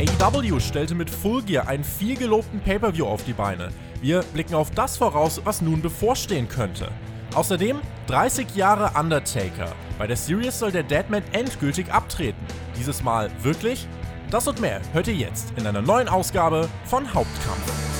[0.00, 3.68] AEW stellte mit Full Gear einen viel gelobten Pay-Per-View auf die Beine.
[4.02, 6.88] Wir blicken auf das voraus, was nun bevorstehen könnte.
[7.34, 9.72] Außerdem 30 Jahre Undertaker.
[9.96, 12.44] Bei der Series soll der Deadman endgültig abtreten.
[12.76, 13.86] Dieses Mal wirklich?
[14.30, 17.93] Das und mehr hört ihr jetzt in einer neuen Ausgabe von Hauptkampf.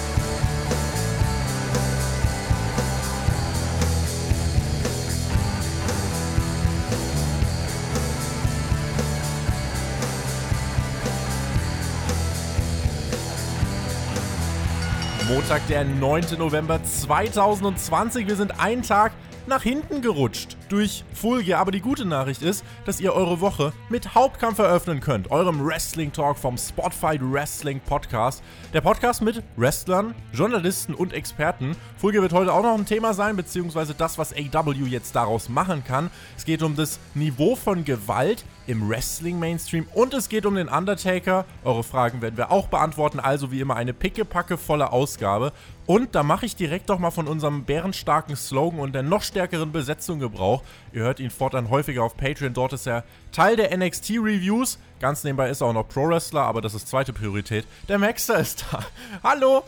[15.28, 16.38] Montag, der 9.
[16.38, 18.26] November 2020.
[18.26, 19.12] Wir sind einen Tag
[19.46, 21.58] nach hinten gerutscht durch Fulgia.
[21.58, 26.12] Aber die gute Nachricht ist, dass ihr eure Woche mit Hauptkampf eröffnen könnt, eurem Wrestling
[26.12, 28.42] Talk vom Spotfight Wrestling Podcast.
[28.74, 31.74] Der Podcast mit Wrestlern, Journalisten und Experten.
[31.96, 35.84] Fulgia wird heute auch noch ein Thema sein, beziehungsweise das, was AW jetzt daraus machen
[35.84, 36.10] kann.
[36.36, 41.44] Es geht um das Niveau von Gewalt im Wrestling-Mainstream und es geht um den Undertaker.
[41.64, 45.52] Eure Fragen werden wir auch beantworten, also wie immer eine pickepacke volle Ausgabe.
[45.86, 49.70] Und da mache ich direkt doch mal von unserem bärenstarken Slogan und der noch stärkeren
[49.70, 50.62] Besetzung Gebrauch.
[50.92, 54.78] Ihr hört ihn fortan häufiger auf Patreon, dort ist er Teil der NXT-Reviews.
[55.00, 57.66] Ganz nebenbei ist er auch noch Pro-Wrestler, aber das ist zweite Priorität.
[57.88, 58.80] Der Maxter ist da.
[59.22, 59.64] Hallo!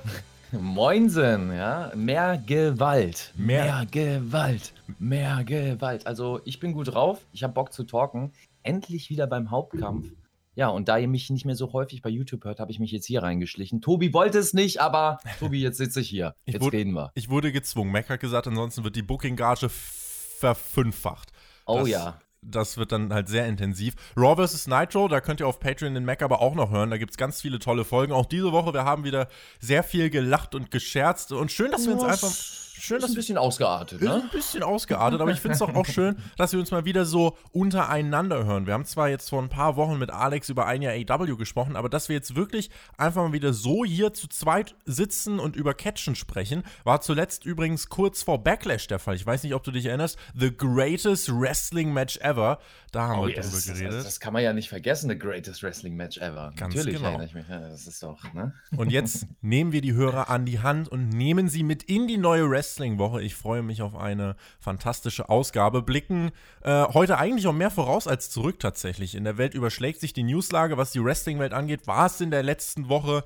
[0.53, 1.91] Moinsen, ja.
[1.95, 3.33] Mehr Gewalt.
[3.37, 3.65] Mehr.
[3.65, 4.73] mehr Gewalt.
[4.99, 6.07] Mehr Gewalt.
[6.07, 7.19] Also, ich bin gut drauf.
[7.33, 8.33] Ich habe Bock zu talken
[8.67, 10.13] endlich wieder beim Hauptkampf.
[10.57, 12.91] Ja, und da ihr mich nicht mehr so häufig bei YouTube hört, habe ich mich
[12.91, 13.83] jetzt hier reingeschlichen.
[13.83, 16.35] Tobi wollte es nicht, aber Tobi, jetzt sitze ich hier.
[16.47, 17.13] Jetzt wurde, reden wir.
[17.15, 17.93] Ich wurde gezwungen.
[17.93, 21.31] Mac hat gesagt, ansonsten wird die Booking-Gage verfünffacht.
[21.67, 22.21] Oh das, ja.
[22.41, 23.97] Das wird dann halt sehr intensiv.
[24.17, 24.67] Raw vs.
[24.67, 26.91] Nitro, da könnt ihr auf Patreon den Mac aber auch noch hören.
[26.91, 28.15] Da gibt es ganz viele tolle Folgen.
[28.15, 29.29] Auch diese Woche, wir haben wieder
[29.61, 31.33] sehr viel gelacht und gescherzt.
[31.33, 32.31] Und schön, dass wir uns einfach
[32.79, 34.15] schön, dass ein bisschen ausgeartet, ne?
[34.15, 37.05] Ein bisschen ausgeartet, aber ich finde es doch auch schön, dass wir uns mal wieder
[37.05, 38.67] so untereinander hören.
[38.67, 41.77] Wir haben zwar jetzt vor ein paar Wochen mit Alex über ein Jahr AW gesprochen,
[41.77, 45.75] aber dass wir jetzt wirklich einfach mal wieder so hier zu zweit sitzen und über
[45.75, 49.17] Catchen sprechen, war zuletzt übrigens kurz vor Backlash der Fall.
[49.17, 50.19] Ich weiß nicht, ob du dich erinnerst.
[50.35, 52.59] The greatest wrestling match ever.
[52.93, 53.99] Da haben oh, wir yes, drüber geredet.
[53.99, 56.53] Das, das, kann man ja nicht vergessen, the greatest wrestling match ever.
[56.57, 57.09] Ganz Natürlich genau.
[57.09, 57.47] erinnere ich mich.
[57.49, 58.55] Das ist doch, ne?
[58.77, 62.17] Und jetzt nehmen wir die Hörer an die Hand und nehmen sie mit in die
[62.17, 63.23] neue Wrestling Wrestling-Woche.
[63.23, 65.83] Ich freue mich auf eine fantastische Ausgabe.
[65.83, 66.33] Blicken
[66.63, 69.15] äh, heute eigentlich auch mehr voraus als zurück tatsächlich.
[69.15, 71.87] In der Welt überschlägt sich die Newslage, was die Wrestling-Welt angeht.
[71.87, 73.25] War es in der letzten Woche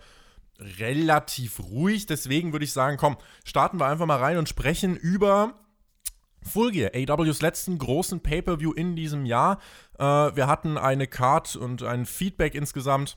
[0.79, 2.05] relativ ruhig.
[2.05, 5.55] Deswegen würde ich sagen, komm, starten wir einfach mal rein und sprechen über
[6.43, 9.59] Full Gear, AWs letzten großen Pay-Per-View in diesem Jahr.
[9.99, 13.17] Äh, wir hatten eine Card und ein Feedback insgesamt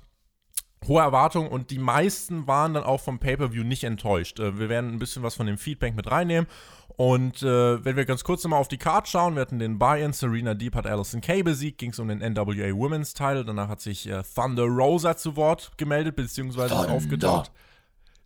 [0.88, 4.40] hohe Erwartungen und die meisten waren dann auch vom Pay-Per-View nicht enttäuscht.
[4.40, 6.48] Äh, wir werden ein bisschen was von dem Feedback mit reinnehmen.
[6.96, 10.14] Und äh, wenn wir ganz kurz nochmal auf die Card schauen, wir hatten den Buy-In,
[10.14, 13.44] Serena Deep hat Allison Kay besiegt, ging es um den NWA Women's Title.
[13.46, 16.92] Danach hat sich äh, Thunder Rosa zu Wort gemeldet, beziehungsweise Thunder.
[16.92, 17.52] aufgetaucht.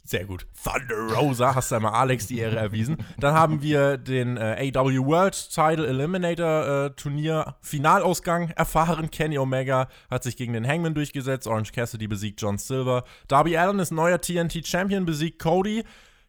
[0.08, 0.48] Sehr gut.
[0.64, 2.96] Thunder Rosa, hast du einmal Alex die Ehre erwiesen.
[3.20, 9.12] Dann haben wir den äh, AW World Title Eliminator äh, Turnier Finalausgang erfahren.
[9.12, 11.46] Kenny Omega hat sich gegen den Hangman durchgesetzt.
[11.46, 13.04] Orange Cassidy besiegt John Silver.
[13.28, 15.84] Darby Allen ist neuer TNT Champion, besiegt Cody.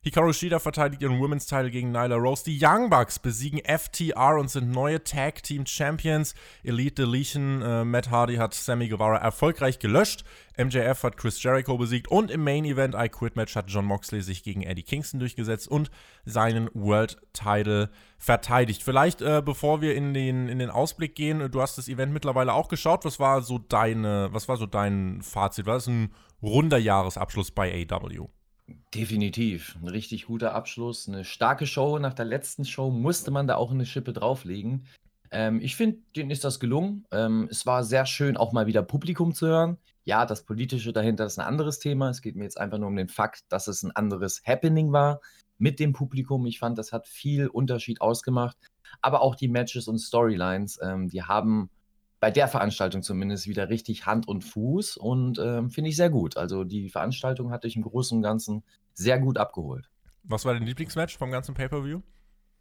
[0.08, 2.42] Hikaru Shida verteidigt ihren Women's Title gegen Nyla Rose.
[2.42, 6.34] Die Young Bucks besiegen FTR und sind neue Tag Team Champions.
[6.64, 10.24] Elite Deletion, äh, Matt Hardy hat Sammy Guevara erfolgreich gelöscht.
[10.56, 14.22] MJF hat Chris Jericho besiegt und im Main Event I Quit Match hat John Moxley
[14.22, 15.90] sich gegen Eddie Kingston durchgesetzt und
[16.24, 18.82] seinen World Title verteidigt.
[18.82, 22.54] Vielleicht, äh, bevor wir in den, in den Ausblick gehen, du hast das Event mittlerweile
[22.54, 23.04] auch geschaut.
[23.04, 25.66] Was war so deine, was war so dein Fazit?
[25.66, 28.30] War das ein runder Jahresabschluss bei AW?
[28.94, 29.76] Definitiv.
[29.80, 31.08] Ein richtig guter Abschluss.
[31.08, 31.98] Eine starke Show.
[31.98, 34.86] Nach der letzten Show musste man da auch eine Schippe drauflegen.
[35.30, 37.06] Ähm, ich finde, denen ist das gelungen.
[37.10, 39.78] Ähm, es war sehr schön, auch mal wieder Publikum zu hören.
[40.04, 42.08] Ja, das Politische dahinter ist ein anderes Thema.
[42.08, 45.20] Es geht mir jetzt einfach nur um den Fakt, dass es ein anderes Happening war
[45.58, 46.46] mit dem Publikum.
[46.46, 48.56] Ich fand, das hat viel Unterschied ausgemacht.
[49.02, 51.68] Aber auch die Matches und Storylines, ähm, die haben
[52.20, 56.36] bei der Veranstaltung zumindest wieder richtig Hand und Fuß und ähm, finde ich sehr gut.
[56.36, 59.88] Also die Veranstaltung hatte ich im Großen und Ganzen sehr gut abgeholt.
[60.24, 62.00] Was war dein Lieblingsmatch vom ganzen Pay-Per-View?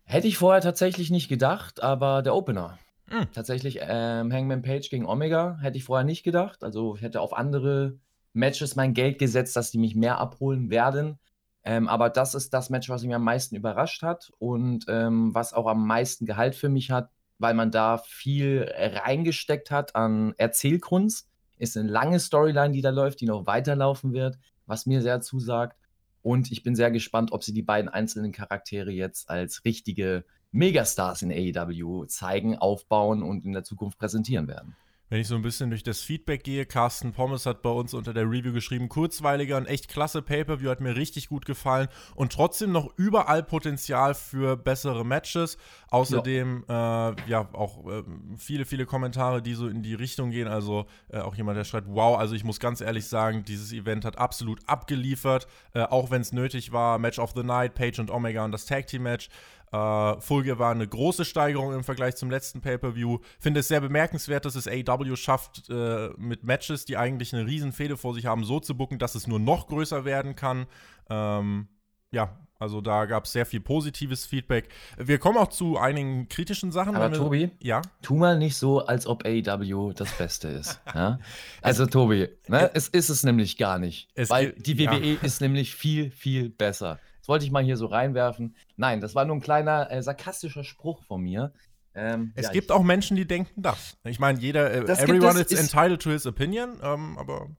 [0.04, 2.78] Hätte ich vorher tatsächlich nicht gedacht, aber der Opener.
[3.08, 3.28] Mhm.
[3.34, 6.64] Tatsächlich ähm, Hangman Page gegen Omega hätte ich vorher nicht gedacht.
[6.64, 7.98] Also ich hätte auf andere
[8.34, 11.18] Matches mein Geld gesetzt, dass die mich mehr abholen werden.
[11.64, 15.54] Ähm, aber das ist das Match, was mich am meisten überrascht hat und ähm, was
[15.54, 17.10] auch am meisten Gehalt für mich hat,
[17.40, 21.30] weil man da viel reingesteckt hat an Erzählkunst.
[21.58, 25.78] Ist eine lange Storyline, die da läuft, die noch weiterlaufen wird, was mir sehr zusagt.
[26.22, 31.22] Und ich bin sehr gespannt, ob sie die beiden einzelnen Charaktere jetzt als richtige Megastars
[31.22, 34.76] in AEW zeigen, aufbauen und in der Zukunft präsentieren werden.
[35.10, 38.14] Wenn ich so ein bisschen durch das Feedback gehe, Carsten Pommes hat bei uns unter
[38.14, 42.74] der Review geschrieben, kurzweiliger und echt klasse Pay-Per-View, hat mir richtig gut gefallen und trotzdem
[42.74, 45.58] noch überall Potenzial für bessere Matches.
[45.90, 48.04] Außerdem, ja, äh, ja auch äh,
[48.36, 50.50] viele, viele Kommentare, die so in die Richtung gehen.
[50.50, 54.04] Also äh, auch jemand, der schreibt, wow, also ich muss ganz ehrlich sagen, dieses Event
[54.04, 57.00] hat absolut abgeliefert, äh, auch wenn es nötig war.
[57.00, 59.30] Match of the Night, Page und Omega und das Tag Team Match.
[59.72, 63.20] Äh, Folge war eine große Steigerung im Vergleich zum letzten Pay-Per-View.
[63.40, 67.98] Finde es sehr bemerkenswert, dass es AEW schafft, äh, mit Matches, die eigentlich eine Riesenfehde
[67.98, 70.68] vor sich haben, so zu bucken, dass es nur noch größer werden kann.
[71.10, 71.68] Ähm,
[72.12, 74.70] ja, also da gab es sehr viel positives Feedback.
[74.98, 76.96] Wir kommen auch zu einigen kritischen Sachen.
[76.96, 77.82] Aber wir, Tobi, ja?
[78.02, 80.80] tu mal nicht so, als ob AEW das Beste ist.
[80.96, 81.20] ja?
[81.62, 82.72] Also Tobi, ne?
[82.74, 84.10] es ist es nämlich gar nicht.
[84.30, 85.22] weil die WWE ja.
[85.22, 87.00] ist nämlich viel, viel besser.
[87.28, 88.56] Das wollte ich mal hier so reinwerfen.
[88.78, 91.52] Nein, das war nur ein kleiner äh, sarkastischer Spruch von mir.
[91.94, 93.98] Ähm, es ja, gibt auch Menschen, die denken das.
[94.06, 97.50] Ich meine, jeder, äh, everyone is entitled to his opinion, ähm, aber.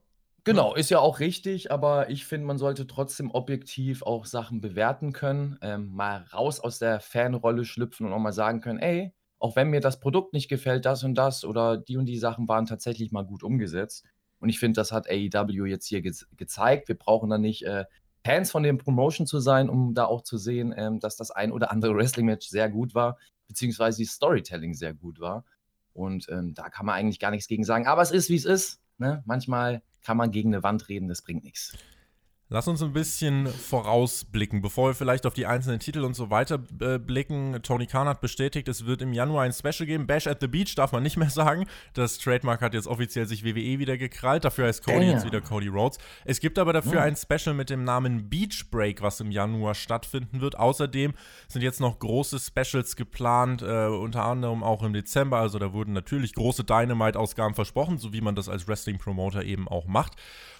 [0.43, 5.13] Genau, ist ja auch richtig, aber ich finde, man sollte trotzdem objektiv auch Sachen bewerten
[5.13, 9.55] können, ähm, mal raus aus der Fanrolle schlüpfen und auch mal sagen können, ey, auch
[9.55, 12.65] wenn mir das Produkt nicht gefällt, das und das oder die und die Sachen waren
[12.65, 14.03] tatsächlich mal gut umgesetzt.
[14.39, 16.87] Und ich finde, das hat AEW jetzt hier ge gezeigt.
[16.87, 17.85] Wir brauchen da nicht äh,
[18.29, 21.51] Fans von dem Promotion zu sein, um da auch zu sehen, ähm, dass das ein
[21.51, 23.17] oder andere Wrestling-Match sehr gut war,
[23.47, 25.45] beziehungsweise die Storytelling sehr gut war.
[25.93, 27.87] Und ähm, da kann man eigentlich gar nichts gegen sagen.
[27.87, 28.81] Aber es ist, wie es ist.
[28.99, 29.23] Ne?
[29.25, 31.73] Manchmal kann man gegen eine Wand reden, das bringt nichts.
[32.51, 36.59] Lass uns ein bisschen vorausblicken, bevor wir vielleicht auf die einzelnen Titel und so weiter
[36.81, 37.59] äh, blicken.
[37.61, 40.07] Tony Khan hat bestätigt, es wird im Januar ein Special geben.
[40.07, 41.67] Bash at the Beach darf man nicht mehr sagen.
[41.93, 44.45] Das Trademark hat jetzt offiziell sich WWE wieder gekrallt.
[44.45, 45.09] Dafür heißt Cody Damn.
[45.09, 45.99] jetzt wieder Cody Rhodes.
[46.25, 47.03] Es gibt aber dafür ja.
[47.03, 50.57] ein Special mit dem Namen Beach Break, was im Januar stattfinden wird.
[50.57, 51.13] Außerdem
[51.47, 55.37] sind jetzt noch große Specials geplant, äh, unter anderem auch im Dezember.
[55.37, 59.85] Also da wurden natürlich große Dynamite-Ausgaben versprochen, so wie man das als Wrestling-Promoter eben auch
[59.85, 60.15] macht.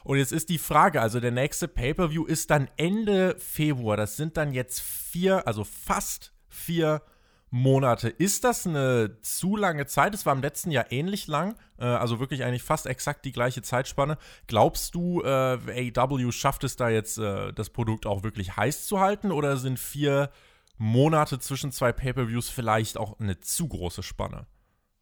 [0.09, 3.95] Und jetzt ist die Frage, also der nächste Pay-per-View ist dann Ende Februar.
[3.95, 7.03] Das sind dann jetzt vier, also fast vier
[7.51, 8.09] Monate.
[8.09, 10.15] Ist das eine zu lange Zeit?
[10.15, 13.61] Es war im letzten Jahr ähnlich lang, äh, also wirklich eigentlich fast exakt die gleiche
[13.61, 14.17] Zeitspanne.
[14.47, 18.99] Glaubst du, äh, AW schafft es da jetzt, äh, das Produkt auch wirklich heiß zu
[18.99, 20.31] halten oder sind vier
[20.79, 24.47] Monate zwischen zwei Pay-per-Views vielleicht auch eine zu große Spanne?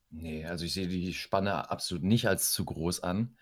[0.09, 3.37] Nee, also ich sehe die Spanne absolut nicht als zu groß an.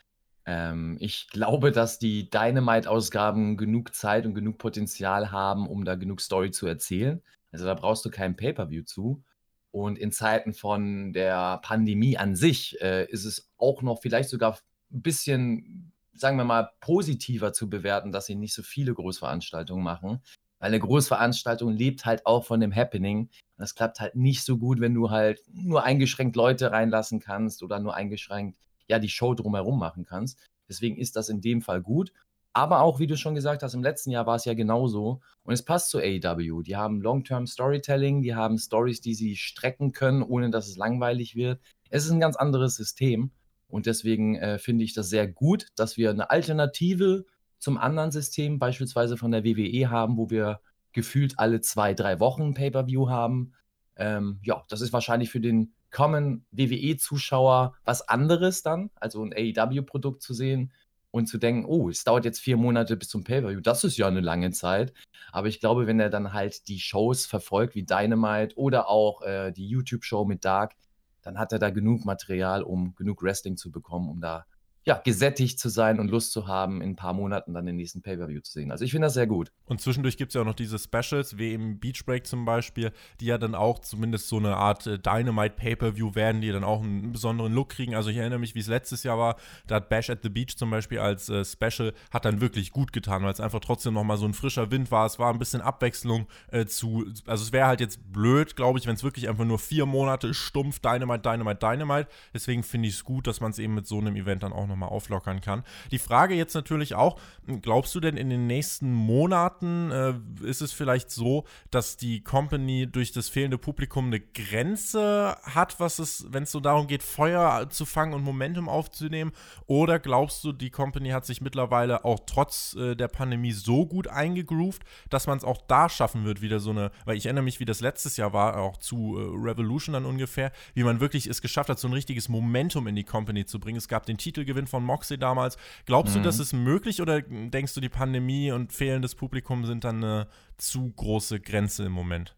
[0.45, 6.21] Ähm, ich glaube, dass die Dynamite-Ausgaben genug Zeit und genug Potenzial haben, um da genug
[6.21, 7.21] Story zu erzählen.
[7.51, 9.23] Also da brauchst du kein Pay-per-view zu.
[9.71, 14.57] Und in Zeiten von der Pandemie an sich äh, ist es auch noch vielleicht sogar
[14.91, 20.21] ein bisschen, sagen wir mal, positiver zu bewerten, dass sie nicht so viele Großveranstaltungen machen.
[20.59, 23.29] Weil eine Großveranstaltung lebt halt auch von dem Happening.
[23.57, 27.79] Das klappt halt nicht so gut, wenn du halt nur eingeschränkt Leute reinlassen kannst oder
[27.79, 30.39] nur eingeschränkt ja die Show drumherum machen kannst.
[30.67, 32.11] Deswegen ist das in dem Fall gut.
[32.53, 35.19] Aber auch, wie du schon gesagt hast, im letzten Jahr war es ja genauso.
[35.43, 36.61] Und es passt zu AEW.
[36.61, 41.35] Die haben Long-Term Storytelling, die haben Stories, die sie strecken können, ohne dass es langweilig
[41.35, 41.59] wird.
[41.89, 43.31] Es ist ein ganz anderes System.
[43.67, 47.25] Und deswegen äh, finde ich das sehr gut, dass wir eine Alternative
[47.59, 50.61] zum anderen System, beispielsweise von der WWE, haben, wo wir
[50.93, 53.51] gefühlt alle zwei, drei Wochen Pay-Per-View haben.
[53.97, 60.21] Ähm, ja, das ist wahrscheinlich für den kommen WWE-Zuschauer was anderes dann, also ein AEW-Produkt
[60.21, 60.73] zu sehen
[61.11, 64.07] und zu denken, oh, es dauert jetzt vier Monate bis zum Pay-Per-View, das ist ja
[64.09, 64.93] eine lange Zeit.
[65.31, 69.53] Aber ich glaube, wenn er dann halt die Shows verfolgt, wie Dynamite oder auch äh,
[69.53, 70.73] die YouTube-Show mit Dark,
[71.21, 74.45] dann hat er da genug Material, um genug Wrestling zu bekommen, um da
[74.87, 78.03] ja, gesättigt zu sein und Lust zu haben, in ein paar Monaten dann den nächsten
[78.03, 78.71] Pay-Per-View zu sehen.
[78.71, 79.51] Also ich finde das sehr gut.
[79.65, 82.91] Und zwischendurch gibt es ja auch noch diese Specials, wie im Beach Break zum Beispiel,
[83.19, 86.83] die ja dann auch zumindest so eine Art äh, Dynamite Pay-Per-View werden, die dann auch
[86.83, 87.95] einen besonderen Look kriegen.
[87.95, 90.55] Also ich erinnere mich, wie es letztes Jahr war, da hat Bash at the Beach
[90.55, 94.17] zum Beispiel als äh, Special, hat dann wirklich gut getan, weil es einfach trotzdem nochmal
[94.17, 95.07] so ein frischer Wind war.
[95.07, 98.85] Es war ein bisschen Abwechslung äh, zu, also es wäre halt jetzt blöd, glaube ich,
[98.85, 102.07] wenn es wirklich einfach nur vier Monate stumpf Dynamite, Dynamite, Dynamite.
[102.35, 104.74] Deswegen finde ich es gut, dass man es eben mit so einem Event dann auch
[104.75, 105.63] nochmal auflockern kann kann.
[105.91, 107.19] Die Frage jetzt natürlich auch,
[107.61, 112.87] glaubst du denn in den nächsten Monaten äh, ist es vielleicht so, dass die Company
[112.87, 117.69] durch das fehlende Publikum eine Grenze hat, was es, wenn es so darum geht, Feuer
[117.69, 119.31] zu fangen und Momentum aufzunehmen?
[119.67, 124.07] Oder glaubst du, die Company hat sich mittlerweile auch trotz äh, der Pandemie so gut
[124.07, 127.59] eingegroovt, dass man es auch da schaffen wird, wieder so eine, weil ich erinnere mich,
[127.59, 131.41] wie das letztes Jahr war, auch zu äh, Revolution dann ungefähr, wie man wirklich es
[131.41, 133.77] geschafft hat, so ein richtiges Momentum in die Company zu bringen.
[133.77, 135.57] Es gab den Titelgewinn von Moxley damals.
[135.85, 136.19] Glaubst mhm.
[136.19, 140.27] du, das ist möglich oder denkst du, die Pandemie und fehlendes Publikum sind dann eine
[140.57, 142.35] zu große Grenze im Moment?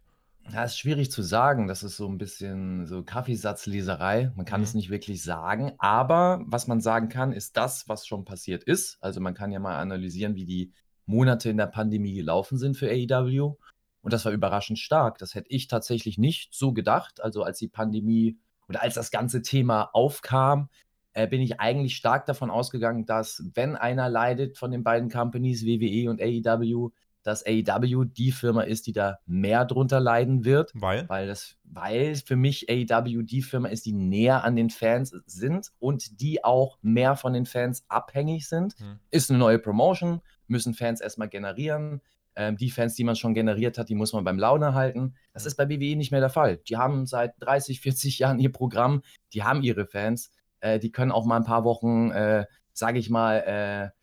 [0.52, 1.68] Ja, ist schwierig zu sagen.
[1.68, 4.32] Das ist so ein bisschen so Kaffeesatzleserei.
[4.36, 4.78] Man kann es Mhm.
[4.78, 5.74] nicht wirklich sagen.
[5.78, 8.98] Aber was man sagen kann, ist das, was schon passiert ist.
[9.02, 10.72] Also man kann ja mal analysieren, wie die
[11.06, 13.58] Monate in der Pandemie gelaufen sind für AEW.
[14.02, 15.18] Und das war überraschend stark.
[15.18, 17.22] Das hätte ich tatsächlich nicht so gedacht.
[17.22, 18.38] Also als die Pandemie
[18.70, 20.70] oder als das ganze Thema aufkam,
[21.18, 25.66] äh, bin ich eigentlich stark davon ausgegangen, dass wenn einer leidet von den beiden Companies,
[25.66, 26.92] WWE und AEW,
[27.24, 31.10] dass AEW die Firma ist, die da mehr drunter leiden wird, Weil?
[31.10, 35.72] weil das, weil für mich AEW die Firma ist, die näher an den Fans sind
[35.80, 38.76] und die auch mehr von den Fans abhängig sind.
[38.78, 39.00] Hm.
[39.10, 42.02] Ist eine neue Promotion, müssen Fans erstmal generieren.
[42.36, 45.16] Ähm, die Fans, die man schon generiert hat, die muss man beim Laune halten.
[45.34, 46.58] Das ist bei WWE nicht mehr der Fall.
[46.70, 49.02] Die haben seit 30, 40 Jahren ihr Programm,
[49.34, 53.10] die haben ihre Fans, äh, die können auch mal ein paar Wochen, äh, sage ich
[53.10, 53.98] mal, äh,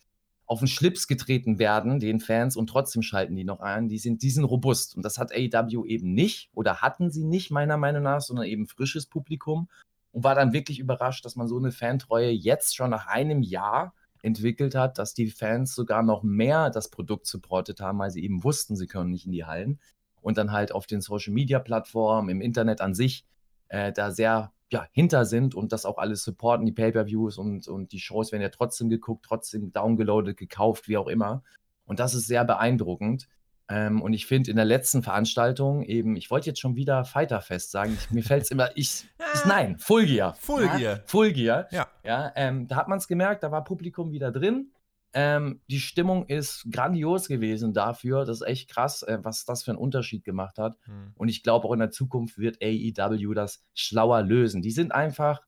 [0.47, 3.89] auf den Schlips getreten werden, den Fans, und trotzdem schalten die noch ein.
[3.89, 4.95] Die sind, die sind robust.
[4.95, 8.67] Und das hat AEW eben nicht oder hatten sie nicht, meiner Meinung nach, sondern eben
[8.67, 9.69] frisches Publikum.
[10.13, 13.95] Und war dann wirklich überrascht, dass man so eine Fantreue jetzt schon nach einem Jahr
[14.23, 18.45] entwickelt hat, dass die Fans sogar noch mehr das Produkt supportet haben, weil sie eben
[18.45, 19.81] wussten, sie können nicht in die Hallen.
[20.21, 23.27] Und dann halt auf den Social Media Plattformen, im Internet an sich,
[23.69, 27.93] äh, da sehr ja, hinter sind und das auch alles supporten, die Pay-Per-Views und, und
[27.93, 31.45] die Shows werden ja trotzdem geguckt, trotzdem downgeloadet, gekauft, wie auch immer.
[31.85, 33.29] Und das ist sehr beeindruckend.
[33.69, 37.71] Ähm, und ich finde in der letzten Veranstaltung eben, ich wollte jetzt schon wieder Fighterfest
[37.71, 40.35] sagen, ich, mir fällt es immer, ich, ich, nein, Full Gear.
[40.35, 41.01] Full ja, Gear.
[41.07, 41.69] Full Gear.
[41.71, 41.87] Ja.
[42.03, 44.73] Ja, ähm, da hat man es gemerkt, da war Publikum wieder drin.
[45.17, 48.25] Ähm, die Stimmung ist grandios gewesen dafür.
[48.25, 50.77] Das ist echt krass, äh, was das für einen Unterschied gemacht hat.
[50.85, 51.13] Hm.
[51.15, 54.61] Und ich glaube, auch in der Zukunft wird AEW das schlauer lösen.
[54.61, 55.41] Die sind einfach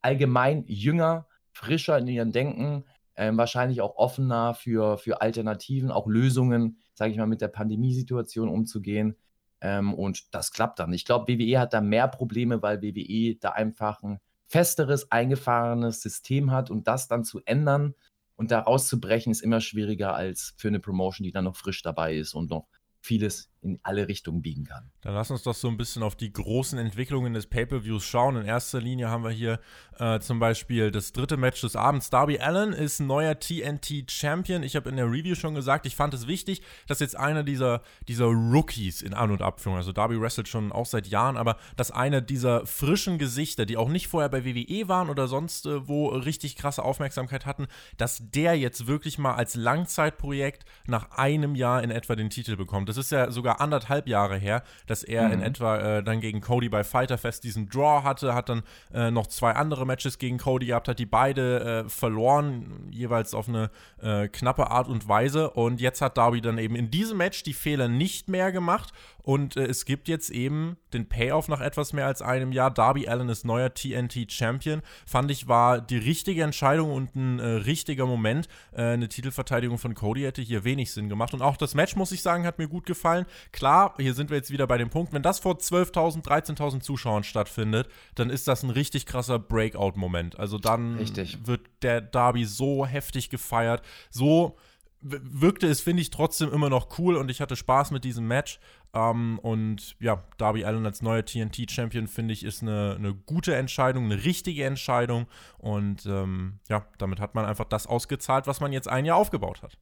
[0.00, 2.84] allgemein jünger, frischer in ihrem Denken,
[3.16, 8.48] ähm, wahrscheinlich auch offener für, für Alternativen, auch Lösungen, sage ich mal, mit der Pandemiesituation
[8.48, 9.16] umzugehen.
[9.60, 10.92] Ähm, und das klappt dann.
[10.92, 16.52] Ich glaube, WWE hat da mehr Probleme, weil WWE da einfach ein festeres, eingefahrenes System
[16.52, 17.94] hat und das dann zu ändern
[18.38, 22.14] und da rauszubrechen, ist immer schwieriger als für eine Promotion, die dann noch frisch dabei
[22.14, 22.68] ist und noch
[23.00, 24.90] vieles in alle Richtungen biegen kann.
[25.00, 28.36] Dann lass uns doch so ein bisschen auf die großen Entwicklungen des Pay-Per-Views schauen.
[28.36, 29.58] In erster Linie haben wir hier
[29.98, 32.08] äh, zum Beispiel das dritte Match des Abends.
[32.10, 34.62] Darby Allen ist neuer TNT-Champion.
[34.62, 37.82] Ich habe in der Review schon gesagt, ich fand es wichtig, dass jetzt einer dieser,
[38.06, 41.90] dieser Rookies in An- und Abführung, also Darby wrestelt schon auch seit Jahren, aber dass
[41.90, 46.08] einer dieser frischen Gesichter, die auch nicht vorher bei WWE waren oder sonst äh, wo
[46.08, 51.90] richtig krasse Aufmerksamkeit hatten, dass der jetzt wirklich mal als Langzeitprojekt nach einem Jahr in
[51.90, 52.88] etwa den Titel bekommt.
[52.88, 55.32] Das ist ja sogar anderthalb Jahre her, dass er Mhm.
[55.32, 58.62] in etwa äh, dann gegen Cody bei Fighter Fest diesen Draw hatte, hat dann
[58.94, 63.48] äh, noch zwei andere Matches gegen Cody gehabt, hat die beide äh, verloren, jeweils auf
[63.48, 63.70] eine
[64.02, 65.50] äh, knappe Art und Weise.
[65.50, 68.92] Und jetzt hat Darby dann eben in diesem Match die Fehler nicht mehr gemacht.
[69.28, 72.70] Und äh, es gibt jetzt eben den Payoff nach etwas mehr als einem Jahr.
[72.70, 74.80] Darby Allen ist neuer TNT-Champion.
[75.04, 78.48] Fand ich, war die richtige Entscheidung und ein äh, richtiger Moment.
[78.72, 81.34] Äh, eine Titelverteidigung von Cody hätte hier wenig Sinn gemacht.
[81.34, 83.26] Und auch das Match, muss ich sagen, hat mir gut gefallen.
[83.52, 87.22] Klar, hier sind wir jetzt wieder bei dem Punkt, wenn das vor 12.000, 13.000 Zuschauern
[87.22, 90.38] stattfindet, dann ist das ein richtig krasser Breakout-Moment.
[90.38, 91.46] Also dann Richtig.
[91.46, 94.56] wird der Darby so heftig gefeiert, so
[95.00, 98.58] wirkte es, finde ich, trotzdem immer noch cool und ich hatte Spaß mit diesem Match.
[98.94, 104.04] Ähm, und ja, Darby Allen als neuer TNT-Champion, finde ich, ist eine, eine gute Entscheidung,
[104.04, 105.26] eine richtige Entscheidung.
[105.58, 109.62] Und ähm, ja, damit hat man einfach das ausgezahlt, was man jetzt ein Jahr aufgebaut
[109.62, 109.78] hat.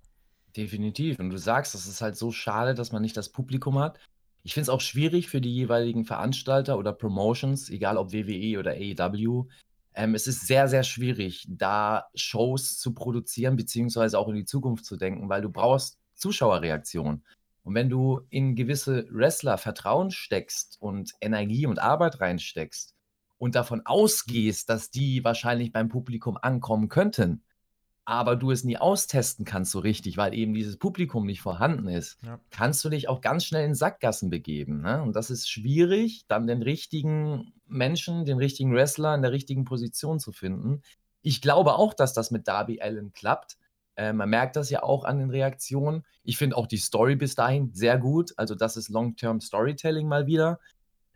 [0.56, 1.18] Definitiv.
[1.18, 3.98] Und du sagst, es ist halt so schade, dass man nicht das Publikum hat.
[4.42, 8.72] Ich finde es auch schwierig für die jeweiligen Veranstalter oder Promotions, egal ob WWE oder
[8.72, 9.46] AEW.
[9.94, 14.84] Ähm, es ist sehr, sehr schwierig, da Shows zu produzieren, beziehungsweise auch in die Zukunft
[14.84, 17.22] zu denken, weil du brauchst Zuschauerreaktion.
[17.66, 22.94] Und wenn du in gewisse Wrestler Vertrauen steckst und Energie und Arbeit reinsteckst
[23.38, 27.42] und davon ausgehst, dass die wahrscheinlich beim Publikum ankommen könnten,
[28.04, 32.18] aber du es nie austesten kannst so richtig, weil eben dieses Publikum nicht vorhanden ist,
[32.23, 32.38] Ja.
[32.50, 34.82] kannst du dich auch ganz schnell in Sackgassen begeben.
[34.82, 35.02] Ne?
[35.02, 40.20] Und das ist schwierig, dann den richtigen Menschen, den richtigen Wrestler in der richtigen Position
[40.20, 40.82] zu finden.
[41.23, 43.56] Ich glaube auch, dass das mit Darby Allen klappt.
[43.97, 46.05] Äh, man merkt das ja auch an den Reaktionen.
[46.23, 48.33] Ich finde auch die Story bis dahin sehr gut.
[48.37, 50.61] Also das ist Long-Term Storytelling mal wieder.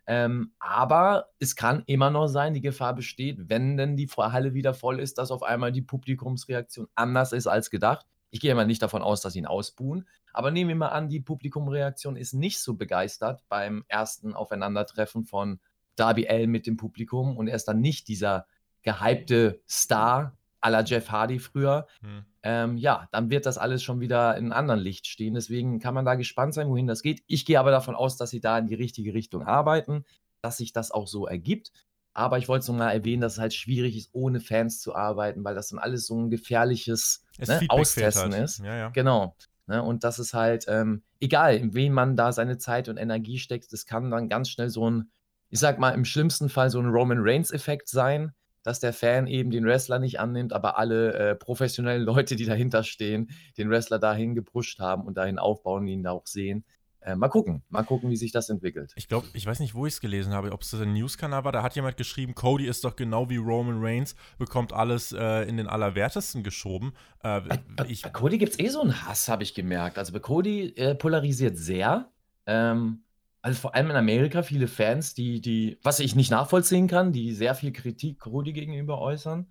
[0.07, 4.73] Ähm, aber es kann immer noch sein, die Gefahr besteht, wenn denn die Halle wieder
[4.73, 8.05] voll ist, dass auf einmal die Publikumsreaktion anders ist als gedacht.
[8.31, 11.09] Ich gehe mal nicht davon aus, dass sie ihn ausbuhen, aber nehmen wir mal an,
[11.09, 15.59] die Publikumreaktion ist nicht so begeistert beim ersten Aufeinandertreffen von
[15.95, 18.47] Darby Allen mit dem Publikum und er ist dann nicht dieser
[18.81, 20.37] gehypte Star,
[20.69, 22.25] la Jeff Hardy früher, hm.
[22.43, 25.33] ähm, ja, dann wird das alles schon wieder in einem anderen Licht stehen.
[25.33, 27.23] Deswegen kann man da gespannt sein, wohin das geht.
[27.27, 30.05] Ich gehe aber davon aus, dass sie da in die richtige Richtung arbeiten,
[30.41, 31.71] dass sich das auch so ergibt.
[32.13, 35.43] Aber ich wollte es nochmal erwähnen, dass es halt schwierig ist, ohne Fans zu arbeiten,
[35.43, 38.43] weil das dann alles so ein gefährliches ne, Austesten halt.
[38.43, 38.59] ist.
[38.59, 38.89] Ja, ja.
[38.89, 39.35] Genau.
[39.67, 43.37] Ne, und das ist halt, ähm, egal, in wen man da seine Zeit und Energie
[43.37, 45.11] steckt, das kann dann ganz schnell so ein,
[45.49, 49.51] ich sag mal, im schlimmsten Fall so ein Roman Reigns-Effekt sein, dass der Fan eben
[49.51, 54.35] den Wrestler nicht annimmt, aber alle äh, professionellen Leute, die dahinter stehen, den Wrestler dahin
[54.35, 56.63] gepusht haben und dahin aufbauen, ihn da auch sehen.
[57.03, 58.93] Äh, mal gucken, mal gucken, wie sich das entwickelt.
[58.95, 61.51] Ich glaube, ich weiß nicht, wo ich es gelesen habe, ob es ein News-Kanal war.
[61.51, 65.57] Da hat jemand geschrieben, Cody ist doch genau wie Roman Reigns, bekommt alles äh, in
[65.57, 66.93] den Allerwertesten geschoben.
[67.23, 69.97] Äh, bei, ich, bei Cody gibt es eh so einen Hass, habe ich gemerkt.
[69.97, 72.11] Also bei Cody äh, polarisiert sehr.
[72.45, 73.03] Ähm,
[73.41, 77.33] also vor allem in Amerika viele Fans, die, die, was ich nicht nachvollziehen kann, die
[77.33, 79.47] sehr viel Kritik Cody gegenüber äußern.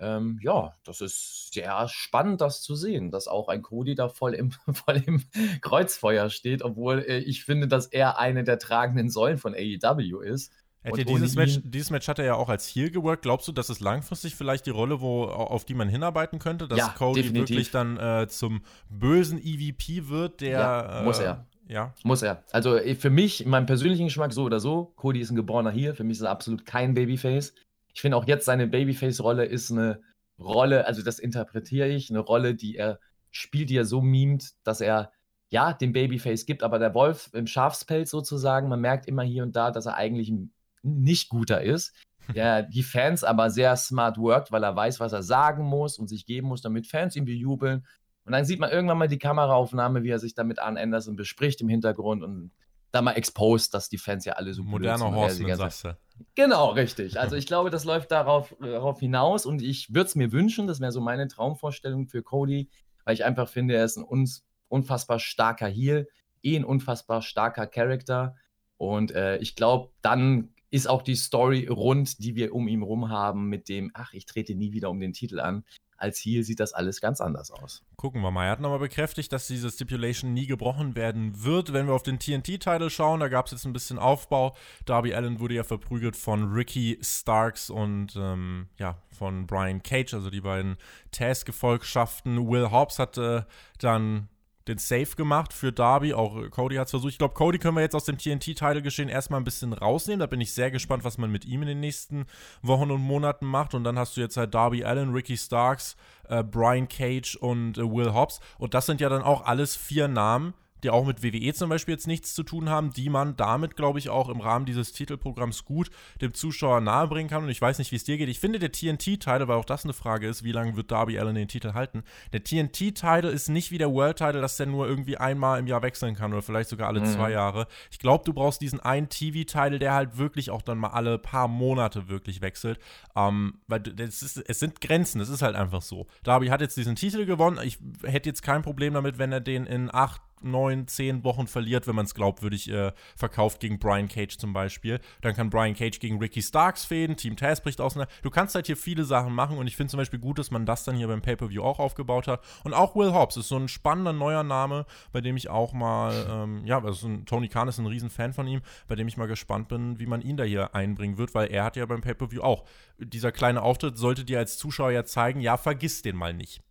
[0.00, 4.34] Ähm, ja, das ist sehr spannend, das zu sehen, dass auch ein Cody da voll
[4.34, 5.24] im, voll im
[5.60, 10.52] Kreuzfeuer steht, obwohl äh, ich finde, dass er eine der tragenden Säulen von AEW ist.
[10.82, 13.22] Hätte dieses, Match, dieses Match hat er ja auch als Heel geworkt.
[13.22, 16.78] Glaubst du, dass es langfristig vielleicht die Rolle, wo, auf die man hinarbeiten könnte, dass
[16.78, 17.50] ja, Cody definitiv.
[17.50, 20.60] wirklich dann äh, zum bösen EVP wird, der.
[20.60, 21.47] Ja, muss er.
[21.68, 21.94] Ja.
[22.02, 22.44] Muss er.
[22.50, 25.70] Also äh, für mich, in meinem persönlichen Geschmack so oder so, Cody ist ein geborener
[25.70, 25.94] Heel.
[25.94, 27.54] Für mich ist er absolut kein Babyface.
[27.92, 30.00] Ich finde auch jetzt seine Babyface-Rolle ist eine
[30.38, 34.80] Rolle, also das interpretiere ich, eine Rolle, die er spielt, die er so mimt, dass
[34.80, 35.12] er
[35.50, 39.56] ja den Babyface gibt, aber der Wolf im Schafspelz sozusagen, man merkt immer hier und
[39.56, 41.94] da, dass er eigentlich ein nicht guter ist,
[42.34, 46.08] der die Fans aber sehr smart workt, weil er weiß, was er sagen muss und
[46.08, 47.86] sich geben muss, damit Fans ihn bejubeln.
[48.28, 51.62] Und dann sieht man irgendwann mal die Kameraaufnahme, wie er sich damit an Anderson bespricht
[51.62, 52.50] im Hintergrund und
[52.90, 55.96] da mal exposed, dass die Fans ja alle so Moderner Horseman, sagst du.
[56.34, 57.18] Genau, richtig.
[57.18, 60.78] Also ich glaube, das läuft darauf, darauf hinaus und ich würde es mir wünschen, das
[60.78, 62.68] wäre so meine Traumvorstellung für Cody,
[63.06, 66.06] weil ich einfach finde, er ist ein uns, unfassbar starker Heel,
[66.42, 68.36] eh ein unfassbar starker Charakter
[68.76, 73.08] und äh, ich glaube, dann ist auch die Story rund, die wir um ihn rum
[73.08, 75.64] haben, mit dem, ach, ich trete nie wieder um den Titel an.
[75.98, 77.82] Als Heel sieht das alles ganz anders aus.
[77.96, 78.46] Gucken wir mal.
[78.46, 81.72] Er hat nochmal bekräftigt, dass diese Stipulation nie gebrochen werden wird.
[81.72, 84.56] Wenn wir auf den TNT-Titel schauen, da gab es jetzt ein bisschen Aufbau.
[84.86, 90.30] Darby Allen wurde ja verprügelt von Ricky Starks und ähm, ja, von Brian Cage, also
[90.30, 90.76] die beiden
[91.10, 92.48] Taz-Gefolgschaften.
[92.48, 93.46] Will Hobbs hatte
[93.78, 94.28] dann
[94.68, 96.14] den Safe gemacht für Darby.
[96.14, 97.12] Auch Cody hat es versucht.
[97.12, 100.20] Ich glaube, Cody können wir jetzt aus dem TNT-Title-Geschehen erstmal ein bisschen rausnehmen.
[100.20, 102.26] Da bin ich sehr gespannt, was man mit ihm in den nächsten
[102.62, 103.74] Wochen und Monaten macht.
[103.74, 105.96] Und dann hast du jetzt halt Darby Allen, Ricky Starks,
[106.28, 108.40] äh, Brian Cage und äh, Will Hobbs.
[108.58, 111.94] Und das sind ja dann auch alles vier Namen, die auch mit WWE zum Beispiel
[111.94, 115.64] jetzt nichts zu tun haben, die man damit, glaube ich, auch im Rahmen dieses Titelprogramms
[115.64, 117.44] gut dem Zuschauer nahebringen kann.
[117.44, 118.28] Und ich weiß nicht, wie es dir geht.
[118.28, 121.34] Ich finde, der TNT-Title, weil auch das eine Frage ist, wie lange wird Darby Allen
[121.34, 122.02] den Titel halten?
[122.32, 126.14] Der TNT-Title ist nicht wie der World-Title, dass der nur irgendwie einmal im Jahr wechseln
[126.14, 127.06] kann oder vielleicht sogar alle mhm.
[127.06, 127.66] zwei Jahre.
[127.90, 131.48] Ich glaube, du brauchst diesen einen TV-Title, der halt wirklich auch dann mal alle paar
[131.48, 132.78] Monate wirklich wechselt.
[133.16, 136.06] Ähm, weil ist, es sind Grenzen, es ist halt einfach so.
[136.22, 137.58] Darby hat jetzt diesen Titel gewonnen.
[137.64, 141.86] Ich hätte jetzt kein Problem damit, wenn er den in acht neun, zehn Wochen verliert,
[141.86, 145.00] wenn man es glaubwürdig äh, verkauft gegen Brian Cage zum Beispiel.
[145.20, 148.12] Dann kann Brian Cage gegen Ricky Starks fäden, Team Taz bricht auseinander.
[148.22, 150.66] Du kannst halt hier viele Sachen machen und ich finde zum Beispiel gut, dass man
[150.66, 152.44] das dann hier beim Pay-Per-View auch aufgebaut hat.
[152.64, 156.26] Und auch Will Hobbs ist so ein spannender neuer Name, bei dem ich auch mal,
[156.30, 159.68] ähm, ja, also Tony Khan ist ein Riesenfan von ihm, bei dem ich mal gespannt
[159.68, 162.64] bin, wie man ihn da hier einbringen wird, weil er hat ja beim Pay-Per-View auch.
[162.98, 166.62] Dieser kleine Auftritt sollte dir als Zuschauer ja zeigen, ja, vergiss den mal nicht.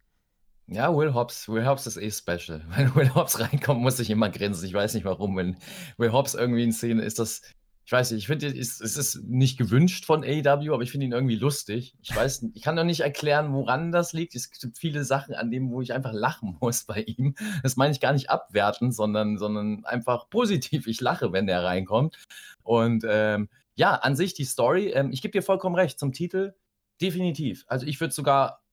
[0.69, 1.47] Ja, Will Hobbs.
[1.47, 2.61] Will Hobbs ist eh special.
[2.75, 4.67] Wenn Will Hobbs reinkommt, muss ich immer grinsen.
[4.67, 5.37] Ich weiß nicht warum.
[5.37, 5.57] Wenn
[5.97, 7.41] Will Hobbs irgendwie in Szene ist, das.
[7.85, 11.13] Ich weiß nicht, ich finde, es ist nicht gewünscht von AEW, aber ich finde ihn
[11.13, 11.95] irgendwie lustig.
[12.01, 14.35] Ich weiß, ich kann noch nicht erklären, woran das liegt.
[14.35, 17.35] Es gibt viele Sachen an dem, wo ich einfach lachen muss bei ihm.
[17.63, 20.85] Das meine ich gar nicht abwerten, sondern, sondern einfach positiv.
[20.85, 22.17] Ich lache, wenn der reinkommt.
[22.61, 26.55] Und ähm, ja, an sich die Story, ähm, ich gebe dir vollkommen recht zum Titel.
[26.99, 27.63] Definitiv.
[27.69, 28.66] Also ich würde sogar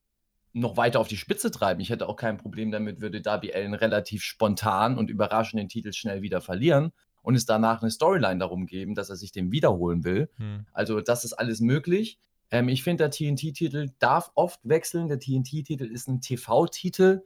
[0.54, 1.80] noch weiter auf die Spitze treiben.
[1.80, 5.92] Ich hätte auch kein Problem damit, würde Darby Allen relativ spontan und überraschend den Titel
[5.92, 10.04] schnell wieder verlieren und es danach eine Storyline darum geben, dass er sich den wiederholen
[10.04, 10.30] will.
[10.36, 10.64] Hm.
[10.72, 12.18] Also das ist alles möglich.
[12.50, 15.08] Ähm, ich finde, der TNT-Titel darf oft wechseln.
[15.08, 17.22] Der TNT-Titel ist ein TV-Titel.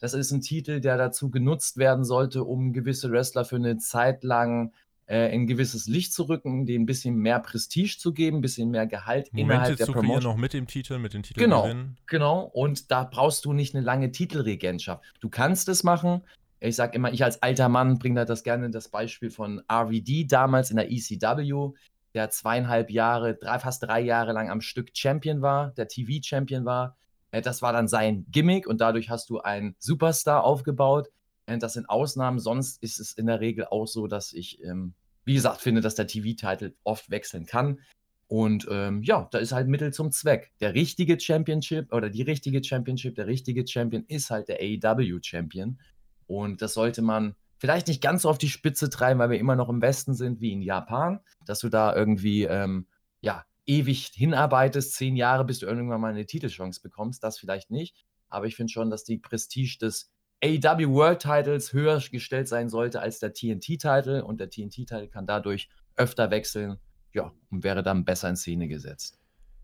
[0.00, 4.24] Das ist ein Titel, der dazu genutzt werden sollte, um gewisse Wrestler für eine Zeit
[4.24, 4.72] lang
[5.12, 8.70] äh, ein gewisses Licht zu rücken, denen ein bisschen mehr Prestige zu geben, ein bisschen
[8.70, 10.22] mehr Gehalt Moment innerhalb der zu Promotion.
[10.22, 11.70] noch mit dem Titel, mit den Titeln Genau,
[12.06, 12.40] genau.
[12.44, 15.04] Und da brauchst du nicht eine lange Titelregentschaft.
[15.20, 16.22] Du kannst es machen.
[16.60, 20.24] Ich sage immer, ich als alter Mann bringe da das gerne das Beispiel von RVD
[20.24, 21.74] damals in der ECW,
[22.14, 26.96] der zweieinhalb Jahre, drei, fast drei Jahre lang am Stück Champion war, der TV-Champion war.
[27.32, 31.10] Äh, das war dann sein Gimmick und dadurch hast du einen Superstar aufgebaut.
[31.44, 34.94] Äh, das sind Ausnahmen, sonst ist es in der Regel auch so, dass ich, ähm,
[35.24, 37.80] wie gesagt, finde, dass der TV-Titel oft wechseln kann.
[38.26, 40.52] Und ähm, ja, da ist halt Mittel zum Zweck.
[40.60, 45.78] Der richtige Championship oder die richtige Championship, der richtige Champion ist halt der AEW-Champion.
[46.26, 49.54] Und das sollte man vielleicht nicht ganz so auf die Spitze treiben, weil wir immer
[49.54, 52.86] noch im Westen sind wie in Japan, dass du da irgendwie ähm,
[53.20, 57.22] ja, ewig hinarbeitest, zehn Jahre, bis du irgendwann mal eine Titelchance bekommst.
[57.22, 58.04] Das vielleicht nicht.
[58.30, 60.10] Aber ich finde schon, dass die Prestige des
[60.42, 65.68] AEW World Titles höher gestellt sein sollte als der TNT-Titel und der TNT-Titel kann dadurch
[65.96, 66.78] öfter wechseln
[67.14, 69.18] ja, und wäre dann besser in Szene gesetzt.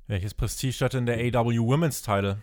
[0.06, 2.38] Welches Prestige hat denn der AW Women's Title?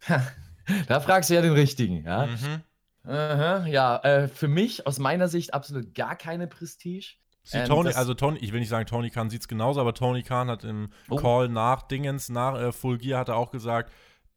[0.88, 2.26] da fragst du ja den richtigen, ja.
[2.26, 2.62] Mhm.
[3.04, 7.14] Aha, ja, äh, für mich aus meiner Sicht absolut gar keine Prestige.
[7.52, 10.22] Ähm, Tony, also Tony, ich will nicht sagen, Tony Khan sieht es genauso, aber Tony
[10.22, 11.16] Khan hat im oh.
[11.16, 13.90] Call nach Dingens, nach äh, Full Gear, hat er auch gesagt,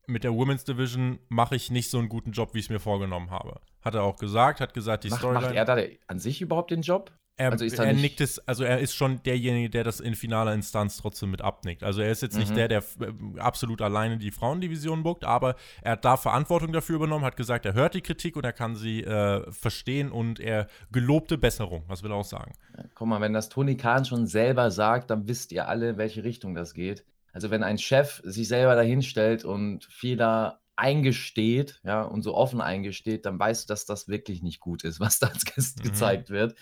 [0.08, 2.80] mit der Women's Division mache ich nicht so einen guten Job, wie ich es mir
[2.80, 3.60] vorgenommen habe.
[3.84, 5.48] Hat er auch gesagt, hat gesagt, die Storyline.
[5.48, 7.12] Macht er da an sich überhaupt den Job?
[7.38, 10.96] Er, also er nickt es, also er ist schon derjenige, der das in finaler Instanz
[10.96, 11.84] trotzdem mit abnickt.
[11.84, 12.40] Also er ist jetzt mhm.
[12.40, 16.96] nicht der, der äh, absolut alleine die Frauendivision buckt, aber er hat da Verantwortung dafür
[16.96, 20.68] übernommen, hat gesagt, er hört die Kritik und er kann sie äh, verstehen und er
[20.94, 21.84] gelobte Besserung.
[21.88, 22.54] Was will er auch sagen?
[22.78, 26.24] Ja, guck mal, wenn das Tony Khan schon selber sagt, dann wisst ihr alle, welche
[26.24, 27.04] Richtung das geht.
[27.36, 33.26] Also wenn ein Chef sich selber dahinstellt und Fehler eingesteht, ja, und so offen eingesteht,
[33.26, 35.84] dann weißt du, dass das wirklich nicht gut ist, was da mhm.
[35.84, 36.56] gezeigt wird.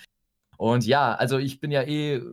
[0.58, 2.24] Und ja, also ich bin ja eh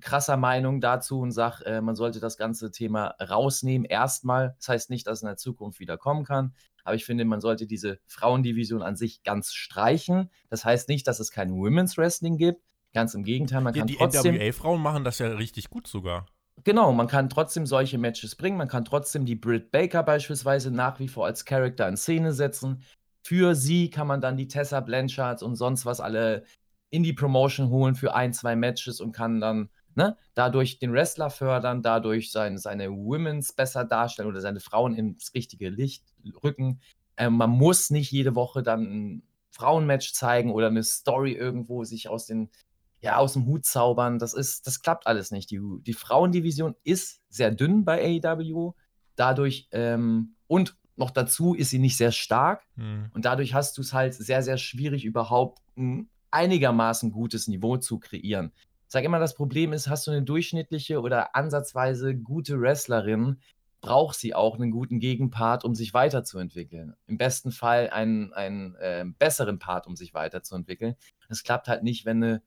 [0.00, 3.84] krasser Meinung dazu und sage, äh, man sollte das ganze Thema rausnehmen.
[3.84, 7.24] Erstmal, das heißt nicht, dass es in der Zukunft wieder kommen kann, aber ich finde,
[7.24, 10.30] man sollte diese Frauendivision an sich ganz streichen.
[10.50, 12.60] Das heißt nicht, dass es kein Women's Wrestling gibt.
[12.92, 14.34] Ganz im Gegenteil, man ja, kann die trotzdem.
[14.34, 16.26] Die NWA-Frauen machen das ja richtig gut sogar.
[16.64, 18.56] Genau, man kann trotzdem solche Matches bringen.
[18.56, 22.82] Man kann trotzdem die Britt Baker beispielsweise nach wie vor als Charakter in Szene setzen.
[23.22, 26.44] Für sie kann man dann die Tessa Blanchard und sonst was alle
[26.90, 31.30] in die Promotion holen für ein, zwei Matches und kann dann ne, dadurch den Wrestler
[31.30, 36.04] fördern, dadurch sein, seine Women's besser darstellen oder seine Frauen ins richtige Licht
[36.42, 36.80] rücken.
[37.16, 42.08] Ähm, man muss nicht jede Woche dann ein Frauenmatch zeigen oder eine Story irgendwo sich
[42.08, 42.50] aus den
[43.00, 44.18] ja, aus dem Hut zaubern.
[44.18, 45.50] Das ist, das klappt alles nicht.
[45.50, 48.72] Die, die Frauendivision ist sehr dünn bei AEW.
[49.14, 52.64] Dadurch, ähm, und noch dazu ist sie nicht sehr stark.
[52.76, 53.10] Hm.
[53.14, 57.98] Und dadurch hast du es halt sehr, sehr schwierig, überhaupt ein einigermaßen gutes Niveau zu
[57.98, 58.52] kreieren.
[58.86, 63.38] Ich sage immer, das Problem ist, hast du eine durchschnittliche oder ansatzweise gute Wrestlerin,
[63.80, 66.94] braucht sie auch einen guten Gegenpart, um sich weiterzuentwickeln.
[67.06, 70.96] Im besten Fall einen, einen äh, besseren Part, um sich weiterzuentwickeln.
[71.28, 72.42] Es klappt halt nicht, wenn eine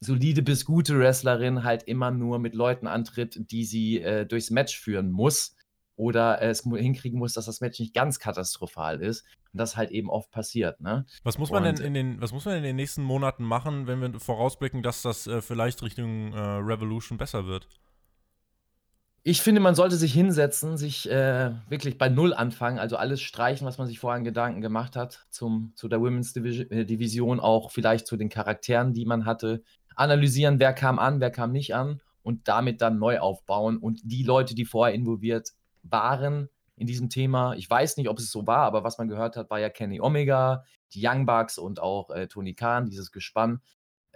[0.00, 4.78] solide bis gute Wrestlerin halt immer nur mit Leuten antritt, die sie äh, durchs Match
[4.78, 5.56] führen muss
[5.96, 9.24] oder es hinkriegen muss, dass das Match nicht ganz katastrophal ist.
[9.52, 10.80] Und das halt eben oft passiert.
[10.80, 11.06] Ne?
[11.24, 13.86] Was muss man und, denn in den, was muss man in den nächsten Monaten machen,
[13.86, 17.66] wenn wir vorausblicken, dass das äh, vielleicht Richtung äh, Revolution besser wird?
[19.28, 23.66] Ich finde, man sollte sich hinsetzen, sich äh, wirklich bei Null anfangen, also alles streichen,
[23.66, 27.40] was man sich vorher in Gedanken gemacht hat, zum, zu der Women's Division, äh, Division,
[27.40, 29.64] auch vielleicht zu den Charakteren, die man hatte,
[29.96, 34.22] analysieren, wer kam an, wer kam nicht an und damit dann neu aufbauen und die
[34.22, 37.54] Leute, die vorher involviert waren in diesem Thema.
[37.54, 40.00] Ich weiß nicht, ob es so war, aber was man gehört hat, war ja Kenny
[40.00, 40.62] Omega,
[40.92, 43.60] die Young Bucks und auch äh, Tony Khan, dieses Gespann,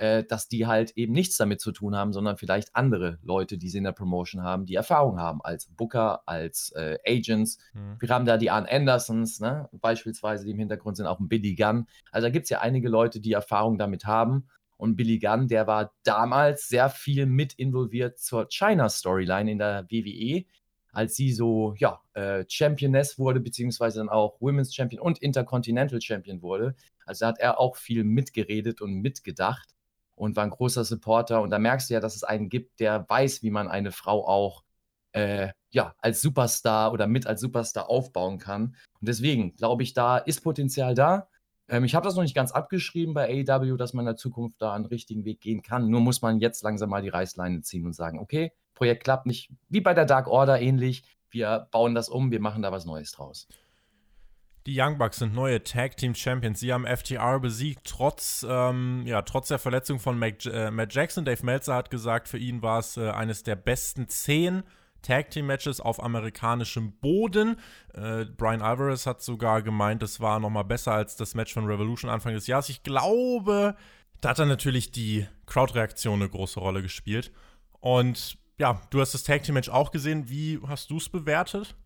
[0.01, 3.69] äh, dass die halt eben nichts damit zu tun haben, sondern vielleicht andere Leute, die
[3.69, 7.59] sie in der Promotion haben, die Erfahrung haben als Booker, als äh, Agents.
[7.75, 7.97] Mhm.
[8.01, 9.69] Wir haben da die Arn Andersons, ne?
[9.73, 11.87] beispielsweise, die im Hintergrund sind, auch ein Billy Gunn.
[12.13, 14.49] Also da gibt es ja einige Leute, die Erfahrung damit haben.
[14.79, 20.47] Und Billy Gunn, der war damals sehr viel mit involviert zur China-Storyline in der WWE
[20.93, 26.43] als sie so, ja, äh, Championess wurde, beziehungsweise dann auch Women's Champion und Intercontinental Champion
[26.43, 26.75] wurde.
[27.07, 29.69] Also da hat er auch viel mitgeredet und mitgedacht
[30.21, 31.41] und war ein großer Supporter.
[31.41, 34.29] Und da merkst du ja, dass es einen gibt, der weiß, wie man eine Frau
[34.29, 34.65] auch
[35.13, 38.77] äh, ja, als Superstar oder mit als Superstar aufbauen kann.
[39.01, 41.29] Und deswegen glaube ich, da ist Potenzial da.
[41.69, 44.61] Ähm, ich habe das noch nicht ganz abgeschrieben bei AEW, dass man in der Zukunft
[44.61, 45.89] da einen richtigen Weg gehen kann.
[45.89, 49.51] Nur muss man jetzt langsam mal die Reißleine ziehen und sagen, okay, Projekt klappt nicht,
[49.71, 51.03] wie bei der Dark Order ähnlich.
[51.31, 53.49] Wir bauen das um, wir machen da was Neues draus.
[54.67, 56.61] Die Young Bucks sind neue Tag Team Champions.
[56.61, 61.25] Sie haben FTR besiegt, trotz, ähm, ja, trotz der Verletzung von Mac, äh, Matt Jackson.
[61.25, 64.63] Dave Meltzer hat gesagt, für ihn war es äh, eines der besten zehn
[65.01, 67.57] Tag Team Matches auf amerikanischem Boden.
[67.95, 71.65] Äh, Brian Alvarez hat sogar gemeint, es war noch mal besser als das Match von
[71.65, 72.69] Revolution Anfang des Jahres.
[72.69, 73.77] Ich glaube,
[74.21, 77.33] da hat dann natürlich die Crowd-Reaktion eine große Rolle gespielt.
[77.81, 80.29] Und ja, du hast das Tag Team Match auch gesehen.
[80.29, 81.77] Wie hast du es bewertet?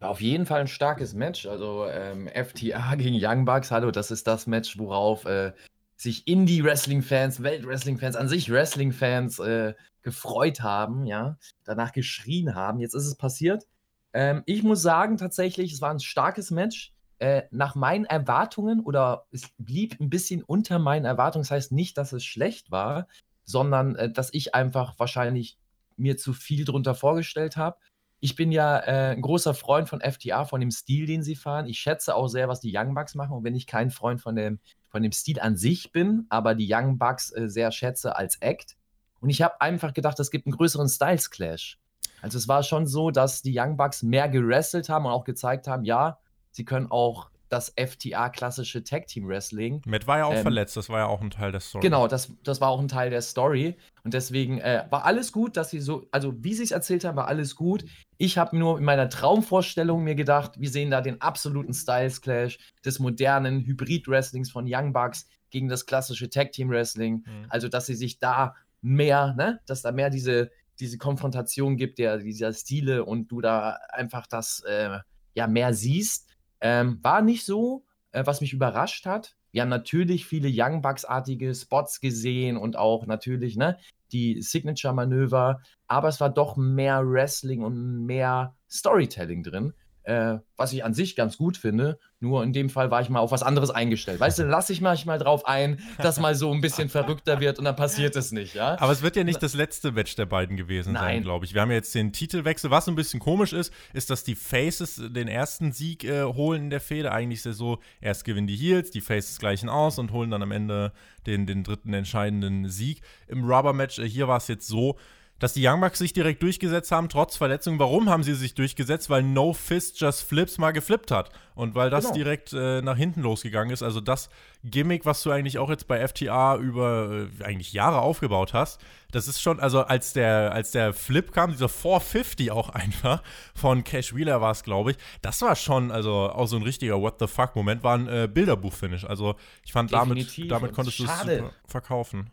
[0.00, 1.46] Auf jeden Fall ein starkes Match.
[1.46, 5.52] Also ähm, FTA gegen Young Bucks, hallo, das ist das Match, worauf äh,
[5.96, 12.80] sich Indie-Wrestling-Fans, Welt-Wrestling-Fans, an sich Wrestling-Fans äh, gefreut haben, ja, danach geschrien haben.
[12.80, 13.66] Jetzt ist es passiert.
[14.14, 16.94] Ähm, ich muss sagen, tatsächlich, es war ein starkes Match.
[17.18, 21.42] Äh, nach meinen Erwartungen oder es blieb ein bisschen unter meinen Erwartungen.
[21.42, 23.06] Das heißt nicht, dass es schlecht war,
[23.44, 25.58] sondern äh, dass ich einfach wahrscheinlich
[25.98, 27.76] mir zu viel drunter vorgestellt habe.
[28.20, 31.66] Ich bin ja äh, ein großer Freund von FTA, von dem Stil, den sie fahren.
[31.66, 33.36] Ich schätze auch sehr, was die Young Bucks machen.
[33.36, 36.68] Und wenn ich kein Freund von dem, von dem Stil an sich bin, aber die
[36.70, 38.76] Young Bucks äh, sehr schätze als Act.
[39.20, 41.78] Und ich habe einfach gedacht, es gibt einen größeren Styles Clash.
[42.22, 45.66] Also es war schon so, dass die Young Bucks mehr gerestelt haben und auch gezeigt
[45.66, 46.18] haben, ja,
[46.50, 49.82] sie können auch das FTA-klassische Tag-Team-Wrestling.
[49.84, 51.82] Matt war ja auch ähm, verletzt, das war ja auch ein Teil der Story.
[51.82, 53.76] Genau, das, das war auch ein Teil der Story.
[54.04, 57.16] Und deswegen äh, war alles gut, dass sie so, also wie sie es erzählt haben,
[57.16, 57.84] war alles gut.
[58.18, 63.00] Ich habe nur in meiner Traumvorstellung mir gedacht, wir sehen da den absoluten Styles-Clash des
[63.00, 67.24] modernen Hybrid-Wrestlings von Young Bucks gegen das klassische Tag-Team-Wrestling.
[67.26, 67.46] Mhm.
[67.48, 72.18] Also, dass sie sich da mehr, ne, dass da mehr diese, diese Konfrontation gibt, der,
[72.18, 74.98] dieser Stile und du da einfach das äh,
[75.34, 76.29] ja mehr siehst.
[76.60, 79.36] Ähm, war nicht so, äh, was mich überrascht hat.
[79.52, 83.78] Wir haben natürlich viele Young Bucks-artige Spots gesehen und auch natürlich ne,
[84.12, 89.72] die Signature-Manöver, aber es war doch mehr Wrestling und mehr Storytelling drin
[90.10, 92.00] äh, was ich an sich ganz gut finde.
[92.18, 94.18] Nur in dem Fall war ich mal auf was anderes eingestellt.
[94.18, 97.64] Weißt du, lasse ich manchmal drauf ein, dass mal so ein bisschen verrückter wird und
[97.64, 98.76] dann passiert es nicht, ja.
[98.80, 101.02] Aber es wird ja nicht das letzte Match der beiden gewesen Nein.
[101.02, 101.54] sein, glaube ich.
[101.54, 102.70] Wir haben ja jetzt den Titelwechsel.
[102.72, 106.70] Was ein bisschen komisch ist, ist, dass die Faces den ersten Sieg äh, holen in
[106.70, 107.12] der Fehde.
[107.12, 110.30] Eigentlich ist es ja so, erst gewinnen die Heels, die Faces gleichen aus und holen
[110.30, 110.92] dann am Ende
[111.26, 113.00] den, den dritten entscheidenden Sieg.
[113.28, 114.98] Im Rubber-Match, äh, hier war es jetzt so,
[115.40, 117.78] dass die Young Bucks sich direkt durchgesetzt haben, trotz Verletzung.
[117.78, 119.10] Warum haben sie sich durchgesetzt?
[119.10, 121.30] Weil No Fist Just Flips mal geflippt hat.
[121.54, 122.14] Und weil das genau.
[122.14, 123.82] direkt äh, nach hinten losgegangen ist.
[123.82, 124.28] Also das
[124.64, 128.80] Gimmick, was du eigentlich auch jetzt bei FTA über äh, eigentlich Jahre aufgebaut hast,
[129.12, 133.22] das ist schon, also als der, als der Flip kam, dieser 450 auch einfach,
[133.54, 137.00] von Cash Wheeler war es, glaube ich, das war schon, also auch so ein richtiger
[137.00, 139.04] What the fuck-Moment, war ein äh, Bilderbuch-Finish.
[139.04, 142.30] Also ich fand, damit, damit konntest du es super verkaufen.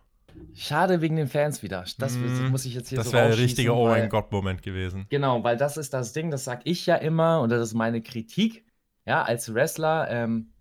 [0.54, 1.86] Schade wegen den Fans wieder.
[2.00, 4.63] Das mm, muss ich jetzt hier das so Das wäre ein richtiger Oh mein Gott-Moment
[4.63, 5.06] gewesen.
[5.10, 8.02] Genau, weil das ist das Ding, das sage ich ja immer und das ist meine
[8.02, 8.65] Kritik.
[9.06, 10.52] Ja, als Wrestler, ähm,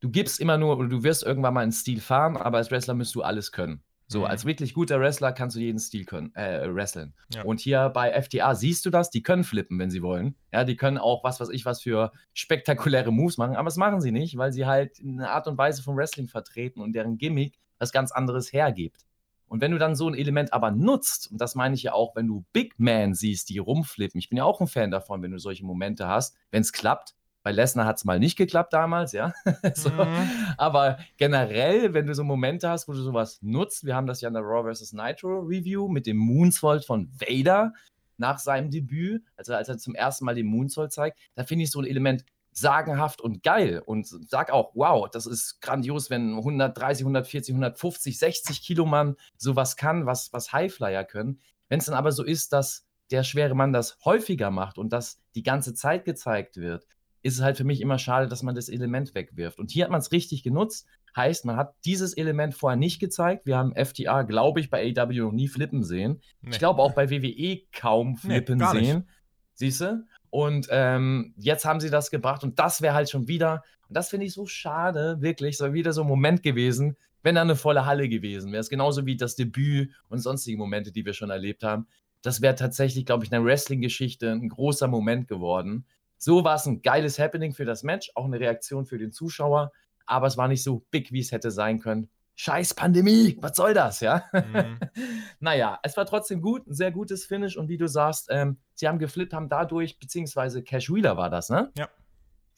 [0.00, 2.94] du gibst immer nur oder du wirst irgendwann mal einen Stil fahren, aber als Wrestler
[2.94, 3.82] musst du alles können.
[4.06, 4.26] So, mhm.
[4.26, 7.14] als wirklich guter Wrestler kannst du jeden Stil können, äh, wresteln.
[7.32, 7.42] Ja.
[7.42, 10.34] Und hier bei FTA siehst du das, die können flippen, wenn sie wollen.
[10.52, 14.00] Ja, die können auch was weiß ich was für spektakuläre Moves machen, aber das machen
[14.00, 17.58] sie nicht, weil sie halt eine Art und Weise von Wrestling vertreten und deren Gimmick
[17.78, 19.06] was ganz anderes hergibt.
[19.54, 22.16] Und wenn du dann so ein Element aber nutzt, und das meine ich ja auch,
[22.16, 25.30] wenn du Big Man siehst, die rumflippen, ich bin ja auch ein Fan davon, wenn
[25.30, 27.14] du solche Momente hast, wenn es klappt.
[27.44, 29.32] Bei Lesnar hat es mal nicht geklappt damals, ja.
[29.74, 29.90] so.
[29.90, 30.28] mhm.
[30.58, 34.26] Aber generell, wenn du so Momente hast, wo du sowas nutzt, wir haben das ja
[34.26, 34.92] in der Raw vs.
[34.92, 37.74] Nitro Review mit dem Moonsault von Vader
[38.16, 41.70] nach seinem Debüt, also als er zum ersten Mal den Moonsault zeigt, da finde ich
[41.70, 47.04] so ein Element sagenhaft und geil und sag auch, wow, das ist grandios, wenn 130,
[47.04, 51.40] 140, 150, 60 Kilo Mann sowas kann, was, was Highflyer können.
[51.68, 55.20] Wenn es dann aber so ist, dass der schwere Mann das häufiger macht und das
[55.34, 56.86] die ganze Zeit gezeigt wird,
[57.22, 59.58] ist es halt für mich immer schade, dass man das Element wegwirft.
[59.58, 60.86] Und hier hat man es richtig genutzt.
[61.16, 63.46] Heißt, man hat dieses Element vorher nicht gezeigt.
[63.46, 66.20] Wir haben FTA, glaube ich, bei AW noch nie flippen sehen.
[66.40, 66.50] Nee.
[66.50, 69.08] Ich glaube auch bei WWE kaum flippen nee, sehen.
[69.54, 70.04] Siehst du?
[70.34, 74.08] Und ähm, jetzt haben sie das gebracht und das wäre halt schon wieder, und das
[74.08, 77.86] finde ich so schade, wirklich, so wieder so ein Moment gewesen, wenn da eine volle
[77.86, 78.60] Halle gewesen wäre.
[78.60, 81.86] Es genauso wie das Debüt und sonstige Momente, die wir schon erlebt haben.
[82.20, 85.86] Das wäre tatsächlich, glaube ich, in der Wrestling-Geschichte ein großer Moment geworden.
[86.18, 89.70] So war es ein geiles Happening für das Match, auch eine Reaktion für den Zuschauer,
[90.04, 92.08] aber es war nicht so big, wie es hätte sein können.
[92.36, 94.24] Scheiß Pandemie, was soll das, ja?
[94.32, 94.78] Mhm.
[95.40, 98.88] naja, es war trotzdem gut, ein sehr gutes Finish und wie du sagst, ähm, sie
[98.88, 101.70] haben geflippt, haben dadurch, beziehungsweise Cash Wheeler war das, ne?
[101.76, 101.88] Ja.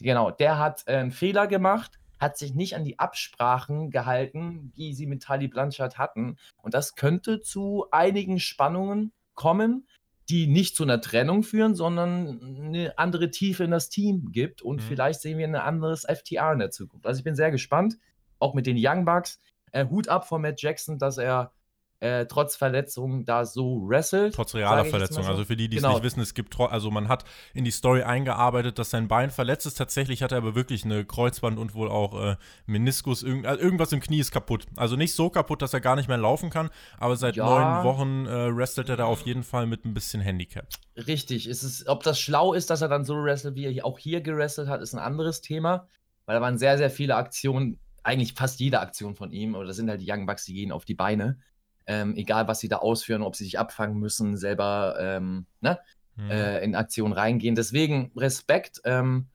[0.01, 4.95] Genau, der hat äh, einen Fehler gemacht, hat sich nicht an die Absprachen gehalten, die
[4.95, 6.37] sie mit Tali Blanchard hatten.
[6.63, 9.87] Und das könnte zu einigen Spannungen kommen,
[10.29, 14.63] die nicht zu einer Trennung führen, sondern eine andere Tiefe in das Team gibt.
[14.63, 14.81] Und mhm.
[14.81, 17.07] vielleicht sehen wir ein anderes FTR in der Zukunft.
[17.07, 17.99] Also ich bin sehr gespannt,
[18.39, 19.41] auch mit den Young Bucks.
[19.73, 21.53] Äh, Hut ab von Matt Jackson, dass er
[22.01, 24.35] äh, trotz Verletzung da so wrestelt.
[24.35, 25.25] Trotz realer Verletzung.
[25.25, 25.31] So.
[25.31, 25.95] Also für die, die es genau.
[25.95, 27.25] nicht wissen, es gibt, also man hat
[27.55, 29.79] in die Story eingearbeitet, dass sein Bein verletzt ist.
[29.79, 33.23] Tatsächlich hat er aber wirklich eine Kreuzband und wohl auch äh, Meniskus.
[33.23, 34.67] Irgend, also irgendwas im Knie ist kaputt.
[34.77, 37.47] Also nicht so kaputt, dass er gar nicht mehr laufen kann, aber seit ja.
[37.47, 40.67] neun Wochen äh, wrestelt er da auf jeden Fall mit ein bisschen Handicap.
[40.97, 41.49] Richtig.
[41.49, 44.21] Ist es, ob das schlau ist, dass er dann so wrestelt, wie er auch hier
[44.21, 45.89] gewrestelt hat, ist ein anderes Thema.
[46.27, 49.77] Weil da waren sehr, sehr viele Aktionen, eigentlich fast jede Aktion von ihm, aber das
[49.77, 51.39] sind halt die Young Bucks, die gehen auf die Beine.
[51.87, 55.79] Ähm, egal, was sie da ausführen, ob sie sich abfangen müssen, selber ähm, ne,
[56.17, 56.31] mhm.
[56.31, 57.55] äh, in Aktion reingehen.
[57.55, 58.81] Deswegen Respekt.
[58.85, 59.27] Ähm,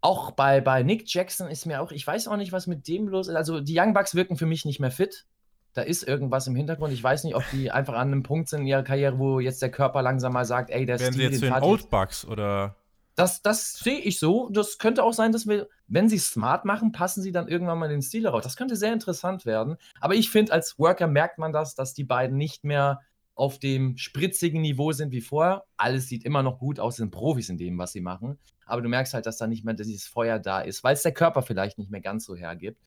[0.00, 3.08] auch bei, bei Nick Jackson ist mir auch, ich weiß auch nicht, was mit dem
[3.08, 3.34] los ist.
[3.34, 5.26] Also die Young Bucks wirken für mich nicht mehr fit.
[5.74, 6.92] Da ist irgendwas im Hintergrund.
[6.92, 9.60] Ich weiß nicht, ob die einfach an einem Punkt sind in ihrer Karriere, wo jetzt
[9.60, 12.24] der Körper langsam mal sagt, ey, der Werden Stil, sie jetzt für den Old Bucks
[12.24, 12.76] oder?
[13.18, 14.48] Das, das sehe ich so.
[14.50, 17.88] Das könnte auch sein, dass wir, wenn sie smart machen, passen sie dann irgendwann mal
[17.88, 18.42] den Stil darauf.
[18.42, 19.76] Das könnte sehr interessant werden.
[20.00, 23.00] Aber ich finde, als Worker merkt man das, dass die beiden nicht mehr
[23.34, 25.64] auf dem spritzigen Niveau sind wie vorher.
[25.76, 28.38] Alles sieht immer noch gut aus, sind Profis in dem, was sie machen.
[28.66, 31.12] Aber du merkst halt, dass da nicht mehr dieses Feuer da ist, weil es der
[31.12, 32.86] Körper vielleicht nicht mehr ganz so hergibt.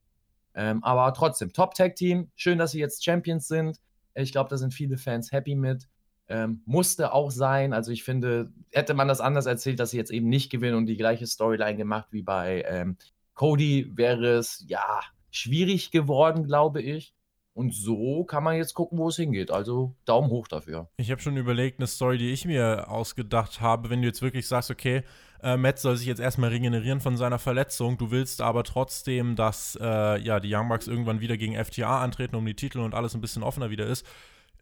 [0.56, 2.32] Ähm, aber trotzdem, Top-Tag-Team.
[2.36, 3.82] Schön, dass sie jetzt Champions sind.
[4.14, 5.90] Ich glaube, da sind viele Fans happy mit.
[6.32, 7.74] Ähm, musste auch sein.
[7.74, 10.86] Also ich finde, hätte man das anders erzählt, dass sie jetzt eben nicht gewinnen und
[10.86, 12.96] die gleiche Storyline gemacht wie bei ähm,
[13.34, 17.14] Cody, wäre es ja schwierig geworden, glaube ich.
[17.54, 19.52] Und so kann man jetzt gucken, wo es hingeht.
[19.52, 20.90] Also Daumen hoch dafür.
[20.96, 24.48] Ich habe schon überlegt, eine Story, die ich mir ausgedacht habe, wenn du jetzt wirklich
[24.48, 25.04] sagst, okay,
[25.44, 29.78] äh, Matt soll sich jetzt erstmal regenerieren von seiner Verletzung, du willst aber trotzdem, dass
[29.82, 33.16] äh, ja, die Young Bucks irgendwann wieder gegen FTA antreten, um die Titel und alles
[33.16, 34.06] ein bisschen offener wieder ist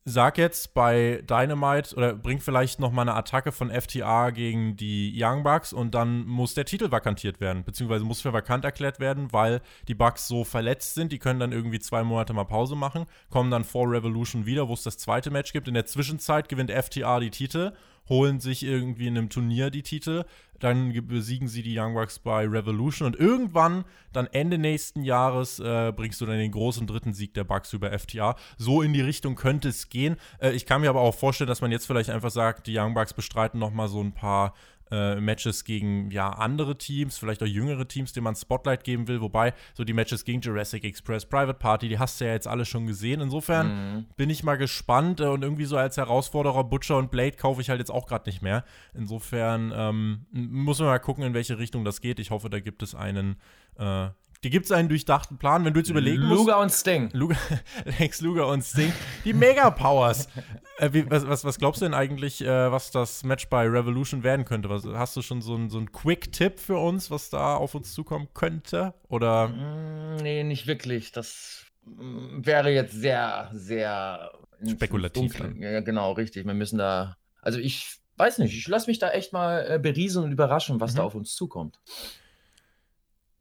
[0.10, 5.13] sag jetzt bei Dynamite oder bring vielleicht noch mal eine Attacke von FTA gegen die
[5.15, 9.32] Young Bucks und dann muss der Titel vakantiert werden, beziehungsweise muss für vakant erklärt werden,
[9.32, 11.12] weil die Bucks so verletzt sind.
[11.12, 14.74] Die können dann irgendwie zwei Monate mal Pause machen, kommen dann vor Revolution wieder, wo
[14.74, 15.67] es das zweite Match gibt.
[15.67, 17.74] In der Zwischenzeit gewinnt FTA die Titel
[18.10, 20.26] holen sich irgendwie in einem Turnier die Titel,
[20.60, 25.93] dann besiegen sie die Young Bucks bei Revolution und irgendwann, dann Ende nächsten Jahres, äh,
[25.95, 28.36] bringst du dann den großen dritten Sieg der Bucks über FTA.
[28.58, 30.17] So in die Richtung könnte es gehen.
[30.39, 32.93] Äh, ich kann mir aber auch vorstellen, dass man jetzt vielleicht einfach sagt, die Young
[32.93, 34.54] Bucks bestreiten noch mal so ein paar
[34.91, 39.21] äh, Matches gegen ja andere Teams, vielleicht auch jüngere Teams, denen man Spotlight geben will.
[39.21, 42.65] Wobei so die Matches gegen Jurassic Express, Private Party, die hast du ja jetzt alle
[42.65, 43.21] schon gesehen.
[43.21, 44.06] Insofern mhm.
[44.17, 47.69] bin ich mal gespannt äh, und irgendwie so als Herausforderer Butcher und Blade kaufe ich
[47.69, 48.63] halt jetzt auch gerade nicht mehr.
[48.93, 52.19] Insofern ähm, muss man mal gucken, in welche Richtung das geht.
[52.19, 53.38] Ich hoffe, da gibt es einen
[53.78, 54.10] äh,
[54.43, 56.39] die gibt es einen durchdachten Plan, wenn du jetzt überlegen musst.
[56.39, 57.10] Luger und Sting.
[57.12, 57.36] Luger,
[57.99, 58.93] Lex Luger und Sting.
[59.25, 60.30] Die Mega-Powers.
[60.78, 64.45] äh, was, was, was, glaubst du denn eigentlich, äh, was das Match bei Revolution werden
[64.45, 64.69] könnte?
[64.69, 68.30] Was, hast du schon so einen so Quick-Tipp für uns, was da auf uns zukommen
[68.34, 68.93] könnte?
[69.10, 69.49] Oder?
[69.49, 71.12] Mm, nee, nicht wirklich.
[71.12, 74.32] Das mm, wäre jetzt sehr, sehr
[74.65, 75.38] spekulativ.
[75.60, 76.45] Ja, genau, richtig.
[76.45, 77.17] Wir müssen da.
[77.41, 80.93] Also ich weiß nicht, ich lasse mich da echt mal äh, berieseln und überraschen, was
[80.93, 80.97] mhm.
[80.97, 81.80] da auf uns zukommt.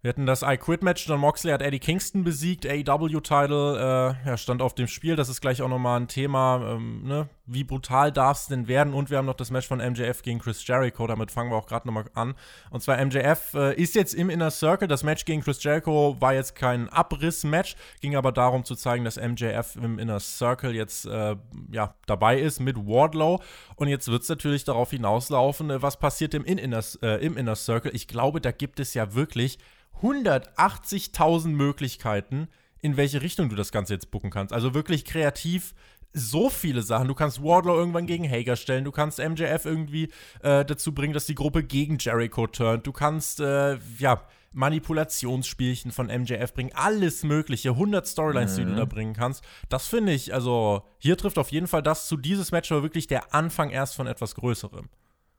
[0.00, 1.08] Wir hatten das I Quit Match.
[1.08, 2.64] John Moxley hat Eddie Kingston besiegt.
[2.64, 5.16] AEW-Title äh, ja, stand auf dem Spiel.
[5.16, 6.74] Das ist gleich auch nochmal ein Thema.
[6.74, 7.28] Ähm, ne?
[7.46, 8.94] Wie brutal darf es denn werden?
[8.94, 11.04] Und wir haben noch das Match von MJF gegen Chris Jericho.
[11.08, 12.36] Damit fangen wir auch gerade nochmal an.
[12.70, 14.86] Und zwar MJF äh, ist jetzt im Inner Circle.
[14.86, 17.74] Das Match gegen Chris Jericho war jetzt kein Abriss-Match.
[18.00, 21.34] Ging aber darum zu zeigen, dass MJF im Inner Circle jetzt äh,
[21.72, 23.42] ja, dabei ist mit Wardlow.
[23.74, 27.36] Und jetzt wird es natürlich darauf hinauslaufen, äh, was passiert im, in Inner, äh, im
[27.36, 27.90] Inner Circle.
[27.96, 29.58] Ich glaube, da gibt es ja wirklich
[30.02, 32.48] 180.000 Möglichkeiten,
[32.80, 34.52] in welche Richtung du das Ganze jetzt bucken kannst.
[34.52, 35.74] Also wirklich kreativ
[36.12, 37.08] so viele Sachen.
[37.08, 38.84] Du kannst Wardlow irgendwann gegen Hager stellen.
[38.84, 40.04] Du kannst MJF irgendwie
[40.42, 42.86] äh, dazu bringen, dass die Gruppe gegen Jericho turnt.
[42.86, 46.70] Du kannst, äh, ja, Manipulationsspielchen von MJF bringen.
[46.74, 47.70] Alles Mögliche.
[47.70, 48.56] 100 Storylines, mhm.
[48.56, 48.88] die du da mhm.
[48.88, 49.44] bringen kannst.
[49.68, 52.16] Das finde ich, also, hier trifft auf jeden Fall das zu.
[52.16, 54.88] Dieses Match war wirklich der Anfang erst von etwas Größerem.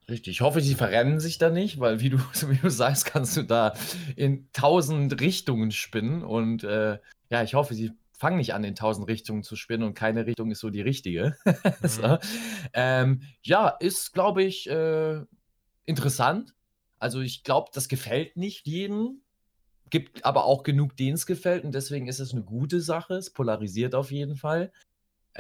[0.10, 0.38] Richtig.
[0.38, 2.18] Ich hoffe, sie verrennen sich da nicht, weil wie du,
[2.50, 3.74] wie du sagst, kannst du da
[4.16, 6.24] in tausend Richtungen spinnen.
[6.24, 9.94] Und äh, ja, ich hoffe, sie fangen nicht an, in tausend Richtungen zu spinnen und
[9.94, 11.36] keine Richtung ist so die richtige.
[11.82, 11.88] Mhm.
[11.88, 12.18] so.
[12.74, 15.22] ähm, ja, ist, glaube ich, äh,
[15.86, 16.54] interessant.
[17.00, 19.22] Also ich glaube, das gefällt nicht jedem.
[19.90, 23.16] Gibt aber auch genug, denen es gefällt und deswegen ist es eine gute Sache.
[23.16, 24.72] Es polarisiert auf jeden Fall.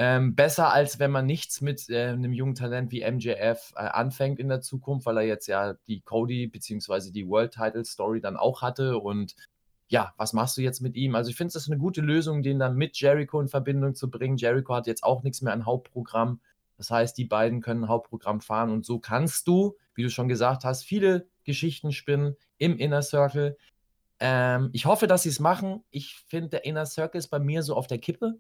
[0.01, 4.39] Ähm, besser als wenn man nichts mit äh, einem jungen Talent wie MJF äh, anfängt
[4.39, 7.12] in der Zukunft, weil er jetzt ja die Cody bzw.
[7.12, 9.35] die World Title Story dann auch hatte und
[9.89, 11.15] ja, was machst du jetzt mit ihm?
[11.15, 14.37] Also ich finde es eine gute Lösung, den dann mit Jericho in Verbindung zu bringen.
[14.37, 16.39] Jericho hat jetzt auch nichts mehr an Hauptprogramm.
[16.77, 20.63] Das heißt, die beiden können Hauptprogramm fahren und so kannst du, wie du schon gesagt
[20.63, 23.58] hast, viele Geschichten spinnen im Inner Circle.
[24.21, 25.83] Ähm, ich hoffe, dass sie es machen.
[25.89, 28.39] Ich finde, der Inner Circle ist bei mir so auf der Kippe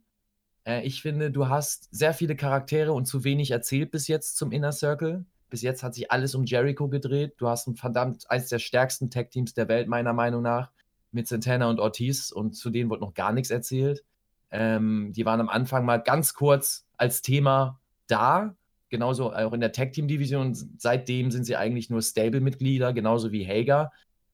[0.65, 4.51] Äh, ich finde, du hast sehr viele Charaktere und zu wenig erzählt bis jetzt zum
[4.51, 5.25] Inner Circle.
[5.49, 7.33] Bis jetzt hat sich alles um Jericho gedreht.
[7.37, 10.71] Du hast ein verdammt eines der stärksten Tag-Teams der Welt, meiner Meinung nach,
[11.11, 14.03] mit Santana und Ortiz und zu denen wird noch gar nichts erzählt.
[14.51, 18.55] Ähm, die waren am Anfang mal ganz kurz als Thema da,
[18.89, 20.55] genauso auch in der Tag-Team-Division.
[20.77, 23.91] Seitdem sind sie eigentlich nur Stable-Mitglieder, genauso wie Hager.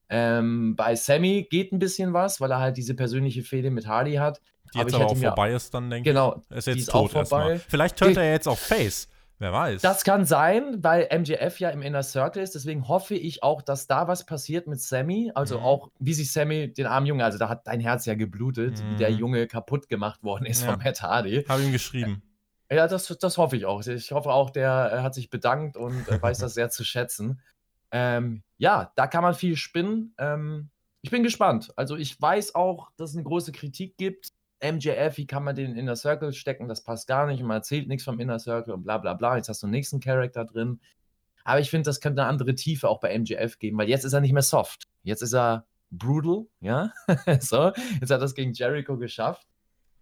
[0.10, 4.16] Ähm, bei Sammy geht ein bisschen was, weil er halt diese persönliche Fehde mit Hardy
[4.16, 4.42] hat.
[4.76, 6.58] Die jetzt aber, aber auch vorbei ist, dann denke genau, ich.
[6.58, 7.60] Ist jetzt ist tot erstmal.
[7.60, 9.08] Vielleicht hört er jetzt auch Face.
[9.38, 9.82] Wer weiß.
[9.82, 12.56] Das kann sein, weil MJF ja im Inner Circle ist.
[12.56, 15.32] Deswegen hoffe ich auch, dass da was passiert mit Sammy.
[15.36, 15.66] Also mhm.
[15.66, 18.92] auch, wie sich Sammy, den armen Junge, also da hat dein Herz ja geblutet, mhm.
[18.92, 19.18] wie der mhm.
[19.18, 20.72] Junge kaputt gemacht worden ist ja.
[20.72, 21.44] von Matt Hardy.
[21.50, 22.22] Habe ihm geschrieben.
[22.72, 23.86] Ja, das, das hoffe ich auch.
[23.86, 27.42] Ich hoffe auch, der hat sich bedankt und weiß das sehr zu schätzen.
[27.92, 30.14] Ähm, ja, da kann man viel spinnen.
[30.18, 30.70] Ähm,
[31.02, 31.72] ich bin gespannt.
[31.78, 34.32] Also ich weiß auch, dass es eine große Kritik gibt.
[34.62, 36.68] MJF, wie kann man den in Inner Circle stecken?
[36.68, 37.42] Das passt gar nicht.
[37.42, 39.36] Und man erzählt nichts vom Inner Circle und bla bla bla.
[39.36, 40.80] Jetzt hast du einen nächsten Charakter drin.
[41.44, 44.14] Aber ich finde, das könnte eine andere Tiefe auch bei MJF geben, weil jetzt ist
[44.14, 44.88] er nicht mehr soft.
[45.04, 46.92] Jetzt ist er brutal, ja.
[47.40, 49.48] so, jetzt hat er das gegen Jericho geschafft.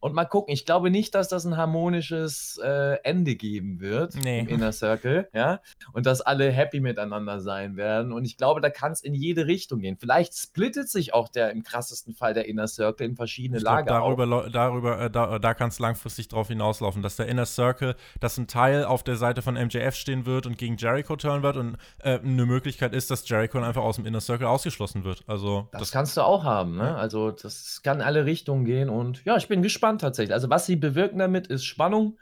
[0.04, 4.40] Und mal gucken, ich glaube nicht, dass das ein harmonisches äh, Ende geben wird nee.
[4.40, 5.62] im Inner Circle, ja.
[5.94, 8.12] Und dass alle happy miteinander sein werden.
[8.12, 9.96] Und ich glaube, da kann es in jede Richtung gehen.
[9.98, 13.86] Vielleicht splittet sich auch der im krassesten Fall der Inner Circle in verschiedene ich Lager.
[13.86, 17.96] Glaub, darüber, darüber äh, da, da kann es langfristig drauf hinauslaufen, dass der Inner Circle,
[18.20, 21.56] dass ein Teil auf der Seite von MJF stehen wird und gegen Jericho turnen wird
[21.56, 25.24] und äh, eine Möglichkeit ist, dass Jericho einfach aus dem Inner Circle ausgeschlossen wird.
[25.28, 26.94] Also das, das kannst du auch haben, ne?
[26.98, 30.34] Also das kann in alle Richtungen gehen und ja, ich bin gespannt gespannt tatsächlich.
[30.34, 32.18] Also, was sie bewirken damit, ist Spannung,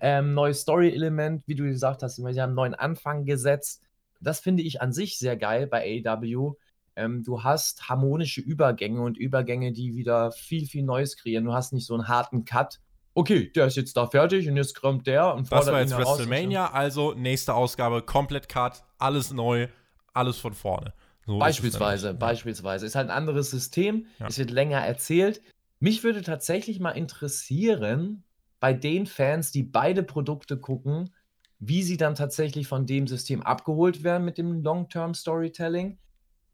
[0.00, 3.82] ähm, neues Story-Element, wie du gesagt hast, sie haben einen neuen Anfang gesetzt.
[4.20, 6.52] Das finde ich an sich sehr geil bei AW.
[6.96, 11.44] Ähm, du hast harmonische Übergänge und Übergänge, die wieder viel, viel Neues kreieren.
[11.44, 12.80] Du hast nicht so einen harten Cut.
[13.14, 16.70] Okay, der ist jetzt da fertig und jetzt kommt der und Das war jetzt WrestleMania,
[16.70, 19.68] also nächste Ausgabe, komplett Cut, alles neu,
[20.12, 20.92] alles von vorne.
[21.26, 22.86] So beispielsweise, ist beispielsweise.
[22.86, 24.26] Ist halt ein anderes System, ja.
[24.26, 25.40] es wird länger erzählt.
[25.78, 28.24] Mich würde tatsächlich mal interessieren,
[28.60, 31.10] bei den Fans, die beide Produkte gucken,
[31.58, 35.98] wie sie dann tatsächlich von dem System abgeholt werden mit dem Long-Term Storytelling.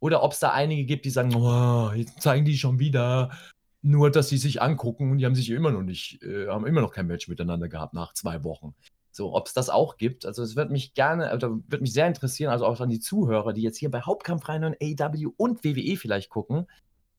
[0.01, 3.31] Oder ob es da einige gibt, die sagen, oh, jetzt zeigen die schon wieder.
[3.83, 6.81] Nur, dass sie sich angucken und die haben sich immer noch nicht, äh, haben immer
[6.81, 8.75] noch kein Match miteinander gehabt nach zwei Wochen.
[9.11, 10.25] So, ob es das auch gibt.
[10.25, 13.53] Also es wird mich gerne, oder wird mich sehr interessieren, also auch an die Zuhörer,
[13.53, 16.67] die jetzt hier bei Hauptkampf rein und AW und WWE vielleicht gucken.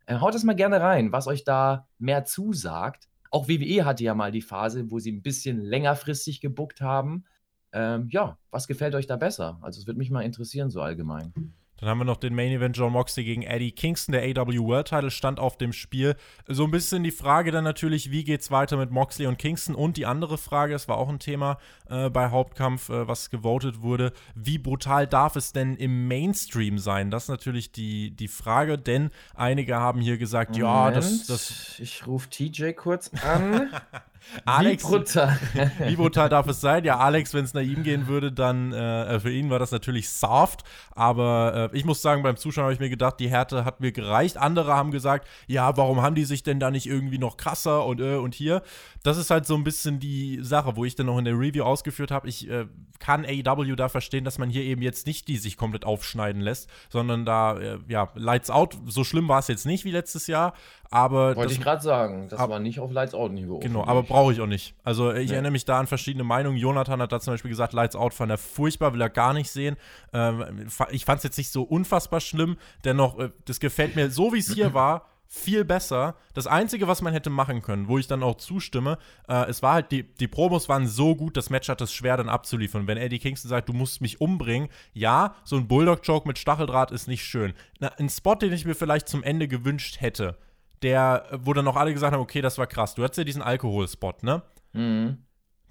[0.05, 3.07] Äh, haut es mal gerne rein, was euch da mehr zusagt.
[3.31, 7.25] Auch WWE hatte ja mal die Phase, wo sie ein bisschen längerfristig gebuckt haben.
[7.71, 9.57] Ähm, ja, was gefällt euch da besser?
[9.61, 11.33] Also es würde mich mal interessieren, so allgemein.
[11.77, 14.13] Dann haben wir noch den Main Event John Moxley gegen Eddie Kingston.
[14.13, 16.15] Der AW World Title stand auf dem Spiel.
[16.47, 19.75] So ein bisschen die Frage dann natürlich, wie geht's weiter mit Moxley und Kingston?
[19.75, 21.57] Und die andere Frage, das war auch ein Thema
[21.89, 27.11] äh, bei Hauptkampf, äh, was gewotet wurde, wie brutal darf es denn im Mainstream sein?
[27.11, 31.79] Das ist natürlich die, die Frage, denn einige haben hier gesagt, Moment, ja, das, das.
[31.79, 33.69] Ich rufe TJ kurz an.
[34.45, 35.39] Alex, wie brutal.
[35.87, 36.83] wie brutal darf es sein?
[36.83, 40.09] Ja, Alex, wenn es nach ihm gehen würde, dann äh, für ihn war das natürlich
[40.09, 40.63] soft.
[40.91, 43.91] Aber äh, ich muss sagen, beim Zuschauen habe ich mir gedacht, die Härte hat mir
[43.91, 44.37] gereicht.
[44.37, 47.99] Andere haben gesagt, ja, warum haben die sich denn da nicht irgendwie noch krasser und
[47.99, 48.61] äh, und hier?
[49.03, 51.63] Das ist halt so ein bisschen die Sache, wo ich dann noch in der Review
[51.63, 52.29] ausgeführt habe.
[52.29, 52.67] Ich äh,
[52.99, 56.69] kann AEW da verstehen, dass man hier eben jetzt nicht die sich komplett aufschneiden lässt,
[56.89, 60.53] sondern da, äh, ja, Lights Out, so schlimm war es jetzt nicht wie letztes Jahr,
[60.89, 61.35] aber.
[61.35, 63.59] Wollte ich gerade sagen, das ab, war nicht auf Lights Out-Niveau.
[63.59, 64.73] Genau, aber brauche ich auch nicht.
[64.85, 65.33] Also ich nee.
[65.33, 66.57] erinnere mich da an verschiedene Meinungen.
[66.57, 69.51] Jonathan hat da zum Beispiel gesagt, Lights Out fand er furchtbar, will er gar nicht
[69.51, 69.75] sehen.
[70.13, 72.55] Ähm, ich fand es jetzt nicht so unfassbar schlimm.
[72.85, 76.15] Dennoch, äh, das gefällt mir so, wie es hier war viel besser.
[76.35, 79.73] Das Einzige, was man hätte machen können, wo ich dann auch zustimme, äh, es war
[79.73, 82.85] halt, die, die Promos waren so gut, das Match hat es schwer dann abzuliefern.
[82.85, 87.07] Wenn Eddie Kingston sagt, du musst mich umbringen, ja, so ein Bulldog-Joke mit Stacheldraht ist
[87.07, 87.53] nicht schön.
[87.79, 90.37] Na, ein Spot, den ich mir vielleicht zum Ende gewünscht hätte,
[90.83, 92.93] der, wo dann noch alle gesagt haben, okay, das war krass.
[92.93, 94.43] Du hattest ja diesen Alkoholspot, ne?
[94.73, 95.17] Mhm.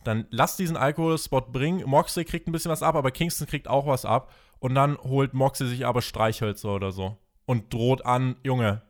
[0.03, 1.89] Dann lass diesen Alkoholspot bringen.
[1.89, 4.33] Moxley kriegt ein bisschen was ab, aber Kingston kriegt auch was ab.
[4.59, 7.17] Und dann holt Moxley sich aber Streichhölzer oder so.
[7.47, 8.83] Und droht an, Junge,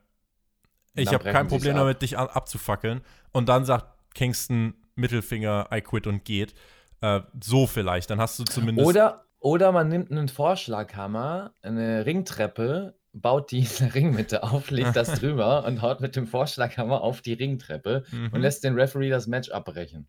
[0.94, 3.00] ich habe kein Problem damit, dich abzufackeln.
[3.32, 6.54] Und dann sagt Kingston Mittelfinger, I quit und geht.
[7.00, 8.10] Äh, so vielleicht.
[8.10, 8.86] Dann hast du zumindest.
[8.86, 14.96] Oder, oder man nimmt einen Vorschlaghammer, eine Ringtreppe, baut die in der Ringmitte auf, legt
[14.96, 18.30] das drüber und haut mit dem Vorschlaghammer auf die Ringtreppe mhm.
[18.32, 20.06] und lässt den Referee das Match abbrechen.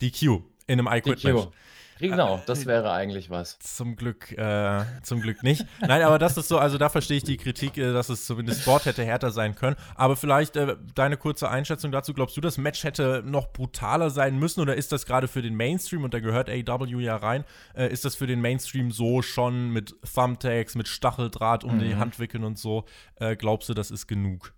[0.00, 1.48] Die Q in einem I Quit Match.
[1.98, 3.58] Genau, das wäre eigentlich was.
[3.58, 5.64] Zum Glück, äh, zum Glück nicht.
[5.80, 8.62] Nein, aber das ist so, also da verstehe ich die Kritik, äh, dass es zumindest
[8.62, 9.76] Sport hätte härter sein können.
[9.94, 12.12] Aber vielleicht äh, deine kurze Einschätzung dazu.
[12.12, 15.54] Glaubst du, das Match hätte noch brutaler sein müssen oder ist das gerade für den
[15.54, 17.44] Mainstream, und da gehört AW ja rein,
[17.74, 21.80] äh, ist das für den Mainstream so schon mit Thumbtacks, mit Stacheldraht um mhm.
[21.80, 22.84] die Hand wickeln und so?
[23.16, 24.54] Äh, glaubst du, das ist genug?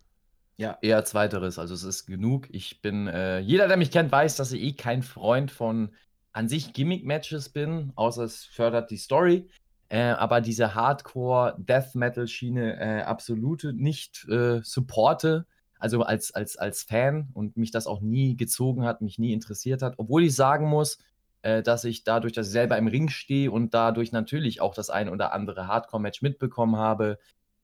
[0.56, 1.58] Ja, eher zweiteres.
[1.60, 2.48] Also es ist genug.
[2.50, 5.90] Ich bin, äh, jeder, der mich kennt, weiß, dass ich eh kein Freund von
[6.38, 9.48] an sich Gimmick-Matches bin, außer es fördert die Story.
[9.88, 15.46] Äh, aber diese Hardcore-Death-Metal-Schiene äh, absolute nicht äh, supporte.
[15.80, 19.82] Also als, als, als Fan und mich das auch nie gezogen hat, mich nie interessiert
[19.82, 19.94] hat.
[19.96, 20.98] Obwohl ich sagen muss,
[21.42, 24.90] äh, dass ich dadurch, dass ich selber im Ring stehe und dadurch natürlich auch das
[24.90, 27.18] ein oder andere Hardcore-Match mitbekommen habe,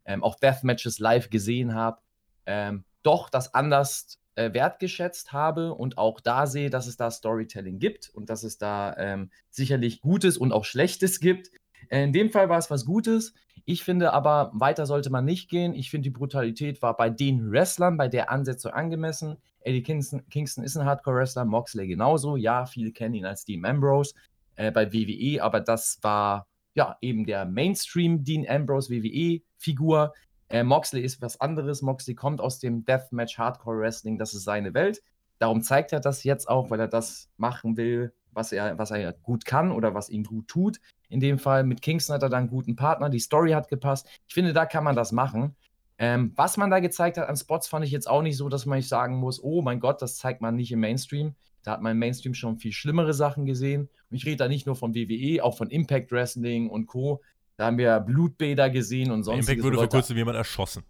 [0.04, 1.98] ähm, auch Death-Matches live gesehen habe,
[2.46, 7.78] ähm, doch das anders äh, wertgeschätzt habe und auch da sehe, dass es da Storytelling
[7.78, 11.50] gibt und dass es da ähm, sicherlich Gutes und auch Schlechtes gibt.
[11.90, 13.34] In dem Fall war es was Gutes.
[13.66, 15.74] Ich finde aber, weiter sollte man nicht gehen.
[15.74, 19.36] Ich finde, die Brutalität war bei den Wrestlern, bei der Ansetzung angemessen.
[19.60, 22.36] Eddie Kingston, Kingston ist ein Hardcore-Wrestler, Moxley genauso.
[22.36, 24.14] Ja, viele kennen ihn als Dean Ambrose
[24.56, 30.12] äh, bei WWE, aber das war ja eben der Mainstream Dean Ambrose WWE-Figur.
[30.48, 31.82] Äh, Moxley ist was anderes.
[31.82, 35.02] Moxley kommt aus dem Deathmatch Hardcore Wrestling, das ist seine Welt.
[35.38, 39.12] Darum zeigt er das jetzt auch, weil er das machen will, was er, was er
[39.12, 40.80] gut kann oder was ihm gut tut.
[41.08, 44.08] In dem Fall mit Kingston hat er dann einen guten Partner, die Story hat gepasst.
[44.26, 45.56] Ich finde, da kann man das machen.
[45.96, 48.66] Ähm, was man da gezeigt hat an Spots, fand ich jetzt auch nicht so, dass
[48.66, 51.34] man sagen muss, oh mein Gott, das zeigt man nicht im Mainstream.
[51.62, 53.88] Da hat man im Mainstream schon viel schlimmere Sachen gesehen.
[54.10, 57.22] Und ich rede da nicht nur von WWE, auch von Impact Wrestling und Co.
[57.56, 59.48] Da haben wir Blutbäder gesehen und sonst.
[59.48, 60.84] Impact wurde vor kurzem jemand erschossen.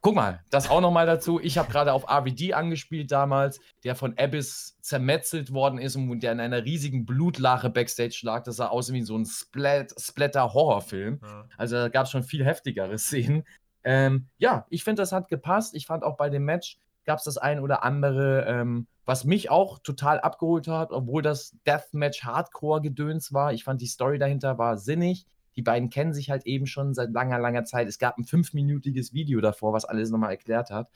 [0.00, 1.40] Guck mal, das auch nochmal dazu.
[1.40, 6.32] Ich habe gerade auf RVD angespielt damals, der von Abyss zermetzelt worden ist und der
[6.32, 8.44] in einer riesigen Blutlache Backstage lag.
[8.44, 11.20] Das sah aus wie so ein Splat Splatter-Horrorfilm.
[11.22, 11.48] Ja.
[11.56, 13.44] Also da gab es schon viel heftigere Szenen.
[13.82, 15.74] Ähm, ja, ich finde, das hat gepasst.
[15.74, 19.50] Ich fand auch bei dem Match gab es das ein oder andere, ähm, was mich
[19.50, 23.52] auch total abgeholt hat, obwohl das Deathmatch Hardcore-Gedöns war.
[23.54, 25.26] Ich fand die Story dahinter war sinnig.
[25.58, 27.88] Die beiden kennen sich halt eben schon seit langer, langer Zeit.
[27.88, 30.88] Es gab ein fünfminütiges Video davor, was alles nochmal erklärt hat.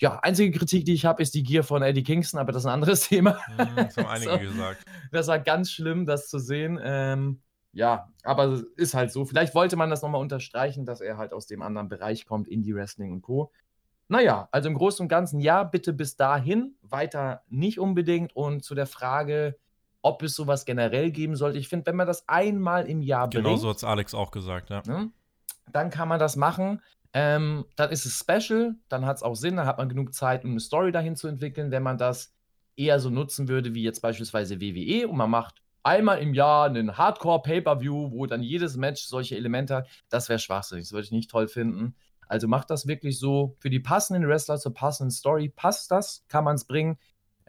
[0.00, 2.66] Ja, einzige Kritik, die ich habe, ist die Gier von Eddie Kingston, aber das ist
[2.66, 3.38] ein anderes Thema.
[3.58, 4.86] Mhm, das haben einige so, gesagt.
[5.12, 6.80] Das war ganz schlimm, das zu sehen.
[6.82, 7.42] Ähm,
[7.72, 9.26] ja, aber es ist halt so.
[9.26, 13.12] Vielleicht wollte man das nochmal unterstreichen, dass er halt aus dem anderen Bereich kommt, Indie-Wrestling
[13.12, 13.52] und Co.
[14.08, 18.34] Naja, also im Großen und Ganzen ja, bitte bis dahin, weiter nicht unbedingt.
[18.34, 19.58] Und zu der Frage,
[20.02, 21.58] ob es sowas generell geben sollte.
[21.58, 23.44] Ich finde, wenn man das einmal im Jahr genau bringt.
[23.46, 24.82] Genau so hat es Alex auch gesagt, ja.
[24.86, 25.10] Ne,
[25.72, 26.80] dann kann man das machen.
[27.12, 30.44] Ähm, dann ist es special, dann hat es auch Sinn, dann hat man genug Zeit,
[30.44, 31.70] um eine Story dahin zu entwickeln.
[31.70, 32.34] Wenn man das
[32.76, 36.96] eher so nutzen würde, wie jetzt beispielsweise WWE und man macht einmal im Jahr einen
[36.96, 40.84] Hardcore-Pay-Per-View, wo dann jedes Match solche Elemente hat, das wäre schwachsinnig.
[40.84, 41.96] Das würde ich nicht toll finden.
[42.28, 45.48] Also macht das wirklich so für die passenden Wrestler zur passenden Story.
[45.48, 46.24] Passt das?
[46.28, 46.98] Kann man es bringen?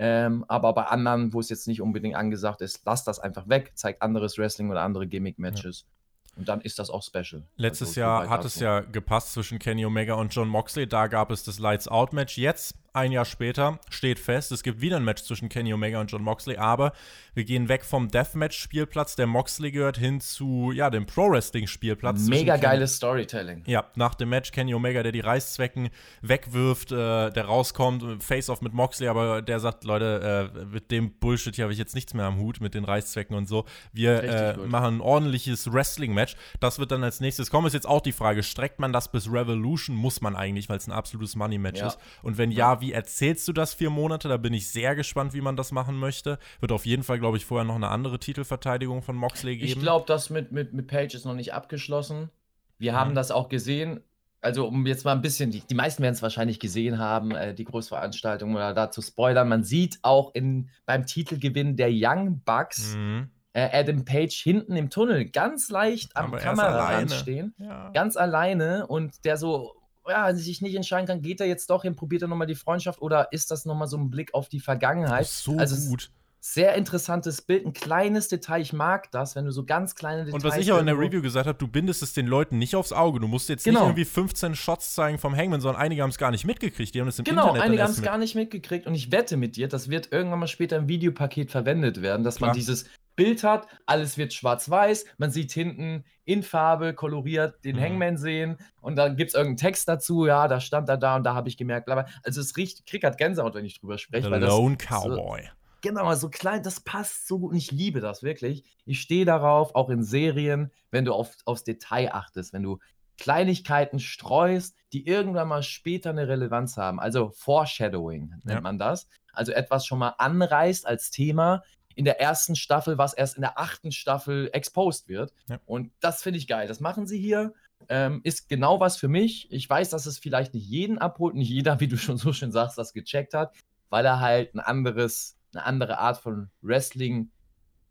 [0.02, 3.74] Ähm, aber bei anderen, wo es jetzt nicht unbedingt angesagt ist, lasst das einfach weg,
[3.76, 5.82] zeigt anderes Wrestling oder andere Gimmick-Matches.
[5.82, 6.39] Ja.
[6.39, 7.43] Und dann ist das auch special.
[7.58, 10.88] Letztes also, Jahr hat es ja gepasst zwischen Kenny Omega und John Moxley.
[10.88, 12.38] Da gab es das Lights Out Match.
[12.38, 16.12] Jetzt ein Jahr später steht fest, es gibt wieder ein Match zwischen Kenny Omega und
[16.12, 16.94] John Moxley, aber
[17.34, 22.28] wir gehen weg vom Deathmatch-Spielplatz, der Moxley gehört, hin zu ja, dem Pro-Wrestling-Spielplatz.
[22.28, 23.64] Mega geiles Storytelling.
[23.66, 25.90] Ja, nach dem Match Kenny Omega, der die Reißzwecken
[26.22, 31.56] wegwirft, äh, der rauskommt, Face-Off mit Moxley, aber der sagt, Leute, äh, mit dem Bullshit
[31.56, 33.66] hier habe ich jetzt nichts mehr am Hut, mit den Reißzwecken und so.
[33.94, 36.36] Wir äh, machen ein ordentliches Wrestling-Match.
[36.60, 37.68] Das wird dann als nächstes kommen.
[37.68, 39.96] Ist jetzt auch die Frage, streckt man das bis Revolution?
[39.96, 41.88] Muss man eigentlich, weil es ein absolutes Money-Match ja.
[41.88, 42.00] ist.
[42.22, 44.28] Und wenn ja, wie erzählst du das vier Monate?
[44.28, 46.40] Da bin ich sehr gespannt, wie man das machen möchte.
[46.60, 49.68] Wird auf jeden Fall, glaube ich, vorher noch eine andere Titelverteidigung von Moxley geben.
[49.68, 52.30] Ich glaube, das mit, mit, mit Page ist noch nicht abgeschlossen.
[52.78, 52.98] Wir mhm.
[52.98, 54.02] haben das auch gesehen.
[54.42, 57.54] Also, um jetzt mal ein bisschen, die, die meisten werden es wahrscheinlich gesehen haben, äh,
[57.54, 59.50] die Großveranstaltung oder da zu spoilern.
[59.50, 63.30] Man sieht auch in, beim Titelgewinn der Young Bucks mhm.
[63.52, 67.54] äh, Adam Page hinten im Tunnel ganz leicht am Kamerarand stehen.
[67.58, 67.90] Ja.
[67.92, 69.79] Ganz alleine und der so
[70.10, 73.01] ja, sich nicht entscheiden kann, geht er jetzt doch hin, probiert er nochmal die Freundschaft
[73.01, 75.28] oder ist das nochmal so ein Blick auf die Vergangenheit?
[75.28, 76.12] So also gut.
[76.41, 78.62] Sehr interessantes Bild, ein kleines Detail.
[78.62, 80.41] Ich mag das, wenn du so ganz kleine Details.
[80.41, 82.78] Und was ich auch in der Review gesagt habe, du bindest es den Leuten nicht
[82.78, 83.20] aufs Auge.
[83.20, 83.82] Du musst jetzt genau.
[83.82, 86.95] nicht irgendwie 15 Shots zeigen vom Hangman, sondern einige haben es gar nicht mitgekriegt.
[86.95, 88.88] Die haben das im genau, Internet Genau, einige haben es gar nicht mitgekriegt.
[88.88, 92.38] Und ich wette mit dir, das wird irgendwann mal später im Videopaket verwendet werden, dass
[92.38, 92.51] Klar.
[92.51, 92.86] man dieses
[93.20, 97.82] Bild hat, alles wird schwarz-weiß, man sieht hinten in Farbe koloriert den mhm.
[97.82, 101.26] Hangman sehen und dann gibt es irgendeinen Text dazu, ja, da stand er da und
[101.26, 104.30] da habe ich gemerkt, aber also es riecht, krieg halt Gänsehaut, wenn ich drüber spreche.
[104.30, 105.50] The Lone Cowboy.
[105.82, 108.64] Genau, so klein, das passt so gut und ich liebe das wirklich.
[108.86, 112.80] Ich stehe darauf, auch in Serien, wenn du auf, aufs Detail achtest, wenn du
[113.18, 117.02] Kleinigkeiten streust, die irgendwann mal später eine Relevanz haben.
[117.02, 118.62] Also Foreshadowing nennt ja.
[118.62, 119.08] man das.
[119.34, 121.64] Also etwas schon mal anreißt als Thema
[122.00, 125.34] in der ersten Staffel, was erst in der achten Staffel exposed wird.
[125.50, 125.60] Ja.
[125.66, 126.66] Und das finde ich geil.
[126.66, 127.54] Das machen sie hier.
[127.89, 129.52] Ähm, ist genau was für mich.
[129.52, 132.54] Ich weiß, dass es vielleicht nicht jeden abholt, nicht jeder, wie du schon so schön
[132.54, 133.54] sagst, das gecheckt hat,
[133.89, 137.32] weil er halt ein anderes, eine andere Art von Wrestling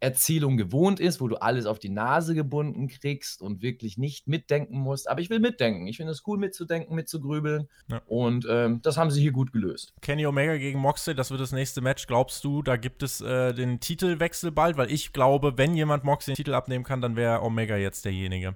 [0.00, 4.78] Erzählung gewohnt ist, wo du alles auf die Nase gebunden kriegst und wirklich nicht mitdenken
[4.78, 5.10] musst.
[5.10, 5.86] Aber ich will mitdenken.
[5.86, 7.68] Ich finde es cool mitzudenken, mitzugrübeln.
[7.88, 8.00] Ja.
[8.06, 9.94] Und ähm, das haben sie hier gut gelöst.
[10.00, 12.06] Kenny Omega gegen Moxley, das wird das nächste Match.
[12.06, 14.76] Glaubst du, da gibt es äh, den Titelwechsel bald?
[14.76, 18.54] Weil ich glaube, wenn jemand Moxley den Titel abnehmen kann, dann wäre Omega jetzt derjenige.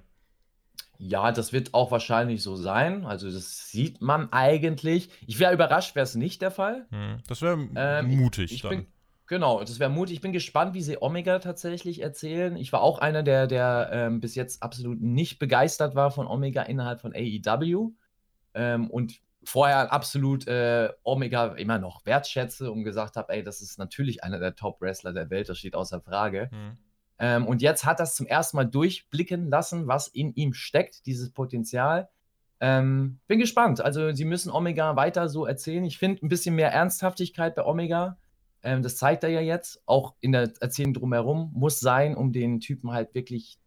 [0.99, 3.05] Ja, das wird auch wahrscheinlich so sein.
[3.05, 5.09] Also, das sieht man eigentlich.
[5.27, 6.85] Ich wäre überrascht, wäre es nicht der Fall.
[6.91, 8.69] Hm, das wäre ähm, mutig ich, ich dann.
[8.69, 8.87] Bin,
[9.33, 10.17] genau, das wäre mutig.
[10.17, 12.55] Ich bin gespannt, wie sie Omega tatsächlich erzählen.
[12.55, 16.61] Ich war auch einer, der, der ähm, bis jetzt absolut nicht begeistert war von Omega
[16.61, 17.93] innerhalb von AEW.
[18.53, 23.79] Ähm, und vorher absolut äh, Omega immer noch wertschätze und gesagt habe, ey, das ist
[23.79, 26.51] natürlich einer der Top-Wrestler der Welt, das steht außer Frage.
[26.51, 26.77] Hm.
[27.17, 31.31] Ähm, und jetzt hat das zum ersten Mal durchblicken lassen, was in ihm steckt, dieses
[31.31, 32.07] Potenzial.
[32.59, 33.81] Ähm, bin gespannt.
[33.81, 35.83] Also, sie müssen Omega weiter so erzählen.
[35.85, 38.17] Ich finde ein bisschen mehr Ernsthaftigkeit bei Omega.
[38.63, 39.81] Ähm, das zeigt er ja jetzt.
[39.85, 43.57] Auch in der Erzählung drumherum muss sein, um den Typen halt wirklich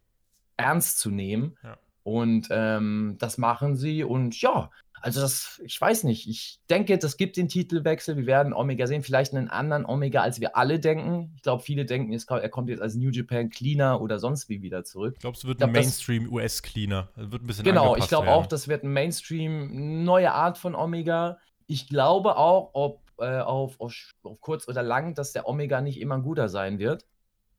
[0.56, 1.56] ernst zu nehmen.
[1.62, 1.78] Ja.
[2.02, 4.04] Und ähm, das machen sie.
[4.04, 4.70] Und ja,
[5.00, 6.28] also das, ich weiß nicht.
[6.28, 8.16] Ich denke, das gibt den Titelwechsel.
[8.16, 11.32] Wir werden Omega sehen, vielleicht einen anderen Omega, als wir alle denken.
[11.36, 14.84] Ich glaube, viele denken, er kommt jetzt als New Japan Cleaner oder sonst wie wieder
[14.84, 15.14] zurück.
[15.16, 17.08] Ich glaube, es wird ein Mainstream US Cleaner.
[17.16, 21.38] Wird ein bisschen Genau, ich glaube auch, das wird ein Mainstream neue Art von Omega.
[21.66, 26.00] Ich glaube auch, ob äh, auf, auf, auf, kurz oder lang, dass der Omega nicht
[26.00, 27.06] immer ein guter sein wird.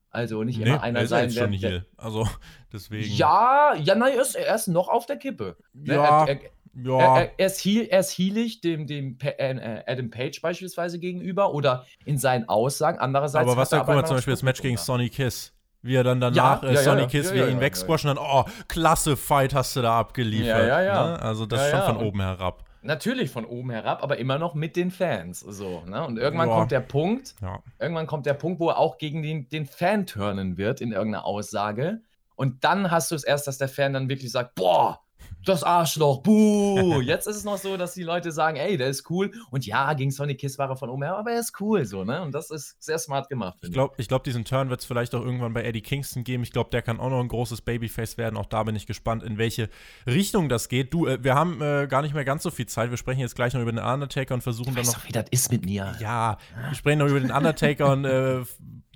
[0.09, 1.39] Also nicht nee, immer einer er sein wird.
[1.39, 1.85] Schon hier.
[1.97, 2.27] Also
[2.73, 3.13] deswegen.
[3.13, 5.57] Ja, ja, nein, er ist, er ist noch auf der Kippe.
[5.73, 6.25] Ne, ja.
[6.25, 6.39] Er, er,
[6.73, 7.19] ja.
[7.19, 11.53] Er, er, ist heal, er ist healig dem, dem äh, äh, Adam Page beispielsweise gegenüber
[11.53, 12.99] oder in seinen Aussagen.
[12.99, 13.47] Andererseits.
[13.47, 15.53] Aber was da, guck mal, zum Beispiel das Match gegen Sonny Kiss.
[15.83, 18.17] Wie er dann danach, ja, äh, ja, Sonny ja, Kiss, wie er ihn wegsquashen und
[18.17, 20.67] dann, oh, klasse Fight hast du da abgeliefert.
[20.67, 21.07] Ja, ja, ja.
[21.07, 21.21] Ne?
[21.21, 22.66] Also das schon von oben herab.
[22.87, 25.41] Natürlich von oben herab, aber immer noch mit den Fans.
[25.41, 26.07] So, ne?
[26.07, 27.35] Und irgendwann kommt der Punkt,
[27.79, 31.25] irgendwann kommt der Punkt, wo er auch gegen den, den Fan turnen wird in irgendeiner
[31.25, 32.01] Aussage.
[32.37, 35.01] Und dann hast du es erst, dass der Fan dann wirklich sagt, boah,
[35.47, 37.01] das Arschloch, buh.
[37.01, 39.31] Jetzt ist es noch so, dass die Leute sagen, ey, der ist cool.
[39.51, 42.03] Und ja, gegen Sonic Kiss war er von oben her, aber er ist cool, so,
[42.03, 42.21] ne?
[42.21, 43.57] Und das ist sehr smart gemacht.
[43.61, 46.43] Ich glaube, ich glaub, diesen Turn wird es vielleicht auch irgendwann bei Eddie Kingston geben.
[46.43, 48.37] Ich glaube, der kann auch noch ein großes Babyface werden.
[48.37, 49.69] Auch da bin ich gespannt, in welche
[50.05, 50.93] Richtung das geht.
[50.93, 52.89] Du, äh, wir haben äh, gar nicht mehr ganz so viel Zeit.
[52.89, 54.93] Wir sprechen jetzt gleich noch über den Undertaker und versuchen dann noch.
[54.93, 55.95] Doch, wie das ist mit mir.
[55.99, 56.37] Ja,
[56.67, 58.43] wir sprechen noch über den Undertaker und äh,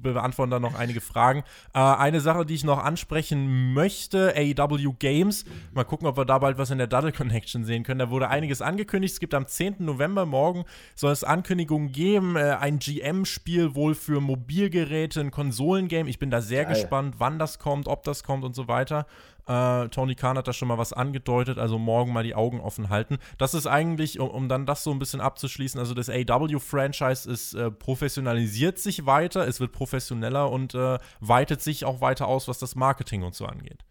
[0.02, 1.44] beantworten dann noch einige Fragen.
[1.74, 5.46] Äh, eine Sache, die ich noch ansprechen möchte: AEW Games.
[5.74, 8.00] Mal gucken, ob wir da bald was in der Duddle Connection sehen können.
[8.00, 9.14] Da wurde einiges angekündigt.
[9.14, 9.76] Es gibt am 10.
[9.80, 12.36] November morgen soll es Ankündigungen geben.
[12.36, 16.10] Äh, ein GM-Spiel wohl für Mobilgeräte, ein Konsolengame.
[16.10, 16.74] Ich bin da sehr Geil.
[16.76, 19.06] gespannt, wann das kommt, ob das kommt und so weiter.
[19.48, 22.90] Äh, Tony Khan hat da schon mal was angedeutet, also morgen mal die Augen offen
[22.90, 23.18] halten.
[23.38, 27.54] Das ist eigentlich, um, um dann das so ein bisschen abzuschließen, also das AW-Franchise ist
[27.54, 32.60] äh, professionalisiert sich weiter, es wird professioneller und äh, weitet sich auch weiter aus, was
[32.60, 33.84] das Marketing und so angeht.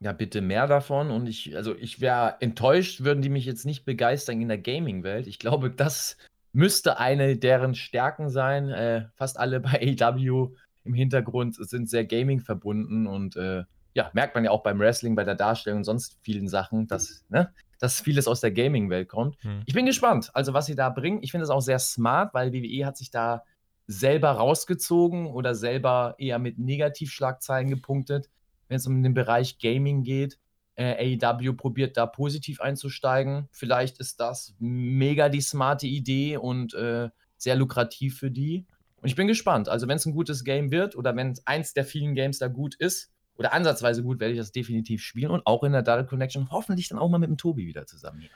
[0.00, 1.10] Ja, bitte mehr davon.
[1.10, 5.26] Und ich, also ich wäre enttäuscht, würden die mich jetzt nicht begeistern in der Gaming-Welt.
[5.26, 6.16] Ich glaube, das
[6.52, 8.68] müsste eine deren Stärken sein.
[8.68, 10.50] Äh, fast alle bei AW
[10.84, 13.64] im Hintergrund sind sehr Gaming verbunden und äh,
[13.98, 17.24] ja, merkt man ja auch beim Wrestling, bei der Darstellung und sonst vielen Sachen, dass,
[17.30, 19.36] ne, dass vieles aus der Gaming-Welt kommt.
[19.42, 19.62] Hm.
[19.66, 21.18] Ich bin gespannt, also was sie da bringen.
[21.22, 23.42] Ich finde es auch sehr smart, weil WWE hat sich da
[23.88, 28.30] selber rausgezogen oder selber eher mit Negativschlagzeilen gepunktet,
[28.68, 30.38] wenn es um den Bereich Gaming geht.
[30.76, 33.48] Äh, AEW probiert da positiv einzusteigen.
[33.50, 38.64] Vielleicht ist das mega die smarte Idee und äh, sehr lukrativ für die.
[39.00, 39.68] Und ich bin gespannt.
[39.68, 42.76] Also, wenn es ein gutes Game wird oder wenn eins der vielen Games da gut
[42.76, 46.50] ist, oder ansatzweise gut werde ich das definitiv spielen und auch in der Double Connection
[46.50, 48.30] hoffentlich dann auch mal mit dem Tobi wieder zusammen hier.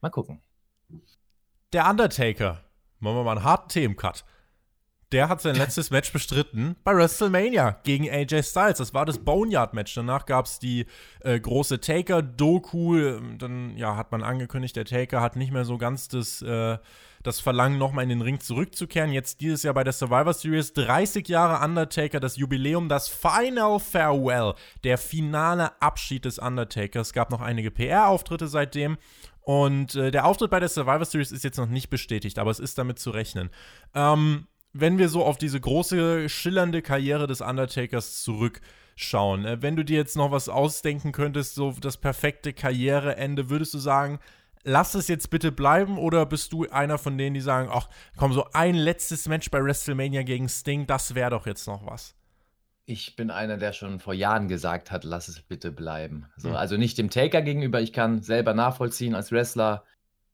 [0.00, 0.42] Mal gucken.
[1.72, 2.64] Der Undertaker.
[2.98, 4.24] Machen wir mal einen harten Themencut.
[5.12, 8.78] Der hat sein letztes Match bestritten bei WrestleMania gegen AJ Styles.
[8.78, 9.94] Das war das Boneyard-Match.
[9.94, 10.86] Danach gab es die
[11.20, 13.20] äh, große Taker-Doku.
[13.38, 16.78] Dann ja, hat man angekündigt, der Taker hat nicht mehr so ganz das äh,
[17.22, 19.12] das Verlangen, nochmal in den Ring zurückzukehren.
[19.12, 24.54] Jetzt dieses Jahr bei der Survivor Series 30 Jahre Undertaker, das Jubiläum, das Final Farewell,
[24.84, 27.08] der finale Abschied des Undertakers.
[27.08, 28.98] Es gab noch einige PR-Auftritte seitdem.
[29.48, 32.60] Und äh, der Auftritt bei der Survivor Series ist jetzt noch nicht bestätigt, aber es
[32.60, 33.48] ist damit zu rechnen.
[33.94, 39.84] Ähm, wenn wir so auf diese große, schillernde Karriere des Undertakers zurückschauen, äh, wenn du
[39.84, 44.18] dir jetzt noch was ausdenken könntest, so das perfekte Karriereende, würdest du sagen,
[44.68, 48.32] lass es jetzt bitte bleiben oder bist du einer von denen, die sagen, ach komm,
[48.32, 52.14] so ein letztes Match bei WrestleMania gegen Sting, das wäre doch jetzt noch was?
[52.84, 56.26] Ich bin einer, der schon vor Jahren gesagt hat, lass es bitte bleiben.
[56.36, 56.56] So, mhm.
[56.56, 59.84] Also nicht dem Taker gegenüber, ich kann selber nachvollziehen, als Wrestler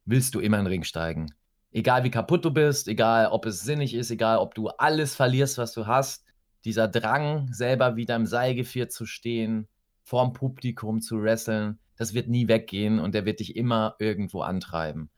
[0.04, 1.32] willst du immer in den Ring steigen.
[1.72, 5.58] Egal wie kaputt du bist, egal ob es sinnig ist, egal ob du alles verlierst,
[5.58, 6.24] was du hast,
[6.64, 9.66] dieser Drang, selber wieder im Seilgevier zu stehen,
[10.02, 15.10] vorm Publikum zu wresteln, das wird nie weggehen und der wird dich immer irgendwo antreiben.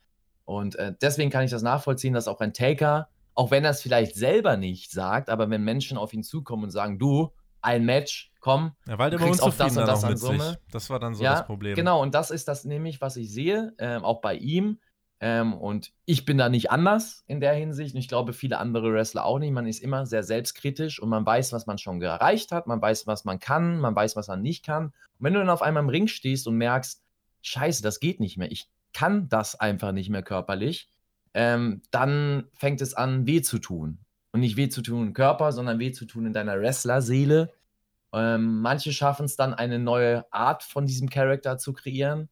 [0.45, 3.83] Und äh, deswegen kann ich das nachvollziehen, dass auch ein Taker, auch wenn er es
[3.83, 8.33] vielleicht selber nicht sagt, aber wenn Menschen auf ihn zukommen und sagen, du, ein Match,
[8.39, 10.51] komm, ja, weil du kriegst auch das und das an Summe.
[10.51, 10.57] Sich.
[10.71, 11.75] Das war dann so ja, das Problem.
[11.75, 14.79] Genau, und das ist das nämlich, was ich sehe, äh, auch bei ihm.
[15.19, 17.95] Ähm, und ich bin da nicht anders in der Hinsicht.
[17.95, 19.53] Und ich glaube, viele andere Wrestler auch nicht.
[19.53, 22.67] Man ist immer sehr selbstkritisch und man weiß, was man schon erreicht hat.
[22.67, 23.79] Man weiß, was man kann.
[23.79, 24.87] Man weiß, was man nicht kann.
[24.87, 27.03] Und wenn du dann auf einmal im Ring stehst und merkst,
[27.43, 28.51] Scheiße, das geht nicht mehr.
[28.51, 30.89] Ich kann das einfach nicht mehr körperlich.
[31.33, 33.99] Ähm, dann fängt es an, weh zu tun.
[34.33, 37.53] Und nicht weh zu tun im Körper, sondern weh zu tun in deiner Wrestler-Seele.
[38.13, 42.29] Ähm, manche schaffen es dann, eine neue Art von diesem Charakter zu kreieren.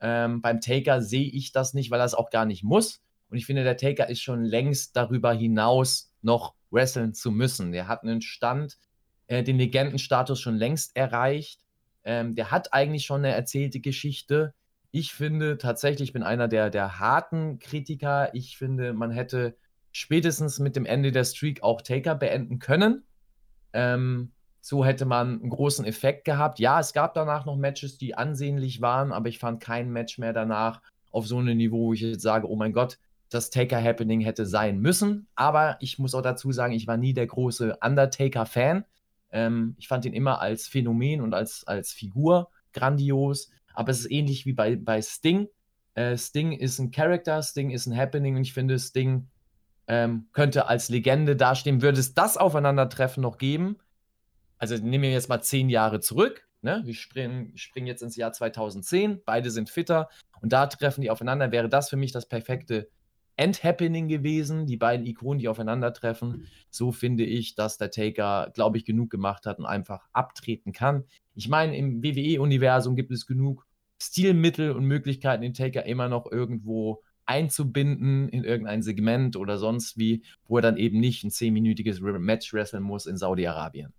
[0.00, 3.02] Ähm, beim Taker sehe ich das nicht, weil er es auch gar nicht muss.
[3.28, 7.72] Und ich finde, der Taker ist schon längst darüber hinaus, noch wresteln zu müssen.
[7.72, 8.78] Der hat einen Stand,
[9.26, 11.60] äh, den Legendenstatus schon längst erreicht.
[12.02, 14.54] Ähm, der hat eigentlich schon eine erzählte Geschichte.
[14.90, 18.34] Ich finde tatsächlich, ich bin einer der, der harten Kritiker.
[18.34, 19.56] Ich finde, man hätte
[19.92, 23.04] spätestens mit dem Ende der Streak auch Taker beenden können.
[23.72, 26.58] Ähm, so hätte man einen großen Effekt gehabt.
[26.58, 30.32] Ja, es gab danach noch Matches, die ansehnlich waren, aber ich fand kein Match mehr
[30.32, 32.98] danach auf so einem Niveau, wo ich jetzt sage, oh mein Gott,
[33.30, 35.28] das Taker-Happening hätte sein müssen.
[35.34, 38.84] Aber ich muss auch dazu sagen, ich war nie der große Undertaker-Fan.
[39.32, 43.50] Ähm, ich fand ihn immer als Phänomen und als, als Figur grandios.
[43.72, 45.48] Aber es ist ähnlich wie bei, bei Sting.
[45.94, 49.28] Äh, Sting ist ein Character, Sting ist ein Happening und ich finde, Sting
[49.86, 51.82] ähm, könnte als Legende dastehen.
[51.82, 53.76] Würde es das Aufeinandertreffen noch geben,
[54.60, 56.46] also nehmen wir jetzt mal zehn Jahre zurück.
[56.62, 56.82] Ne?
[56.84, 60.10] Wir springen, springen jetzt ins Jahr 2010, beide sind fitter
[60.42, 61.50] und da treffen die aufeinander.
[61.50, 62.90] Wäre das für mich das perfekte
[63.36, 66.46] End-Happening gewesen, die beiden Ikonen, die aufeinandertreffen.
[66.68, 71.04] So finde ich, dass der Taker, glaube ich, genug gemacht hat und einfach abtreten kann.
[71.34, 73.66] Ich meine, im WWE-Universum gibt es genug
[73.98, 80.22] Stilmittel und Möglichkeiten, den Taker immer noch irgendwo einzubinden in irgendein Segment oder sonst wie,
[80.46, 83.94] wo er dann eben nicht ein zehnminütiges Match wresteln muss in Saudi-Arabien.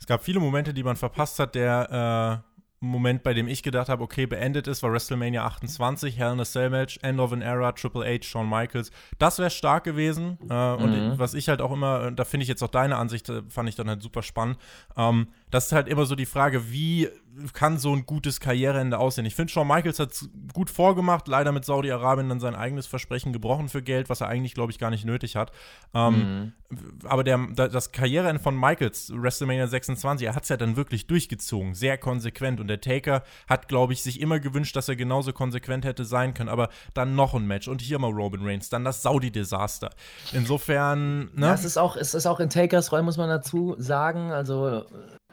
[0.00, 1.54] Es gab viele Momente, die man verpasst hat.
[1.54, 2.50] Der äh,
[2.82, 6.44] Moment, bei dem ich gedacht habe, okay, beendet ist, war WrestleMania 28, Hell in a
[6.44, 8.90] Cell Match, End of an Era, Triple H, Shawn Michaels.
[9.18, 10.38] Das wäre stark gewesen.
[10.48, 10.82] Äh, mhm.
[10.82, 13.68] Und was ich halt auch immer, da finde ich jetzt auch deine Ansicht, äh, fand
[13.68, 14.56] ich dann halt super spannend.
[14.96, 17.08] Ähm, das ist halt immer so die Frage, wie
[17.52, 19.24] kann so ein gutes Karriereende aussehen?
[19.24, 23.32] Ich finde, Shawn Michaels hat es gut vorgemacht, leider mit Saudi-Arabien dann sein eigenes Versprechen
[23.32, 25.52] gebrochen für Geld, was er eigentlich, glaube ich, gar nicht nötig hat.
[25.94, 26.98] Ähm, mhm.
[27.04, 31.74] Aber der, das Karriereende von Michaels, WrestleMania 26, er hat es ja dann wirklich durchgezogen,
[31.74, 32.60] sehr konsequent.
[32.60, 36.34] Und der Taker hat, glaube ich, sich immer gewünscht, dass er genauso konsequent hätte sein
[36.34, 36.48] können.
[36.48, 39.90] Aber dann noch ein Match und hier mal Robin Reigns, dann das Saudi-Desaster.
[40.32, 41.46] Insofern, ne?
[41.46, 44.30] Ja, es ist auch, es ist auch in Takers Rolle, muss man dazu sagen.
[44.30, 44.84] Also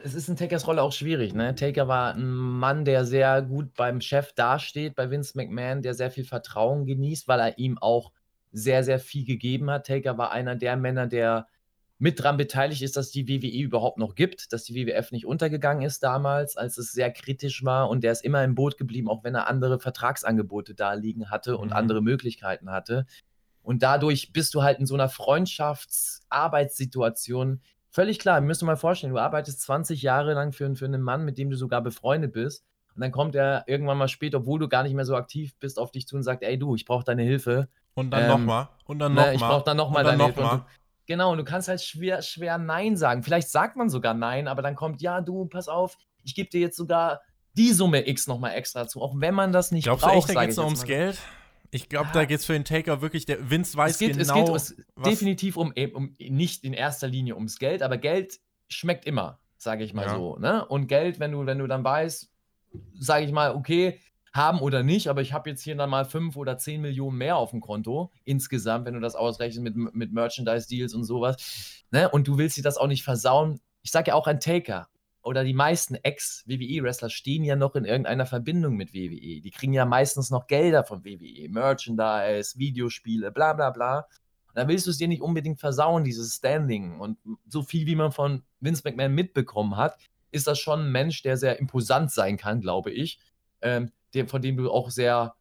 [0.03, 1.33] es ist in Takers Rolle auch schwierig.
[1.33, 1.55] Ne?
[1.55, 6.11] Taker war ein Mann, der sehr gut beim Chef dasteht, bei Vince McMahon, der sehr
[6.11, 8.11] viel Vertrauen genießt, weil er ihm auch
[8.51, 9.87] sehr, sehr viel gegeben hat.
[9.87, 11.47] Taker war einer der Männer, der
[11.99, 15.83] mit dran beteiligt ist, dass die WWE überhaupt noch gibt, dass die WWF nicht untergegangen
[15.83, 19.23] ist damals, als es sehr kritisch war und der ist immer im Boot geblieben, auch
[19.23, 21.73] wenn er andere Vertragsangebote da liegen hatte und mhm.
[21.73, 23.07] andere Möglichkeiten hatte.
[23.63, 27.61] Und dadurch bist du halt in so einer Freundschaftsarbeitssituation
[27.97, 31.25] Völlig klar, müsst ihr mal vorstellen, du arbeitest 20 Jahre lang für, für einen Mann,
[31.25, 32.63] mit dem du sogar befreundet bist.
[32.93, 35.79] Und dann kommt er irgendwann mal später, obwohl du gar nicht mehr so aktiv bist,
[35.79, 37.69] auf dich zu und sagt, ey du, ich brauche deine Hilfe.
[37.95, 38.69] Und dann ähm, nochmal.
[38.85, 39.29] Und dann nochmal.
[39.31, 40.41] Ne, ich brauche dann nochmal deine noch Hilfe.
[40.41, 40.65] Und du,
[41.07, 43.23] genau, und du kannst halt schwer, schwer Nein sagen.
[43.23, 46.61] Vielleicht sagt man sogar Nein, aber dann kommt, ja, du, pass auf, ich gebe dir
[46.61, 47.21] jetzt sogar
[47.53, 50.13] die Summe X nochmal extra zu, auch wenn man das nicht Glaubst braucht.
[50.13, 51.17] Glaubst du echt, da geht es ums Geld?
[51.71, 52.13] Ich glaube, ja.
[52.13, 54.55] da geht es für den Taker wirklich, der Vince weiß es geht, genau.
[54.55, 58.39] Es geht definitiv um, um, nicht in erster Linie ums Geld, aber Geld
[58.69, 60.15] schmeckt immer, sage ich mal ja.
[60.15, 60.37] so.
[60.37, 60.65] Ne?
[60.65, 62.31] Und Geld, wenn du, wenn du dann weißt,
[62.99, 63.99] sage ich mal, okay,
[64.33, 67.37] haben oder nicht, aber ich habe jetzt hier dann mal fünf oder zehn Millionen mehr
[67.37, 71.83] auf dem Konto insgesamt, wenn du das ausrechnest mit, mit Merchandise-Deals und sowas.
[71.91, 72.09] Ne?
[72.09, 73.59] Und du willst dir das auch nicht versauen.
[73.81, 74.87] Ich sage ja auch ein Taker
[75.27, 79.41] oder die meisten Ex-WWE-Wrestler stehen ja noch in irgendeiner Verbindung mit WWE.
[79.41, 84.07] Die kriegen ja meistens noch Gelder von WWE, Merchandise, Videospiele, bla bla bla.
[84.55, 86.99] dann willst du es dir nicht unbedingt versauen, dieses Standing.
[86.99, 89.97] Und so viel, wie man von Vince McMahon mitbekommen hat,
[90.31, 93.19] ist das schon ein Mensch, der sehr imposant sein kann, glaube ich.
[93.61, 95.35] Ähm, der, von dem du auch sehr,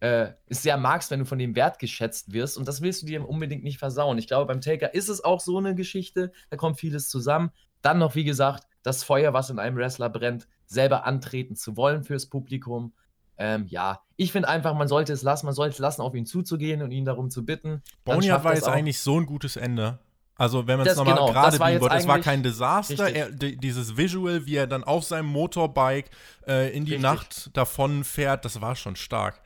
[0.00, 2.56] äh, sehr magst, wenn du von dem wertgeschätzt wirst.
[2.56, 4.16] Und das willst du dir unbedingt nicht versauen.
[4.18, 6.32] Ich glaube, beim Taker ist es auch so eine Geschichte.
[6.48, 7.50] Da kommt vieles zusammen.
[7.82, 12.04] Dann noch, wie gesagt, das Feuer, was in einem Wrestler brennt, selber antreten zu wollen
[12.04, 12.92] fürs Publikum.
[13.36, 16.24] Ähm, ja, ich finde einfach, man sollte es lassen, man sollte es lassen, auf ihn
[16.24, 17.82] zuzugehen und ihn darum zu bitten.
[18.04, 19.98] Boneyard war jetzt eigentlich so ein gutes Ende.
[20.36, 23.08] Also, wenn man es nochmal genau, gerade biegen wollte, es war kein Desaster.
[23.08, 26.10] Er, dieses Visual, wie er dann auf seinem Motorbike
[26.46, 27.02] äh, in die richtig.
[27.02, 29.40] Nacht davon fährt, das war schon stark.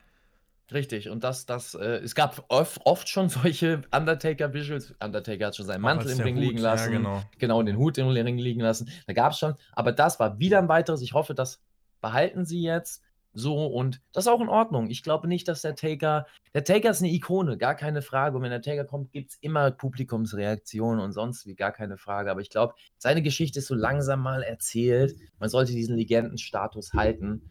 [0.72, 4.94] Richtig, und das, das, äh, es gab oft, oft schon solche Undertaker-Visuals.
[5.02, 6.92] Undertaker hat schon seinen Mantel im Ring Hut, liegen lassen.
[6.92, 7.22] Ja, genau.
[7.38, 8.90] genau, den Hut im Ring liegen lassen.
[9.06, 9.54] Da gab es schon.
[9.72, 11.02] Aber das war wieder ein weiteres.
[11.02, 11.60] Ich hoffe, das
[12.00, 13.02] behalten sie jetzt.
[13.32, 14.90] So, und das ist auch in Ordnung.
[14.90, 18.36] Ich glaube nicht, dass der Taker, der Taker ist eine Ikone, gar keine Frage.
[18.36, 22.30] Und wenn der Taker kommt, gibt es immer Publikumsreaktionen und sonst wie, gar keine Frage.
[22.30, 25.16] Aber ich glaube, seine Geschichte ist so langsam mal erzählt.
[25.38, 27.50] Man sollte diesen Legendenstatus halten.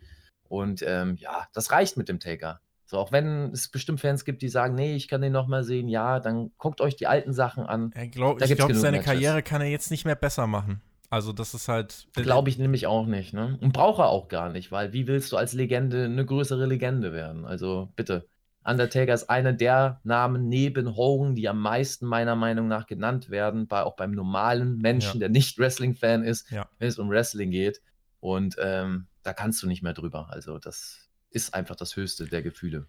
[0.50, 2.60] Und ähm, ja, das reicht mit dem Taker.
[2.90, 5.88] So, auch wenn es bestimmt Fans gibt, die sagen, nee, ich kann den nochmal sehen,
[5.88, 7.92] ja, dann guckt euch die alten Sachen an.
[8.10, 9.06] Glaub, ich glaube, seine Matches.
[9.06, 10.82] Karriere kann er jetzt nicht mehr besser machen.
[11.12, 12.08] Also das ist halt.
[12.14, 13.60] Glaube ich nämlich auch nicht, ne?
[13.62, 17.14] Und braucht er auch gar nicht, weil wie willst du als Legende eine größere Legende
[17.14, 17.46] werden?
[17.46, 18.28] Also bitte.
[18.64, 23.68] Undertaker ist einer der Namen neben Hogan, die am meisten meiner Meinung nach genannt werden,
[23.68, 25.28] bei, auch beim normalen Menschen, ja.
[25.28, 26.68] der nicht Wrestling-Fan ist, ja.
[26.80, 27.84] wenn es um Wrestling geht.
[28.20, 30.28] Und ähm, da kannst du nicht mehr drüber.
[30.32, 32.88] Also das ist einfach das höchste der Gefühle.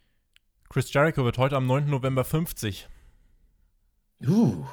[0.68, 1.88] Chris Jericho wird heute am 9.
[1.88, 2.88] November 50.
[4.26, 4.64] Uh.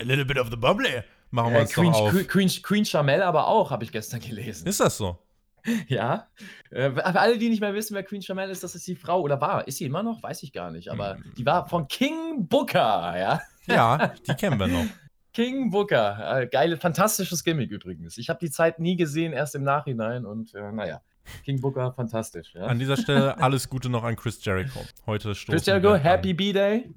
[0.00, 2.26] A little bit of the bubbly machen wir äh, uns Queen, doch auf.
[2.28, 4.66] Queen, Queen Charmel aber auch, habe ich gestern gelesen.
[4.66, 5.18] Ist das so?
[5.86, 6.26] Ja.
[6.70, 9.20] Äh, für alle, die nicht mehr wissen, wer Queen Charmel ist, das ist die Frau
[9.20, 9.66] oder war.
[9.68, 10.20] Ist sie immer noch?
[10.20, 10.90] Weiß ich gar nicht.
[10.90, 11.34] Aber hm.
[11.36, 13.40] die war von King Booker, ja.
[13.66, 14.86] Ja, die kennen wir noch.
[15.32, 16.40] King Booker.
[16.40, 18.18] Äh, geile, fantastisches Gimmick übrigens.
[18.18, 21.00] Ich habe die Zeit nie gesehen, erst im Nachhinein und äh, naja.
[21.44, 22.54] King Booker, fantastisch.
[22.54, 22.66] Ja.
[22.66, 24.80] An dieser Stelle alles Gute noch an Chris Jericho.
[25.06, 26.90] Heute stoßen Chris Jericho, Happy B-Day.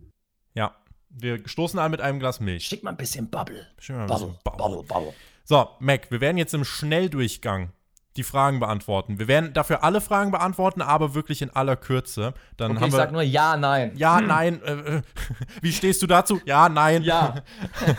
[0.54, 0.76] Ja,
[1.10, 2.66] wir stoßen an mit einem Glas Milch.
[2.66, 3.68] Schick mal ein bisschen Bubble.
[3.80, 4.58] Schick mal ein bisschen Bubble.
[4.58, 5.14] Bubble, Bubble.
[5.44, 7.72] So, Mac, wir werden jetzt im Schnelldurchgang
[8.18, 9.20] die Fragen beantworten.
[9.20, 12.34] Wir werden dafür alle Fragen beantworten, aber wirklich in aller Kürze.
[12.56, 13.92] Dann okay, haben wir, ich sag nur ja, nein.
[13.98, 14.28] Ja, hm.
[14.28, 14.62] nein.
[14.64, 15.02] Äh, äh
[15.62, 16.40] wie stehst du dazu?
[16.46, 17.04] Ja, nein.
[17.04, 17.36] Ja.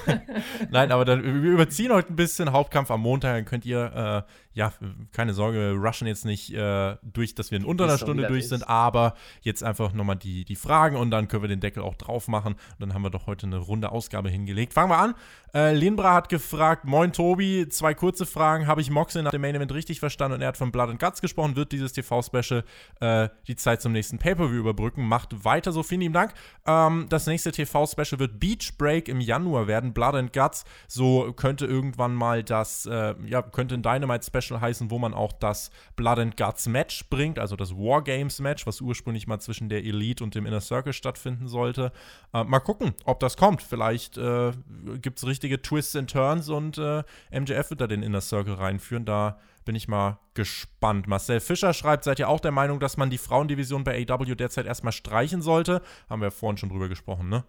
[0.70, 2.52] nein, aber dann, wir überziehen heute ein bisschen.
[2.52, 4.72] Hauptkampf am Montag, dann könnt ihr äh, ja,
[5.12, 8.48] keine Sorge, wir rushen jetzt nicht äh, durch, dass wir in unter einer Stunde durch
[8.48, 11.94] sind, aber jetzt einfach nochmal die, die Fragen und dann können wir den Deckel auch
[11.94, 12.54] drauf machen.
[12.54, 14.72] Und dann haben wir doch heute eine runde Ausgabe hingelegt.
[14.72, 15.14] Fangen wir an.
[15.52, 18.66] Äh, Linbra hat gefragt: Moin Tobi, zwei kurze Fragen.
[18.66, 21.00] Habe ich Moxley nach dem Main Event richtig verstanden und er hat von Blood and
[21.00, 21.54] Guts gesprochen?
[21.54, 22.64] Wird dieses TV-Special
[23.00, 25.06] äh, die Zeit zum nächsten Pay-Per-View überbrücken?
[25.06, 25.82] Macht weiter so.
[25.82, 26.32] Vielen lieben Dank.
[26.66, 29.92] Ähm, das nächste TV-Special wird Beach Break im Januar werden.
[29.92, 30.64] Blood and Guts.
[30.88, 35.32] So könnte irgendwann mal das, äh, ja, könnte ein Dynamite-Special Special heißen, wo man auch
[35.32, 39.84] das Blood and Guts Match bringt, also das Wargames Match, was ursprünglich mal zwischen der
[39.84, 41.92] Elite und dem Inner Circle stattfinden sollte.
[42.32, 43.62] Äh, mal gucken, ob das kommt.
[43.62, 44.52] Vielleicht äh,
[45.00, 49.04] gibt es richtige Twists and Turns und äh, MJF wird da den Inner Circle reinführen.
[49.04, 51.08] Da bin ich mal gespannt.
[51.08, 54.66] Marcel Fischer schreibt, seid ihr auch der Meinung, dass man die Frauendivision bei AW derzeit
[54.66, 55.82] erstmal streichen sollte?
[56.08, 57.44] Haben wir ja vorhin schon drüber gesprochen, ne?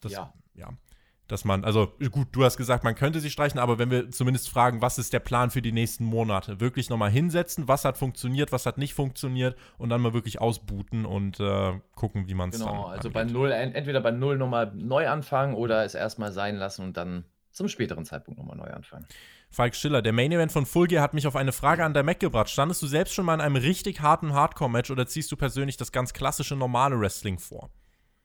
[0.00, 0.32] Das, ja.
[0.54, 0.70] ja
[1.28, 4.48] dass man, also gut, du hast gesagt, man könnte sie streichen, aber wenn wir zumindest
[4.48, 8.52] fragen, was ist der Plan für die nächsten Monate, wirklich nochmal hinsetzen, was hat funktioniert,
[8.52, 12.58] was hat nicht funktioniert und dann mal wirklich ausbooten und äh, gucken, wie man es
[12.58, 16.32] genau, dann Genau, also bei Null, entweder bei Null nochmal neu anfangen oder es erstmal
[16.32, 19.06] sein lassen und dann zum späteren Zeitpunkt nochmal neu anfangen.
[19.50, 22.02] Falk Schiller, der Main Event von Full Gear hat mich auf eine Frage an der
[22.02, 22.50] Mac gebracht.
[22.50, 25.92] Standest du selbst schon mal in einem richtig harten Hardcore-Match oder ziehst du persönlich das
[25.92, 27.70] ganz klassische normale Wrestling vor?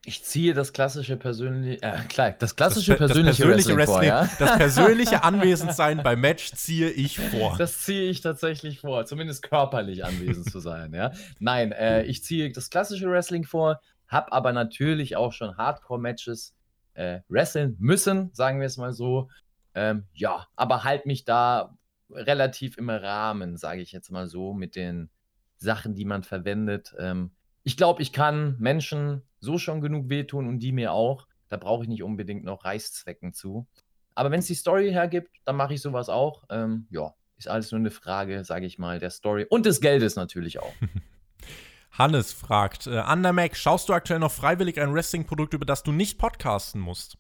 [0.04, 4.38] Ich ziehe das klassische persönliche, äh, klar, das klassische das, persönliche, das persönliche Wrestling, Wrestling
[4.38, 4.48] vor, ja?
[4.48, 7.56] das persönliche Anwesendsein beim Match ziehe ich vor.
[7.58, 11.12] Das ziehe ich tatsächlich vor, zumindest körperlich anwesend zu sein, ja.
[11.38, 16.56] Nein, äh, ich ziehe das klassische Wrestling vor, habe aber natürlich auch schon Hardcore-Matches
[16.96, 19.30] äh, wresteln müssen, sagen wir es mal so.
[19.76, 21.78] Ähm, ja, aber halt mich da
[22.10, 25.10] relativ im Rahmen, sage ich jetzt mal so, mit den
[25.58, 26.94] Sachen, die man verwendet.
[26.98, 27.32] Ähm,
[27.64, 31.28] ich glaube, ich kann Menschen so schon genug wehtun und die mir auch.
[31.50, 33.68] Da brauche ich nicht unbedingt noch Reißzwecken zu.
[34.16, 36.44] Aber wenn es die Story hergibt, dann mache ich sowas auch.
[36.50, 40.16] Ähm, ja, ist alles nur eine Frage, sage ich mal, der Story und des Geldes
[40.16, 40.74] natürlich auch.
[41.92, 46.80] Hannes fragt, äh, schaust du aktuell noch freiwillig ein Wrestling-Produkt, über das du nicht podcasten
[46.80, 47.18] musst?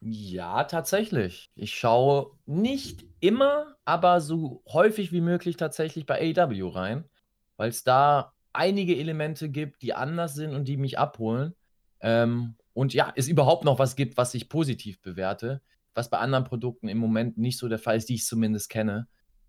[0.00, 1.50] Ja, tatsächlich.
[1.54, 7.08] Ich schaue nicht immer, aber so häufig wie möglich tatsächlich bei AW rein,
[7.56, 11.54] weil es da einige Elemente gibt, die anders sind und die mich abholen.
[12.00, 15.62] Ähm, und ja, es überhaupt noch was gibt, was ich positiv bewerte,
[15.94, 19.06] was bei anderen Produkten im Moment nicht so der Fall ist, die ich zumindest kenne.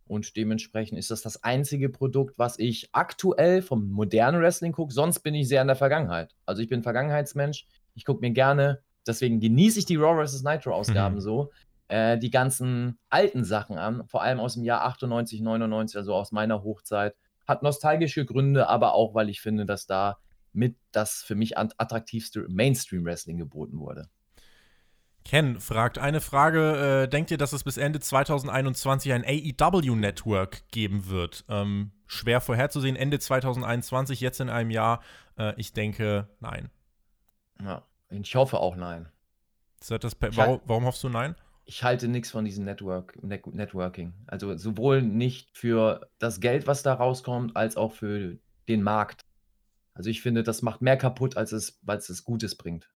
[0.07, 4.93] Und dementsprechend ist das das einzige Produkt, was ich aktuell vom modernen Wrestling gucke.
[4.93, 6.35] Sonst bin ich sehr in der Vergangenheit.
[6.45, 7.65] Also ich bin Vergangenheitsmensch.
[7.95, 10.43] Ich gucke mir gerne, deswegen genieße ich die Raw vs.
[10.43, 11.21] Nitro-Ausgaben mhm.
[11.21, 11.51] so,
[11.87, 16.31] äh, die ganzen alten Sachen an, vor allem aus dem Jahr 98, 99, also aus
[16.31, 17.15] meiner Hochzeit.
[17.47, 20.17] Hat nostalgische Gründe, aber auch, weil ich finde, dass da
[20.53, 24.09] mit das für mich attraktivste Mainstream-Wrestling geboten wurde.
[25.25, 31.09] Ken fragt eine Frage: äh, Denkt ihr, dass es bis Ende 2021 ein AEW-Network geben
[31.09, 31.45] wird?
[31.49, 32.95] Ähm, schwer vorherzusehen.
[32.95, 35.01] Ende 2021, jetzt in einem Jahr.
[35.37, 36.69] Äh, ich denke, nein.
[37.59, 39.09] Ja, ich hoffe auch nein.
[39.87, 41.35] Das, warum, warum hoffst du nein?
[41.65, 44.13] Ich halte nichts von diesem Network, Net Networking.
[44.27, 48.37] Also sowohl nicht für das Geld, was da rauskommt, als auch für
[48.67, 49.21] den Markt.
[49.93, 52.89] Also ich finde, das macht mehr kaputt, als es, als es Gutes bringt.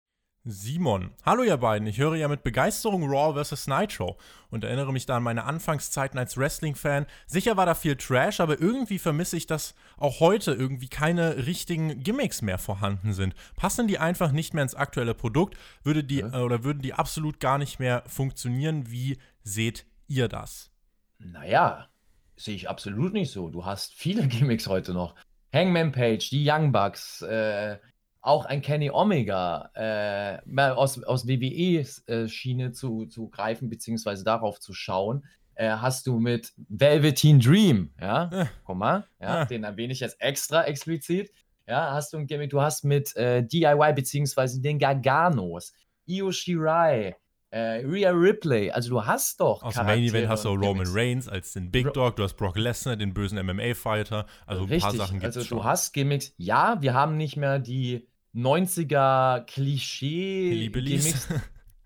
[0.52, 1.12] Simon.
[1.26, 3.68] Hallo ihr beiden, ich höre ja mit Begeisterung Raw vs.
[3.68, 4.18] Nitro
[4.50, 7.06] und erinnere mich da an meine Anfangszeiten als Wrestling-Fan.
[7.28, 12.04] Sicher war da viel Trash, aber irgendwie vermisse ich, dass auch heute irgendwie keine richtigen
[12.04, 13.36] Gimmicks mehr vorhanden sind.
[13.56, 15.58] Passen die einfach nicht mehr ins aktuelle Produkt?
[15.84, 16.34] Würde die ja.
[16.34, 18.90] äh, oder würden die absolut gar nicht mehr funktionieren?
[18.90, 20.72] Wie seht ihr das?
[21.20, 21.88] Naja,
[22.36, 23.50] sehe ich absolut nicht so.
[23.50, 25.16] Du hast viele Gimmicks heute noch.
[25.54, 27.78] Hangman Page, die Young Bucks, äh,
[28.22, 30.40] auch ein Kenny Omega äh,
[30.72, 36.54] aus, aus WWE-Schiene äh, zu, zu greifen, beziehungsweise darauf zu schauen, äh, hast du mit
[36.70, 38.46] Velveteen Dream, ja, äh.
[38.64, 41.32] guck mal, ja, den erwähne ich jetzt extra explizit,
[41.68, 45.74] ja, hast du ein Gimmick, du hast mit äh, DIY, beziehungsweise den Garganos,
[46.06, 47.16] Io Shirai,
[47.52, 49.64] äh, Rhea Ripley, also du hast doch.
[49.64, 52.58] Aus dem Main Event hast du Roman Reigns als den Big Dog, du hast Brock
[52.58, 54.28] Lesnar, den bösen MMA-Fighter.
[54.46, 55.38] Also Richtig, ein paar Sachen gibt es.
[55.38, 56.34] Also du hast Gimmicks.
[56.38, 61.28] Ja, wir haben nicht mehr die 90er Klischee-Gimmicks.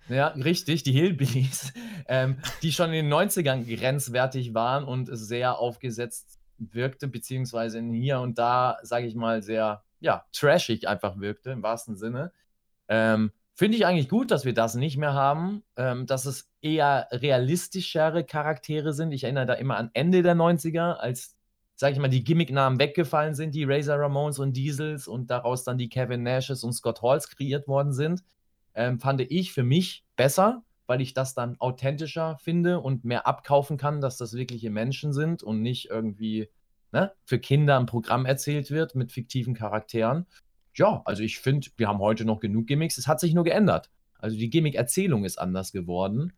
[0.09, 1.71] Ja, richtig, die Hillbillies,
[2.07, 8.37] ähm, die schon in den 90ern grenzwertig waren und sehr aufgesetzt wirkte, beziehungsweise hier und
[8.37, 12.31] da, sage ich mal, sehr, ja, trashig einfach wirkte, im wahrsten Sinne.
[12.87, 17.07] Ähm, Finde ich eigentlich gut, dass wir das nicht mehr haben, ähm, dass es eher
[17.11, 19.11] realistischere Charaktere sind.
[19.11, 21.37] Ich erinnere da immer an Ende der 90er, als,
[21.83, 25.77] sag ich mal, die Gimmicknamen weggefallen sind, die Razor Ramones und Diesels und daraus dann
[25.77, 28.23] die Kevin Nashes und Scott Halls kreiert worden sind.
[28.73, 33.75] Ähm, fand ich für mich besser, weil ich das dann authentischer finde und mehr abkaufen
[33.75, 36.47] kann, dass das wirkliche Menschen sind und nicht irgendwie
[36.93, 40.25] ne, für Kinder ein Programm erzählt wird mit fiktiven Charakteren
[40.75, 42.97] ja, also ich finde, wir haben heute noch genug Gimmicks.
[42.97, 43.89] Es hat sich nur geändert.
[44.17, 46.33] Also die Gimmick-Erzählung ist anders geworden.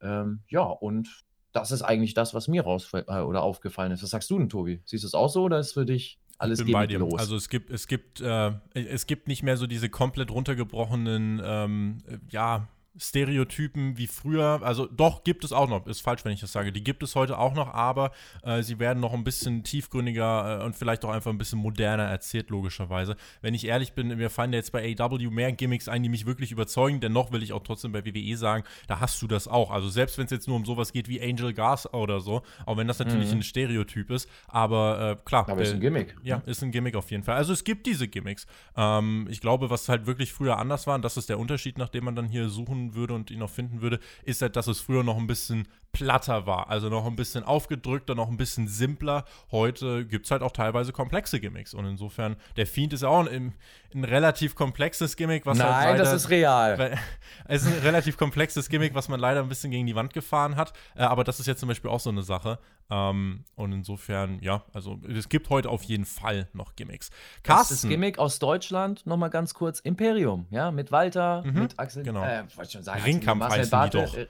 [0.00, 1.25] Ähm, ja, und
[1.56, 4.02] das ist eigentlich das, was mir raus äh, oder aufgefallen ist.
[4.02, 4.80] Was sagst du denn, Tobi?
[4.84, 6.98] Siehst du es auch so oder ist für dich alles ich bin bei dir.
[6.98, 7.18] Los?
[7.18, 11.98] Also es gibt, es gibt, äh, es gibt nicht mehr so diese komplett runtergebrochenen, ähm,
[12.28, 12.68] ja,
[12.98, 14.60] Stereotypen wie früher.
[14.62, 15.86] Also doch, gibt es auch noch.
[15.86, 16.72] Ist falsch, wenn ich das sage.
[16.72, 20.64] Die gibt es heute auch noch, aber äh, sie werden noch ein bisschen tiefgründiger äh,
[20.64, 23.16] und vielleicht auch einfach ein bisschen moderner erzählt, logischerweise.
[23.42, 26.52] Wenn ich ehrlich bin, mir fallen jetzt bei AW mehr Gimmicks ein, die mich wirklich
[26.52, 27.00] überzeugen.
[27.00, 29.70] Dennoch will ich auch trotzdem bei WWE sagen, da hast du das auch.
[29.70, 32.76] Also selbst wenn es jetzt nur um sowas geht wie Angel Gas oder so, auch
[32.76, 33.38] wenn das natürlich mhm.
[33.38, 35.48] ein Stereotyp ist, aber äh, klar.
[35.48, 36.16] Aber ist ein Gimmick.
[36.22, 37.36] Ja, ist ein Gimmick auf jeden Fall.
[37.36, 38.46] Also es gibt diese Gimmicks.
[38.76, 41.88] Ähm, ich glaube, was halt wirklich früher anders war, und das ist der Unterschied, nach
[41.88, 44.80] dem man dann hier suchen würde und ihn noch finden würde, ist halt, dass es
[44.80, 46.68] früher noch ein bisschen platter war.
[46.68, 49.24] Also noch ein bisschen aufgedrückter, noch ein bisschen simpler.
[49.50, 51.72] Heute gibt es halt auch teilweise komplexe Gimmicks.
[51.72, 53.54] Und insofern, der Fiend ist ja auch ein,
[53.94, 56.98] ein relativ komplexes Gimmick, was halt Nein, halt leider, das ist real.
[57.48, 60.56] Es ist ein relativ komplexes Gimmick, was man leider ein bisschen gegen die Wand gefahren
[60.56, 60.72] hat.
[60.94, 62.58] Äh, aber das ist jetzt zum Beispiel auch so eine Sache.
[62.90, 67.10] Ähm, und insofern, ja, also es gibt heute auf jeden Fall noch Gimmicks.
[67.42, 67.74] Carsten.
[67.74, 72.04] Das ist Gimmick aus Deutschland, nochmal ganz kurz, Imperium, ja, mit Walter, mhm, mit Axel,
[72.04, 72.22] genau.
[72.22, 74.26] äh, wollte schon sagen, Ringkampf heißen Bartel, die doch.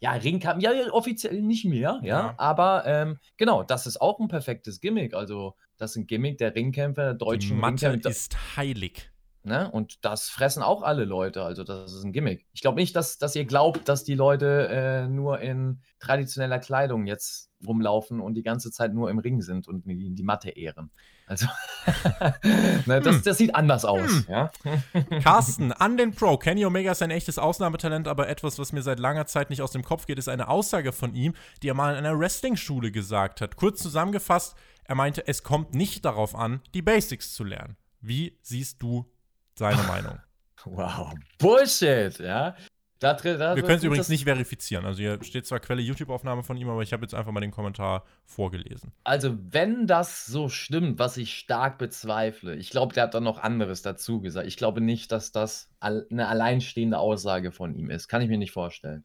[0.00, 2.34] Ja, Ringkampf, ja, offiziell nicht mehr, ja, ja.
[2.38, 5.14] aber ähm, genau, das ist auch ein perfektes Gimmick.
[5.14, 8.10] Also, das ist ein Gimmick der Ringkämpfer, der deutschen die Ringkämpfer.
[8.10, 9.10] ist heilig.
[9.42, 9.70] Ne?
[9.70, 11.44] Und das fressen auch alle Leute.
[11.44, 12.46] Also, das ist ein Gimmick.
[12.52, 17.06] Ich glaube nicht, dass, dass ihr glaubt, dass die Leute äh, nur in traditioneller Kleidung
[17.06, 20.90] jetzt rumlaufen und die ganze Zeit nur im Ring sind und die, die Matte ehren.
[21.28, 21.46] Also,
[22.86, 23.22] ne, das, hm.
[23.24, 24.08] das, sieht anders aus.
[24.08, 24.26] Hm.
[24.28, 24.50] Ja?
[25.22, 26.38] Carsten, an den Pro.
[26.38, 29.72] Kenny Omega ist ein echtes Ausnahmetalent, aber etwas, was mir seit langer Zeit nicht aus
[29.72, 33.40] dem Kopf geht, ist eine Aussage von ihm, die er mal in einer Wrestling-Schule gesagt
[33.40, 33.56] hat.
[33.56, 34.54] Kurz zusammengefasst,
[34.84, 37.76] er meinte, es kommt nicht darauf an, die Basics zu lernen.
[38.00, 39.10] Wie siehst du
[39.58, 40.20] seine Meinung?
[40.64, 42.54] Wow, Bullshit, ja.
[42.98, 44.86] Da, da, Wir können es übrigens nicht verifizieren.
[44.86, 47.50] Also hier steht zwar Quelle YouTube-Aufnahme von ihm, aber ich habe jetzt einfach mal den
[47.50, 48.92] Kommentar vorgelesen.
[49.04, 53.38] Also wenn das so stimmt, was ich stark bezweifle, ich glaube, der hat dann noch
[53.38, 54.46] anderes dazu gesagt.
[54.46, 58.08] Ich glaube nicht, dass das eine alleinstehende Aussage von ihm ist.
[58.08, 59.04] Kann ich mir nicht vorstellen.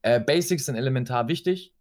[0.00, 1.74] Äh, Basics sind elementar wichtig.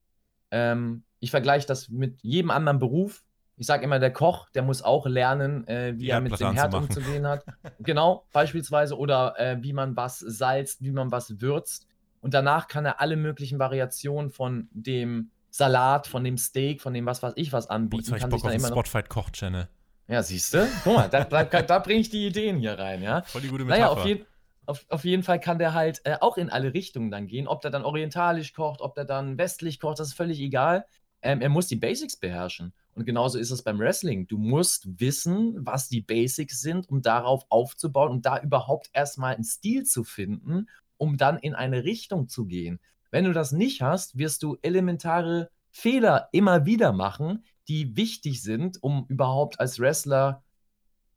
[0.51, 3.23] Ähm, ich vergleiche das mit jedem anderen Beruf.
[3.57, 6.73] Ich sage immer, der Koch, der muss auch lernen, äh, wie er mit dem Herd
[6.73, 7.45] umzugehen hat.
[7.79, 8.97] genau, beispielsweise.
[8.97, 11.87] Oder äh, wie man was salzt, wie man was würzt.
[12.19, 17.05] Und danach kann er alle möglichen Variationen von dem Salat, von dem Steak, von dem
[17.05, 18.03] was weiß ich was anbieten.
[18.03, 19.69] Jetzt habe ich Bock auf den Spotify Koch Channel.
[20.07, 20.67] Ja, siehst du?
[20.83, 23.23] Guck mal, da, da, da bringe ich die Ideen hier rein, ja.
[23.23, 23.81] Voll die gute Metapher.
[23.81, 24.25] Naja, auf, je,
[24.65, 27.47] auf, auf jeden Fall kann der halt äh, auch in alle Richtungen dann gehen.
[27.47, 30.85] Ob der dann orientalisch kocht, ob der dann westlich kocht, das ist völlig egal.
[31.21, 32.73] Ähm, er muss die Basics beherrschen.
[32.95, 34.25] Und genauso ist es beim Wrestling.
[34.25, 39.43] Du musst wissen, was die Basics sind, um darauf aufzubauen und da überhaupt erstmal einen
[39.43, 42.79] Stil zu finden, um dann in eine Richtung zu gehen.
[43.11, 48.81] Wenn du das nicht hast, wirst du elementare Fehler immer wieder machen, die wichtig sind,
[48.81, 50.41] um überhaupt als Wrestler,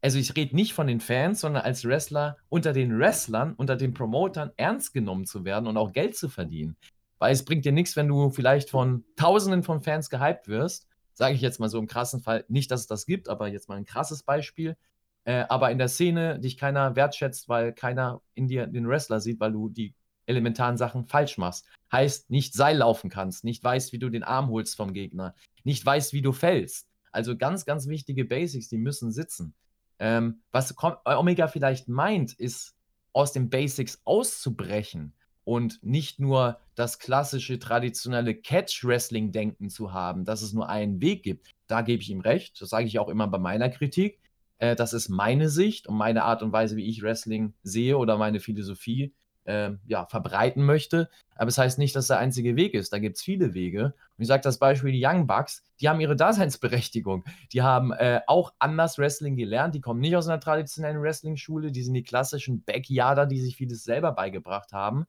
[0.00, 3.94] also ich rede nicht von den Fans, sondern als Wrestler unter den Wrestlern, unter den
[3.94, 6.76] Promotern ernst genommen zu werden und auch Geld zu verdienen.
[7.18, 10.87] Weil es bringt dir nichts, wenn du vielleicht von Tausenden von Fans gehypt wirst.
[11.18, 12.44] Sage ich jetzt mal so im krassen Fall.
[12.46, 14.76] Nicht, dass es das gibt, aber jetzt mal ein krasses Beispiel.
[15.24, 19.40] Äh, aber in der Szene dich keiner wertschätzt, weil keiner in dir den Wrestler sieht,
[19.40, 19.96] weil du die
[20.26, 21.66] elementaren Sachen falsch machst.
[21.90, 25.84] Heißt, nicht Seil laufen kannst, nicht weißt, wie du den Arm holst vom Gegner, nicht
[25.84, 26.86] weißt, wie du fällst.
[27.10, 29.54] Also ganz, ganz wichtige Basics, die müssen sitzen.
[29.98, 32.76] Ähm, was Omega vielleicht meint, ist,
[33.12, 35.14] aus den Basics auszubrechen
[35.48, 41.54] und nicht nur das klassische, traditionelle Catch-Wrestling-Denken zu haben, dass es nur einen Weg gibt.
[41.66, 42.60] Da gebe ich ihm recht.
[42.60, 44.20] Das sage ich auch immer bei meiner Kritik.
[44.58, 48.18] Äh, das ist meine Sicht und meine Art und Weise, wie ich Wrestling sehe oder
[48.18, 51.08] meine Philosophie äh, ja, verbreiten möchte.
[51.34, 52.92] Aber es das heißt nicht, dass der einzige Weg ist.
[52.92, 53.84] Da gibt es viele Wege.
[53.84, 57.24] Und ich sage das Beispiel, die Young Bucks, die haben ihre Daseinsberechtigung.
[57.54, 59.74] Die haben äh, auch anders Wrestling gelernt.
[59.74, 61.72] Die kommen nicht aus einer traditionellen Wrestling-Schule.
[61.72, 65.06] Die sind die klassischen Backyarder, die sich vieles selber beigebracht haben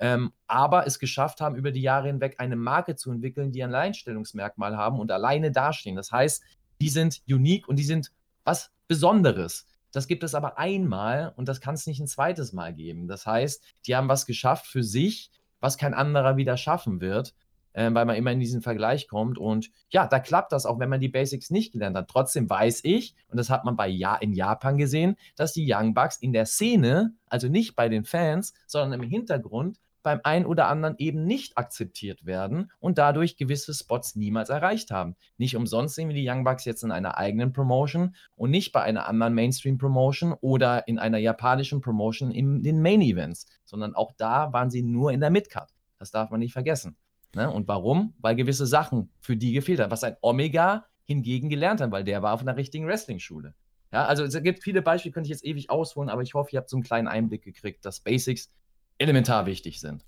[0.00, 3.74] ähm, aber es geschafft haben, über die Jahre hinweg eine Marke zu entwickeln, die ein
[3.74, 5.94] Alleinstellungsmerkmal haben und alleine dastehen.
[5.94, 6.42] Das heißt,
[6.80, 8.10] die sind unique und die sind
[8.42, 9.66] was Besonderes.
[9.92, 13.08] Das gibt es aber einmal und das kann es nicht ein zweites Mal geben.
[13.08, 15.30] Das heißt, die haben was geschafft für sich,
[15.60, 17.34] was kein anderer wieder schaffen wird,
[17.72, 19.36] äh, weil man immer in diesen Vergleich kommt.
[19.36, 22.08] Und ja, da klappt das auch, wenn man die Basics nicht gelernt hat.
[22.08, 25.92] Trotzdem weiß ich, und das hat man bei ja in Japan gesehen, dass die Young
[25.92, 30.68] Bucks in der Szene, also nicht bei den Fans, sondern im Hintergrund, beim einen oder
[30.68, 35.16] anderen eben nicht akzeptiert werden und dadurch gewisse Spots niemals erreicht haben.
[35.36, 38.82] Nicht umsonst sehen wir die Young Bucks jetzt in einer eigenen Promotion und nicht bei
[38.82, 44.70] einer anderen Mainstream-Promotion oder in einer japanischen Promotion in den Main-Events, sondern auch da waren
[44.70, 45.70] sie nur in der Midcard.
[45.98, 46.96] Das darf man nicht vergessen.
[47.34, 47.50] Ne?
[47.50, 48.14] Und warum?
[48.18, 52.22] Weil gewisse Sachen für die gefehlt haben, was ein Omega hingegen gelernt hat, weil der
[52.22, 53.54] war auf einer richtigen Wrestling-Schule.
[53.92, 56.58] Ja, also es gibt viele Beispiele, könnte ich jetzt ewig ausholen, aber ich hoffe, ihr
[56.58, 58.52] habt so einen kleinen Einblick gekriegt, dass Basics
[59.00, 60.04] elementar wichtig sind.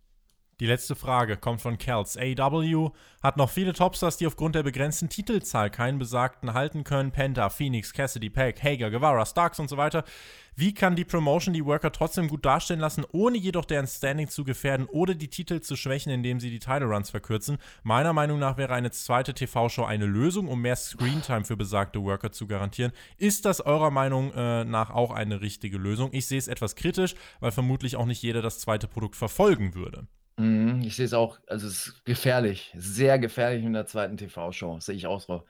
[0.60, 2.16] Die letzte Frage kommt von Kels.
[2.16, 2.90] AW
[3.22, 7.10] hat noch viele Topstars, die aufgrund der begrenzten Titelzahl keinen besagten halten können.
[7.10, 10.04] Penta, Phoenix, Cassidy, Peck, Hager, Guevara, Starks und so weiter.
[10.54, 14.44] Wie kann die Promotion die Worker trotzdem gut darstellen lassen, ohne jedoch deren Standing zu
[14.44, 17.56] gefährden oder die Titel zu schwächen, indem sie die Title Runs verkürzen?
[17.82, 22.32] Meiner Meinung nach wäre eine zweite TV-Show eine Lösung, um mehr Screentime für besagte Worker
[22.32, 22.92] zu garantieren.
[23.16, 26.10] Ist das eurer Meinung äh, nach auch eine richtige Lösung?
[26.12, 30.06] Ich sehe es etwas kritisch, weil vermutlich auch nicht jeder das zweite Produkt verfolgen würde.
[30.36, 34.80] Mhm, ich sehe es auch, also es ist gefährlich, sehr gefährlich in der zweiten TV-Show,
[34.80, 35.44] sehe ich auch so.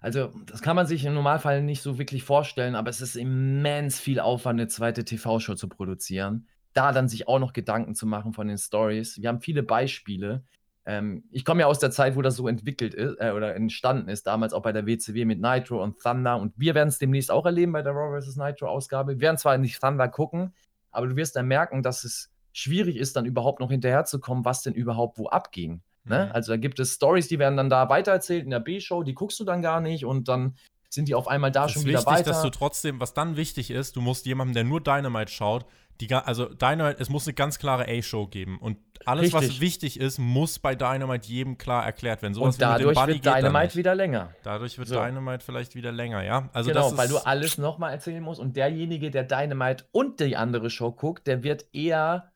[0.00, 4.00] Also, das kann man sich im Normalfall nicht so wirklich vorstellen, aber es ist immens
[4.00, 6.48] viel Aufwand, eine zweite TV-Show zu produzieren.
[6.72, 9.20] Da dann sich auch noch Gedanken zu machen von den Stories.
[9.20, 10.44] Wir haben viele Beispiele.
[10.86, 14.08] Ähm, ich komme ja aus der Zeit, wo das so entwickelt ist äh, oder entstanden
[14.08, 16.38] ist, damals auch bei der WCW mit Nitro und Thunder.
[16.38, 18.36] Und wir werden es demnächst auch erleben bei der Raw vs.
[18.36, 19.14] Nitro-Ausgabe.
[19.14, 20.54] Wir werden zwar nicht Thunder gucken,
[20.90, 24.74] aber du wirst dann merken, dass es schwierig ist, dann überhaupt noch hinterherzukommen, was denn
[24.74, 25.82] überhaupt wo abging.
[26.04, 26.26] Ne?
[26.26, 26.32] Mhm.
[26.32, 29.38] Also da gibt es Stories, die werden dann da weitererzählt in der B-Show, die guckst
[29.40, 30.56] du dann gar nicht und dann
[30.88, 32.30] sind die auf einmal da das schon wieder wichtig, weiter.
[32.30, 35.64] dass du trotzdem, was dann wichtig ist, du musst jemandem, der nur Dynamite schaut,
[36.00, 39.50] die, also Dynamite, es muss eine ganz klare A-Show geben und alles, Richtig.
[39.50, 42.34] was wichtig ist, muss bei Dynamite jedem klar erklärt werden.
[42.34, 44.34] Sowas und dadurch wird Dynamite wieder länger.
[44.42, 44.96] Dadurch wird so.
[44.96, 46.50] Dynamite vielleicht wieder länger, ja.
[46.52, 50.70] Also genau, weil du alles nochmal erzählen musst und derjenige, der Dynamite und die andere
[50.70, 52.29] Show guckt, der wird eher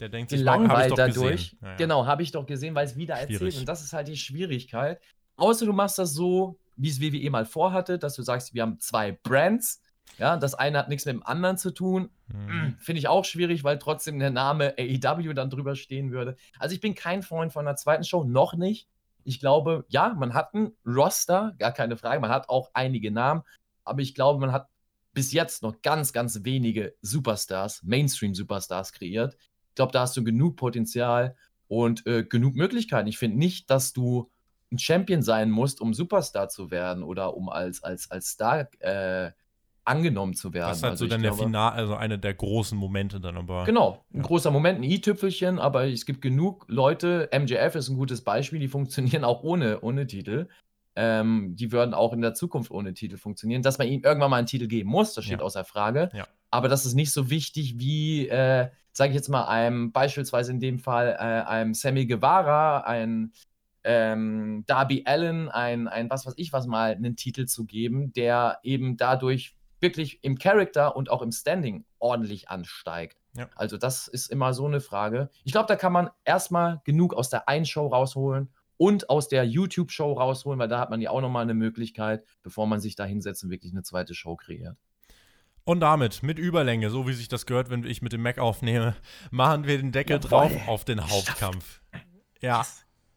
[0.00, 1.56] der denkt sich, gelangweilt dadurch.
[1.60, 1.76] Ja, ja.
[1.76, 3.32] Genau, habe ich doch gesehen, weil es wieder Schwierig.
[3.32, 3.56] erzählt.
[3.58, 5.00] Und das ist halt die Schwierigkeit.
[5.36, 8.78] Außer du machst das so, wie es WWE mal vorhatte, dass du sagst, wir haben
[8.80, 9.82] zwei Brands
[10.18, 12.10] Ja, das eine hat nichts mit dem anderen zu tun.
[12.28, 12.76] Mhm.
[12.80, 16.36] Finde ich auch schwierig, weil trotzdem der Name AEW dann drüber stehen würde.
[16.58, 18.88] Also ich bin kein Freund von einer zweiten Show, noch nicht.
[19.24, 22.20] Ich glaube, ja, man hat einen Roster, gar keine Frage.
[22.20, 23.42] Man hat auch einige Namen,
[23.84, 24.68] aber ich glaube, man hat
[25.12, 29.36] bis jetzt noch ganz, ganz wenige Superstars, Mainstream-Superstars kreiert.
[29.80, 31.36] Ich glaube, da hast du genug Potenzial
[31.66, 33.08] und äh, genug Möglichkeiten.
[33.08, 34.28] Ich finde nicht, dass du
[34.70, 39.30] ein Champion sein musst, um Superstar zu werden oder um als, als, als Star äh,
[39.84, 40.68] angenommen zu werden.
[40.68, 43.64] Das ist halt also so dann der Final, also einer der großen Momente dann aber.
[43.64, 44.22] Genau, ein ja.
[44.22, 48.68] großer Moment, ein i-Tüpfelchen, aber es gibt genug Leute, MJF ist ein gutes Beispiel, die
[48.68, 50.48] funktionieren auch ohne, ohne Titel.
[50.94, 53.62] Ähm, die würden auch in der Zukunft ohne Titel funktionieren.
[53.62, 55.44] Dass man ihm irgendwann mal einen Titel geben muss, das steht ja.
[55.44, 56.10] außer Frage.
[56.12, 56.26] Ja.
[56.50, 60.60] Aber das ist nicht so wichtig wie, äh, sage ich jetzt mal, einem beispielsweise in
[60.60, 63.32] dem Fall äh, einem Sammy Guevara, ein
[63.84, 68.58] ähm, Darby Allen, ein, ein was weiß ich was mal, einen Titel zu geben, der
[68.62, 73.16] eben dadurch wirklich im Charakter und auch im Standing ordentlich ansteigt.
[73.34, 73.48] Ja.
[73.56, 75.30] Also das ist immer so eine Frage.
[75.44, 79.44] Ich glaube, da kann man erstmal genug aus der einen Show rausholen und aus der
[79.44, 83.04] YouTube-Show rausholen, weil da hat man ja auch nochmal eine Möglichkeit, bevor man sich da
[83.04, 84.76] hinsetzt und wirklich eine zweite Show kreiert.
[85.70, 88.96] Und damit, mit Überlänge, so wie sich das gehört, wenn ich mit dem Mac aufnehme,
[89.30, 91.80] machen wir den Deckel ja, drauf auf den Hauptkampf.
[92.40, 92.66] Ja,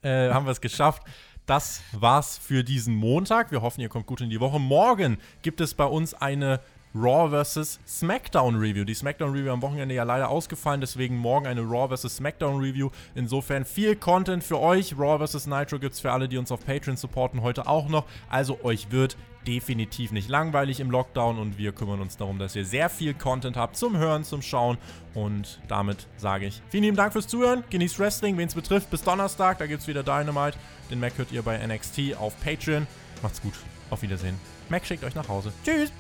[0.04, 1.02] äh, haben wir es geschafft
[1.48, 3.52] das war's für diesen Montag.
[3.52, 4.60] Wir hoffen, ihr kommt gut in die Woche.
[4.60, 6.60] Morgen gibt es bei uns eine
[6.96, 7.80] Raw vs.
[7.88, 8.84] SmackDown Review.
[8.84, 12.18] Die SmackDown Review am Wochenende ja leider ausgefallen, deswegen morgen eine Raw vs.
[12.18, 12.92] SmackDown Review.
[13.16, 14.96] Insofern viel Content für euch.
[14.96, 15.48] Raw vs.
[15.48, 18.06] Nitro gibt es für alle, die uns auf Patreon supporten, heute auch noch.
[18.30, 19.18] Also euch wird
[19.48, 23.58] definitiv nicht langweilig im Lockdown und wir kümmern uns darum, dass ihr sehr viel Content
[23.58, 24.78] habt zum Hören, zum Schauen.
[25.14, 27.64] Und damit sage ich vielen lieben Dank fürs Zuhören.
[27.70, 28.90] Genießt Wrestling, wen es betrifft.
[28.90, 30.58] Bis Donnerstag, da gibt es wieder Dynamite.
[30.90, 32.88] Den Mac hört ihr bei NXT auf Patreon.
[33.22, 33.54] Macht's gut.
[33.90, 34.40] Auf Wiedersehen.
[34.70, 35.54] Mac schickt euch nach Hause.
[35.64, 35.92] Tschüss.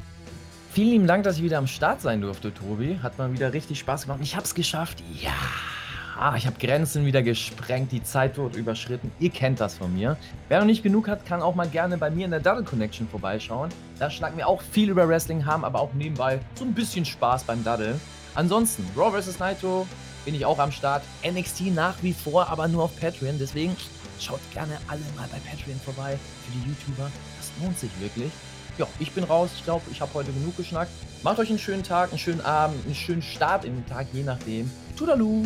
[0.72, 2.98] Vielen lieben Dank, dass ich wieder am Start sein durfte, Tobi.
[3.04, 4.20] Hat mal wieder richtig Spaß gemacht.
[4.24, 5.04] Ich hab's geschafft.
[5.22, 5.32] Ja.
[6.16, 9.12] Ah, ich habe Grenzen wieder gesprengt, die Zeit wird überschritten.
[9.20, 10.16] Ihr kennt das von mir.
[10.48, 13.08] Wer noch nicht genug hat, kann auch mal gerne bei mir in der Double Connection
[13.08, 13.70] vorbeischauen.
[13.98, 17.46] Da schlagen wir auch viel über Wrestling, haben aber auch nebenbei so ein bisschen Spaß
[17.46, 18.00] beim Daddle.
[18.36, 19.40] Ansonsten, Raw vs.
[19.40, 19.88] Nitro
[20.24, 21.02] bin ich auch am Start.
[21.28, 23.40] NXT nach wie vor, aber nur auf Patreon.
[23.40, 23.76] Deswegen
[24.20, 27.10] schaut gerne alle mal bei Patreon vorbei für die YouTuber.
[27.40, 28.32] Das lohnt sich wirklich
[28.78, 29.52] ja, ich bin raus.
[29.56, 30.92] Ich glaube, ich habe heute genug geschnackt.
[31.24, 34.24] Macht euch einen schönen Tag, einen schönen Abend, einen schönen Start in den Tag, je
[34.24, 34.70] nachdem.
[34.96, 35.44] Tudaloo!